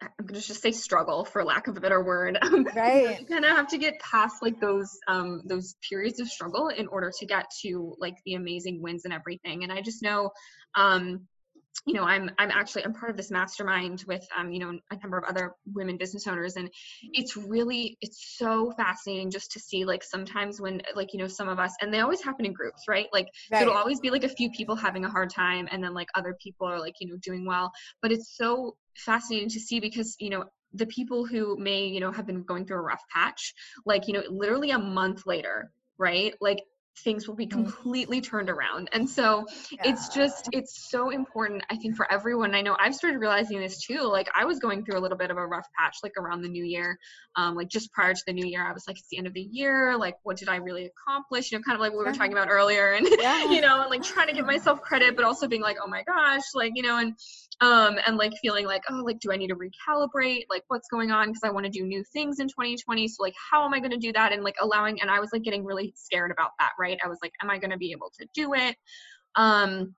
I'm 0.00 0.26
gonna 0.26 0.40
just 0.40 0.62
say 0.62 0.70
struggle 0.70 1.24
for 1.24 1.44
lack 1.44 1.66
of 1.66 1.76
a 1.76 1.80
better 1.80 2.02
word. 2.02 2.38
Right. 2.76 3.20
you 3.20 3.26
kind 3.26 3.44
of 3.44 3.56
have 3.56 3.68
to 3.68 3.78
get 3.78 3.98
past 3.98 4.36
like 4.42 4.60
those 4.60 4.96
um 5.08 5.42
those 5.44 5.74
periods 5.88 6.20
of 6.20 6.28
struggle 6.28 6.68
in 6.68 6.86
order 6.86 7.10
to 7.18 7.26
get 7.26 7.46
to 7.62 7.94
like 7.98 8.14
the 8.24 8.34
amazing 8.34 8.80
wins 8.80 9.04
and 9.04 9.12
everything. 9.12 9.64
And 9.64 9.72
I 9.72 9.82
just 9.82 10.02
know 10.02 10.30
um 10.74 11.26
you 11.86 11.94
know 11.94 12.02
i'm 12.02 12.30
i'm 12.38 12.50
actually 12.50 12.84
i'm 12.84 12.92
part 12.92 13.10
of 13.10 13.16
this 13.16 13.30
mastermind 13.30 14.04
with 14.06 14.26
um 14.36 14.50
you 14.50 14.58
know 14.58 14.78
a 14.90 14.96
number 14.98 15.16
of 15.16 15.24
other 15.24 15.54
women 15.74 15.96
business 15.96 16.26
owners 16.26 16.56
and 16.56 16.70
it's 17.12 17.36
really 17.36 17.96
it's 18.00 18.36
so 18.36 18.72
fascinating 18.76 19.30
just 19.30 19.52
to 19.52 19.60
see 19.60 19.84
like 19.84 20.02
sometimes 20.02 20.60
when 20.60 20.80
like 20.94 21.12
you 21.12 21.18
know 21.18 21.26
some 21.26 21.48
of 21.48 21.58
us 21.58 21.74
and 21.80 21.92
they 21.92 22.00
always 22.00 22.22
happen 22.22 22.44
in 22.44 22.52
groups 22.52 22.84
right? 22.88 23.06
Like 23.12 23.28
right. 23.50 23.62
it'll 23.62 23.74
always 23.76 24.00
be 24.00 24.10
like 24.10 24.24
a 24.24 24.28
few 24.28 24.50
people 24.50 24.76
having 24.76 25.04
a 25.04 25.10
hard 25.10 25.30
time 25.30 25.68
and 25.70 25.82
then 25.82 25.94
like 25.94 26.08
other 26.14 26.36
people 26.42 26.66
are 26.66 26.78
like 26.78 26.94
you 27.00 27.08
know 27.08 27.16
doing 27.22 27.46
well 27.46 27.72
but 28.02 28.12
it's 28.12 28.36
so 28.36 28.76
fascinating 28.96 29.48
to 29.50 29.60
see 29.60 29.80
because 29.80 30.16
you 30.18 30.30
know 30.30 30.44
the 30.74 30.86
people 30.86 31.24
who 31.24 31.56
may 31.58 31.86
you 31.86 32.00
know 32.00 32.12
have 32.12 32.26
been 32.26 32.42
going 32.42 32.66
through 32.66 32.78
a 32.78 32.82
rough 32.82 33.02
patch 33.14 33.54
like 33.86 34.06
you 34.08 34.14
know 34.14 34.22
literally 34.30 34.70
a 34.70 34.78
month 34.78 35.26
later 35.26 35.70
right? 35.98 36.34
Like 36.40 36.58
things 37.04 37.28
will 37.28 37.34
be 37.34 37.46
mm-hmm. 37.46 37.62
completely 37.62 38.20
turned 38.20 38.50
around. 38.50 38.88
And 38.92 39.08
so 39.08 39.46
yeah. 39.70 39.90
it's 39.90 40.08
just, 40.08 40.48
it's 40.52 40.88
so 40.90 41.10
important, 41.10 41.62
I 41.70 41.76
think, 41.76 41.96
for 41.96 42.10
everyone. 42.10 42.54
I 42.54 42.62
know 42.62 42.76
I've 42.78 42.94
started 42.94 43.18
realizing 43.18 43.60
this 43.60 43.84
too. 43.84 44.02
Like, 44.02 44.28
I 44.34 44.44
was 44.44 44.58
going 44.58 44.84
through 44.84 44.98
a 44.98 45.02
little 45.02 45.18
bit 45.18 45.30
of 45.30 45.36
a 45.36 45.46
rough 45.46 45.66
patch, 45.78 45.96
like 46.02 46.12
around 46.18 46.42
the 46.42 46.48
new 46.48 46.64
year. 46.64 46.98
Um, 47.36 47.54
like, 47.54 47.68
just 47.68 47.92
prior 47.92 48.14
to 48.14 48.22
the 48.26 48.32
new 48.32 48.46
year, 48.46 48.66
I 48.66 48.72
was 48.72 48.84
like, 48.86 48.98
it's 48.98 49.08
the 49.10 49.18
end 49.18 49.26
of 49.26 49.34
the 49.34 49.40
year. 49.40 49.96
Like, 49.96 50.16
what 50.22 50.36
did 50.36 50.48
I 50.48 50.56
really 50.56 50.86
accomplish? 50.86 51.52
You 51.52 51.58
know, 51.58 51.62
kind 51.62 51.76
of 51.76 51.80
like 51.80 51.92
what 51.92 52.00
we 52.00 52.04
were 52.04 52.12
talking 52.12 52.32
about 52.32 52.48
earlier. 52.50 52.92
And, 52.92 53.06
yeah. 53.18 53.44
you 53.50 53.60
know, 53.60 53.80
and 53.80 53.90
like 53.90 54.02
trying 54.02 54.28
to 54.28 54.34
give 54.34 54.46
myself 54.46 54.80
credit, 54.80 55.16
but 55.16 55.24
also 55.24 55.48
being 55.48 55.62
like, 55.62 55.76
oh 55.82 55.88
my 55.88 56.02
gosh, 56.04 56.42
like, 56.54 56.72
you 56.74 56.82
know, 56.82 56.98
and, 56.98 57.14
um, 57.60 57.98
and 58.06 58.16
like 58.16 58.32
feeling 58.40 58.66
like, 58.66 58.82
oh, 58.88 59.02
like, 59.04 59.18
do 59.18 59.32
I 59.32 59.36
need 59.36 59.48
to 59.48 59.56
recalibrate? 59.56 60.44
Like, 60.48 60.64
what's 60.68 60.88
going 60.88 61.10
on? 61.10 61.28
Because 61.28 61.42
I 61.44 61.50
want 61.50 61.66
to 61.66 61.70
do 61.70 61.84
new 61.84 62.04
things 62.12 62.38
in 62.38 62.48
2020. 62.48 63.08
So, 63.08 63.22
like, 63.22 63.34
how 63.50 63.64
am 63.64 63.74
I 63.74 63.80
going 63.80 63.90
to 63.90 63.96
do 63.96 64.12
that? 64.12 64.32
And 64.32 64.44
like 64.44 64.56
allowing, 64.60 65.00
and 65.00 65.10
I 65.10 65.20
was 65.20 65.30
like 65.32 65.42
getting 65.42 65.64
really 65.64 65.92
scared 65.96 66.30
about 66.30 66.50
that, 66.58 66.70
right? 66.78 66.98
I 67.04 67.08
was 67.08 67.18
like, 67.22 67.32
am 67.42 67.50
I 67.50 67.58
going 67.58 67.70
to 67.70 67.76
be 67.76 67.92
able 67.92 68.12
to 68.20 68.26
do 68.34 68.54
it? 68.54 68.76
Um, 69.34 69.94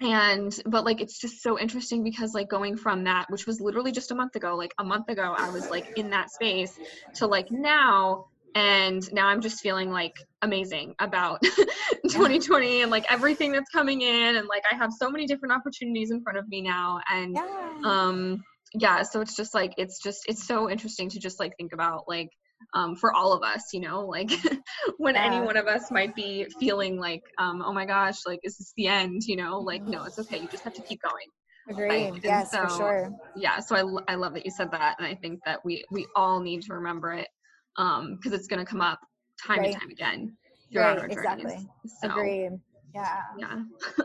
and 0.00 0.58
but 0.66 0.84
like 0.84 1.00
it's 1.00 1.18
just 1.20 1.42
so 1.42 1.58
interesting 1.58 2.02
because 2.02 2.34
like 2.34 2.48
going 2.48 2.76
from 2.76 3.04
that 3.04 3.30
which 3.30 3.46
was 3.46 3.60
literally 3.60 3.92
just 3.92 4.10
a 4.10 4.14
month 4.14 4.34
ago 4.34 4.56
like 4.56 4.74
a 4.78 4.84
month 4.84 5.08
ago 5.08 5.34
i 5.38 5.48
was 5.50 5.70
like 5.70 5.86
in 5.96 6.10
that 6.10 6.28
space 6.30 6.76
to 7.14 7.26
like 7.26 7.52
now 7.52 8.26
and 8.54 9.12
now 9.12 9.26
i'm 9.26 9.40
just 9.40 9.60
feeling 9.60 9.90
like 9.90 10.14
amazing 10.42 10.94
about 10.98 11.42
2020 12.10 12.82
and 12.82 12.90
like 12.90 13.10
everything 13.10 13.52
that's 13.52 13.70
coming 13.70 14.02
in 14.02 14.36
and 14.36 14.46
like 14.48 14.62
i 14.70 14.74
have 14.74 14.92
so 14.92 15.10
many 15.10 15.26
different 15.26 15.52
opportunities 15.52 16.10
in 16.10 16.22
front 16.22 16.38
of 16.38 16.46
me 16.48 16.60
now 16.60 17.00
and 17.10 17.34
yeah. 17.34 17.80
um 17.84 18.42
yeah 18.74 19.02
so 19.02 19.20
it's 19.20 19.36
just 19.36 19.54
like 19.54 19.72
it's 19.76 20.02
just 20.02 20.20
it's 20.28 20.46
so 20.46 20.70
interesting 20.70 21.08
to 21.08 21.18
just 21.18 21.38
like 21.40 21.52
think 21.56 21.72
about 21.72 22.04
like 22.08 22.28
um, 22.74 22.96
for 22.96 23.12
all 23.12 23.32
of 23.32 23.42
us, 23.42 23.72
you 23.72 23.80
know, 23.80 24.06
like 24.06 24.30
when 24.98 25.14
yeah. 25.14 25.24
any 25.24 25.40
one 25.44 25.56
of 25.56 25.66
us 25.66 25.90
might 25.90 26.14
be 26.14 26.46
feeling 26.60 26.98
like, 26.98 27.22
um, 27.38 27.62
oh 27.64 27.72
my 27.72 27.84
gosh, 27.84 28.20
like, 28.26 28.40
is 28.44 28.56
this 28.56 28.72
the 28.76 28.86
end? 28.86 29.22
You 29.26 29.36
know, 29.36 29.58
like, 29.58 29.82
no, 29.82 30.04
it's 30.04 30.18
okay. 30.20 30.40
You 30.40 30.48
just 30.48 30.64
have 30.64 30.74
to 30.74 30.82
keep 30.82 31.00
going. 31.02 31.26
Agreed. 31.68 31.88
Right? 31.88 32.24
Yes, 32.24 32.50
so, 32.50 32.62
for 32.62 32.76
sure. 32.76 33.10
Yeah. 33.36 33.60
So 33.60 33.76
I, 33.76 34.12
I 34.12 34.14
love 34.16 34.34
that 34.34 34.44
you 34.44 34.50
said 34.50 34.70
that. 34.72 34.96
And 34.98 35.06
I 35.06 35.14
think 35.14 35.40
that 35.44 35.64
we, 35.64 35.84
we 35.90 36.06
all 36.16 36.40
need 36.40 36.62
to 36.62 36.74
remember 36.74 37.12
it 37.12 37.28
um, 37.76 38.16
because 38.16 38.32
it's 38.32 38.46
going 38.46 38.64
to 38.64 38.70
come 38.70 38.80
up 38.80 39.00
time 39.44 39.60
right. 39.60 39.72
and 39.72 39.80
time 39.80 39.90
again 39.90 40.36
throughout 40.72 40.98
right, 40.98 41.02
our 41.02 41.08
journeys. 41.08 41.46
Exactly. 41.46 41.68
So, 42.00 42.10
Agreed. 42.10 42.50
Yeah. 42.94 43.22
Yeah. 43.38 43.62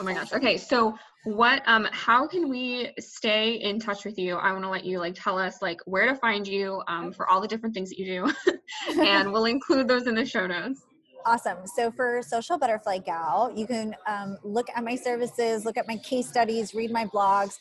oh 0.00 0.02
my 0.02 0.14
gosh. 0.14 0.32
Okay, 0.32 0.56
so 0.56 0.96
what 1.24 1.62
um 1.66 1.86
how 1.92 2.26
can 2.26 2.48
we 2.48 2.90
stay 2.98 3.54
in 3.54 3.78
touch 3.78 4.04
with 4.04 4.18
you? 4.18 4.36
I 4.36 4.52
want 4.52 4.64
to 4.64 4.70
let 4.70 4.84
you 4.84 4.98
like 4.98 5.14
tell 5.14 5.38
us 5.38 5.60
like 5.60 5.80
where 5.84 6.06
to 6.06 6.14
find 6.16 6.46
you 6.46 6.82
um 6.88 7.12
for 7.12 7.28
all 7.28 7.40
the 7.40 7.48
different 7.48 7.74
things 7.74 7.90
that 7.90 7.98
you 7.98 8.06
do. 8.06 8.52
and 9.02 9.32
we'll 9.32 9.44
include 9.44 9.88
those 9.88 10.06
in 10.06 10.14
the 10.14 10.24
show 10.24 10.46
notes. 10.46 10.82
Awesome. 11.24 11.58
So 11.66 11.90
for 11.90 12.22
Social 12.22 12.56
Butterfly 12.58 12.98
Gal, 12.98 13.52
you 13.54 13.66
can 13.66 13.94
um, 14.06 14.38
look 14.42 14.68
at 14.74 14.82
my 14.82 14.96
services, 14.96 15.64
look 15.66 15.76
at 15.76 15.86
my 15.86 15.96
case 15.98 16.26
studies, 16.26 16.74
read 16.74 16.90
my 16.90 17.04
blogs 17.04 17.58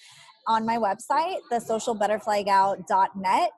on 0.47 0.65
my 0.65 0.77
website, 0.77 1.39
thesocialbutterflygal.net. 1.51 3.49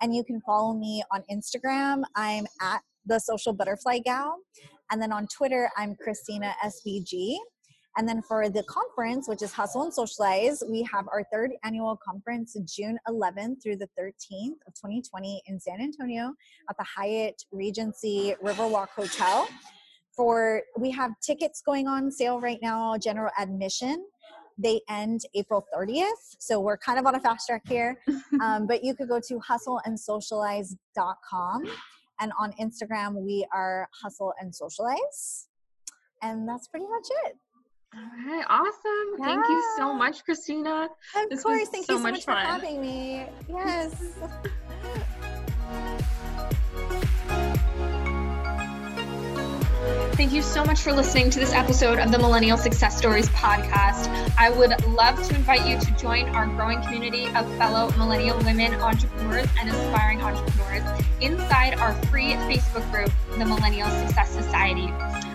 And 0.00 0.14
you 0.14 0.24
can 0.24 0.40
follow 0.42 0.74
me 0.74 1.02
on 1.12 1.22
Instagram. 1.30 2.02
I'm 2.14 2.46
at 2.60 2.82
the 3.06 3.18
Social 3.18 3.52
Butterfly 3.52 4.00
Gal. 4.00 4.36
And 4.90 5.00
then 5.00 5.12
on 5.12 5.26
Twitter, 5.28 5.70
I'm 5.76 5.96
Christina 5.96 6.54
SBG. 6.64 7.36
And 7.98 8.06
then 8.06 8.20
for 8.20 8.50
the 8.50 8.62
conference, 8.64 9.26
which 9.26 9.40
is 9.40 9.52
Hustle 9.52 9.82
and 9.82 9.94
Socialize, 9.94 10.62
we 10.70 10.82
have 10.82 11.06
our 11.08 11.24
third 11.32 11.52
annual 11.64 11.98
conference 12.04 12.54
June 12.66 12.98
11th 13.08 13.62
through 13.62 13.76
the 13.76 13.88
13th 13.98 14.58
of 14.66 14.74
2020 14.74 15.42
in 15.46 15.58
San 15.58 15.80
Antonio 15.80 16.34
at 16.68 16.76
the 16.78 16.84
Hyatt 16.84 17.42
Regency 17.50 18.34
Riverwalk 18.44 18.88
Hotel. 18.90 19.48
For 20.14 20.62
we 20.78 20.90
have 20.90 21.12
tickets 21.22 21.62
going 21.64 21.86
on 21.86 22.10
sale 22.10 22.38
right 22.38 22.58
now, 22.60 22.98
general 22.98 23.30
admission. 23.38 24.04
They 24.58 24.80
end 24.88 25.20
April 25.34 25.66
30th, 25.74 26.36
so 26.38 26.60
we're 26.60 26.78
kind 26.78 26.98
of 26.98 27.04
on 27.06 27.14
a 27.14 27.20
fast 27.20 27.46
track 27.46 27.68
here. 27.68 28.00
um, 28.42 28.66
but 28.66 28.82
you 28.82 28.94
could 28.94 29.08
go 29.08 29.20
to 29.20 29.38
hustleandsocialize.com, 29.40 31.64
and 32.20 32.32
on 32.38 32.52
Instagram 32.52 33.16
we 33.16 33.46
are 33.52 33.86
hustle 33.92 34.32
and 34.40 34.54
socialize, 34.54 35.48
and 36.22 36.48
that's 36.48 36.68
pretty 36.68 36.86
much 36.86 37.06
it. 37.26 37.36
All 37.94 38.00
right, 38.26 38.44
awesome. 38.48 39.18
Yeah. 39.18 39.26
Thank 39.26 39.46
you 39.48 39.62
so 39.76 39.92
much, 39.94 40.24
Christina. 40.24 40.88
Of 41.16 41.30
this 41.30 41.42
course, 41.42 41.68
thank 41.68 41.86
so 41.86 41.94
you 41.94 41.98
so 41.98 42.02
much, 42.02 42.14
much 42.14 42.24
for 42.24 42.32
having 42.32 42.80
me. 42.80 43.26
Yes. 43.48 43.94
Thank 50.16 50.32
you 50.32 50.40
so 50.40 50.64
much 50.64 50.80
for 50.80 50.94
listening 50.94 51.28
to 51.28 51.38
this 51.38 51.52
episode 51.52 51.98
of 51.98 52.10
the 52.10 52.16
Millennial 52.16 52.56
Success 52.56 52.96
Stories 52.96 53.28
podcast. 53.28 54.08
I 54.38 54.48
would 54.48 54.82
love 54.86 55.22
to 55.28 55.34
invite 55.34 55.66
you 55.66 55.78
to 55.78 55.96
join 55.98 56.30
our 56.30 56.46
growing 56.46 56.80
community 56.80 57.26
of 57.34 57.46
fellow 57.58 57.90
millennial 57.98 58.38
women 58.38 58.72
entrepreneurs 58.76 59.46
and 59.60 59.68
aspiring 59.68 60.22
entrepreneurs 60.22 61.04
inside 61.20 61.74
our 61.80 61.92
free 62.06 62.32
Facebook 62.48 62.90
group, 62.90 63.12
the 63.38 63.44
Millennial 63.44 63.90
Success 63.90 64.30
Society. 64.30 64.90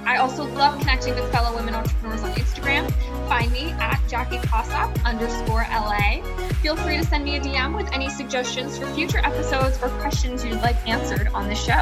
I 0.05 0.17
also 0.17 0.45
love 0.45 0.79
connecting 0.79 1.15
with 1.15 1.31
fellow 1.31 1.55
women 1.55 1.73
entrepreneurs 1.73 2.21
on 2.23 2.31
Instagram. 2.31 2.91
Find 3.27 3.51
me 3.51 3.71
at 3.71 3.99
Jackie 4.07 4.37
Kossoff 4.37 5.03
underscore 5.05 5.65
LA. 5.69 6.21
Feel 6.61 6.75
free 6.75 6.97
to 6.97 7.05
send 7.05 7.23
me 7.23 7.37
a 7.37 7.39
DM 7.39 7.75
with 7.75 7.91
any 7.93 8.09
suggestions 8.09 8.77
for 8.77 8.85
future 8.93 9.17
episodes 9.19 9.81
or 9.81 9.89
questions 9.99 10.45
you'd 10.45 10.61
like 10.61 10.75
answered 10.87 11.27
on 11.33 11.47
the 11.47 11.55
show. 11.55 11.81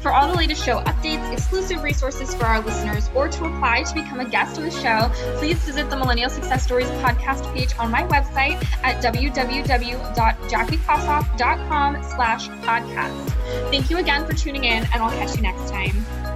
For 0.00 0.10
all 0.12 0.28
the 0.28 0.34
latest 0.34 0.64
show 0.64 0.80
updates, 0.84 1.30
exclusive 1.32 1.82
resources 1.82 2.32
for 2.34 2.44
our 2.44 2.60
listeners, 2.60 3.10
or 3.14 3.28
to 3.28 3.44
apply 3.44 3.82
to 3.82 3.94
become 3.94 4.20
a 4.20 4.24
guest 4.24 4.56
on 4.58 4.64
the 4.64 4.70
show, 4.70 5.10
please 5.38 5.58
visit 5.64 5.90
the 5.90 5.96
Millennial 5.96 6.30
Success 6.30 6.62
Stories 6.62 6.88
podcast 7.02 7.52
page 7.54 7.74
on 7.78 7.90
my 7.90 8.04
website 8.04 8.62
at 8.82 9.02
www.jackiekossoff.com 9.02 12.02
slash 12.02 12.48
podcast. 12.48 13.30
Thank 13.70 13.90
you 13.90 13.98
again 13.98 14.24
for 14.26 14.32
tuning 14.32 14.64
in, 14.64 14.84
and 14.84 15.02
I'll 15.02 15.10
catch 15.10 15.36
you 15.36 15.42
next 15.42 15.68
time. 15.70 16.33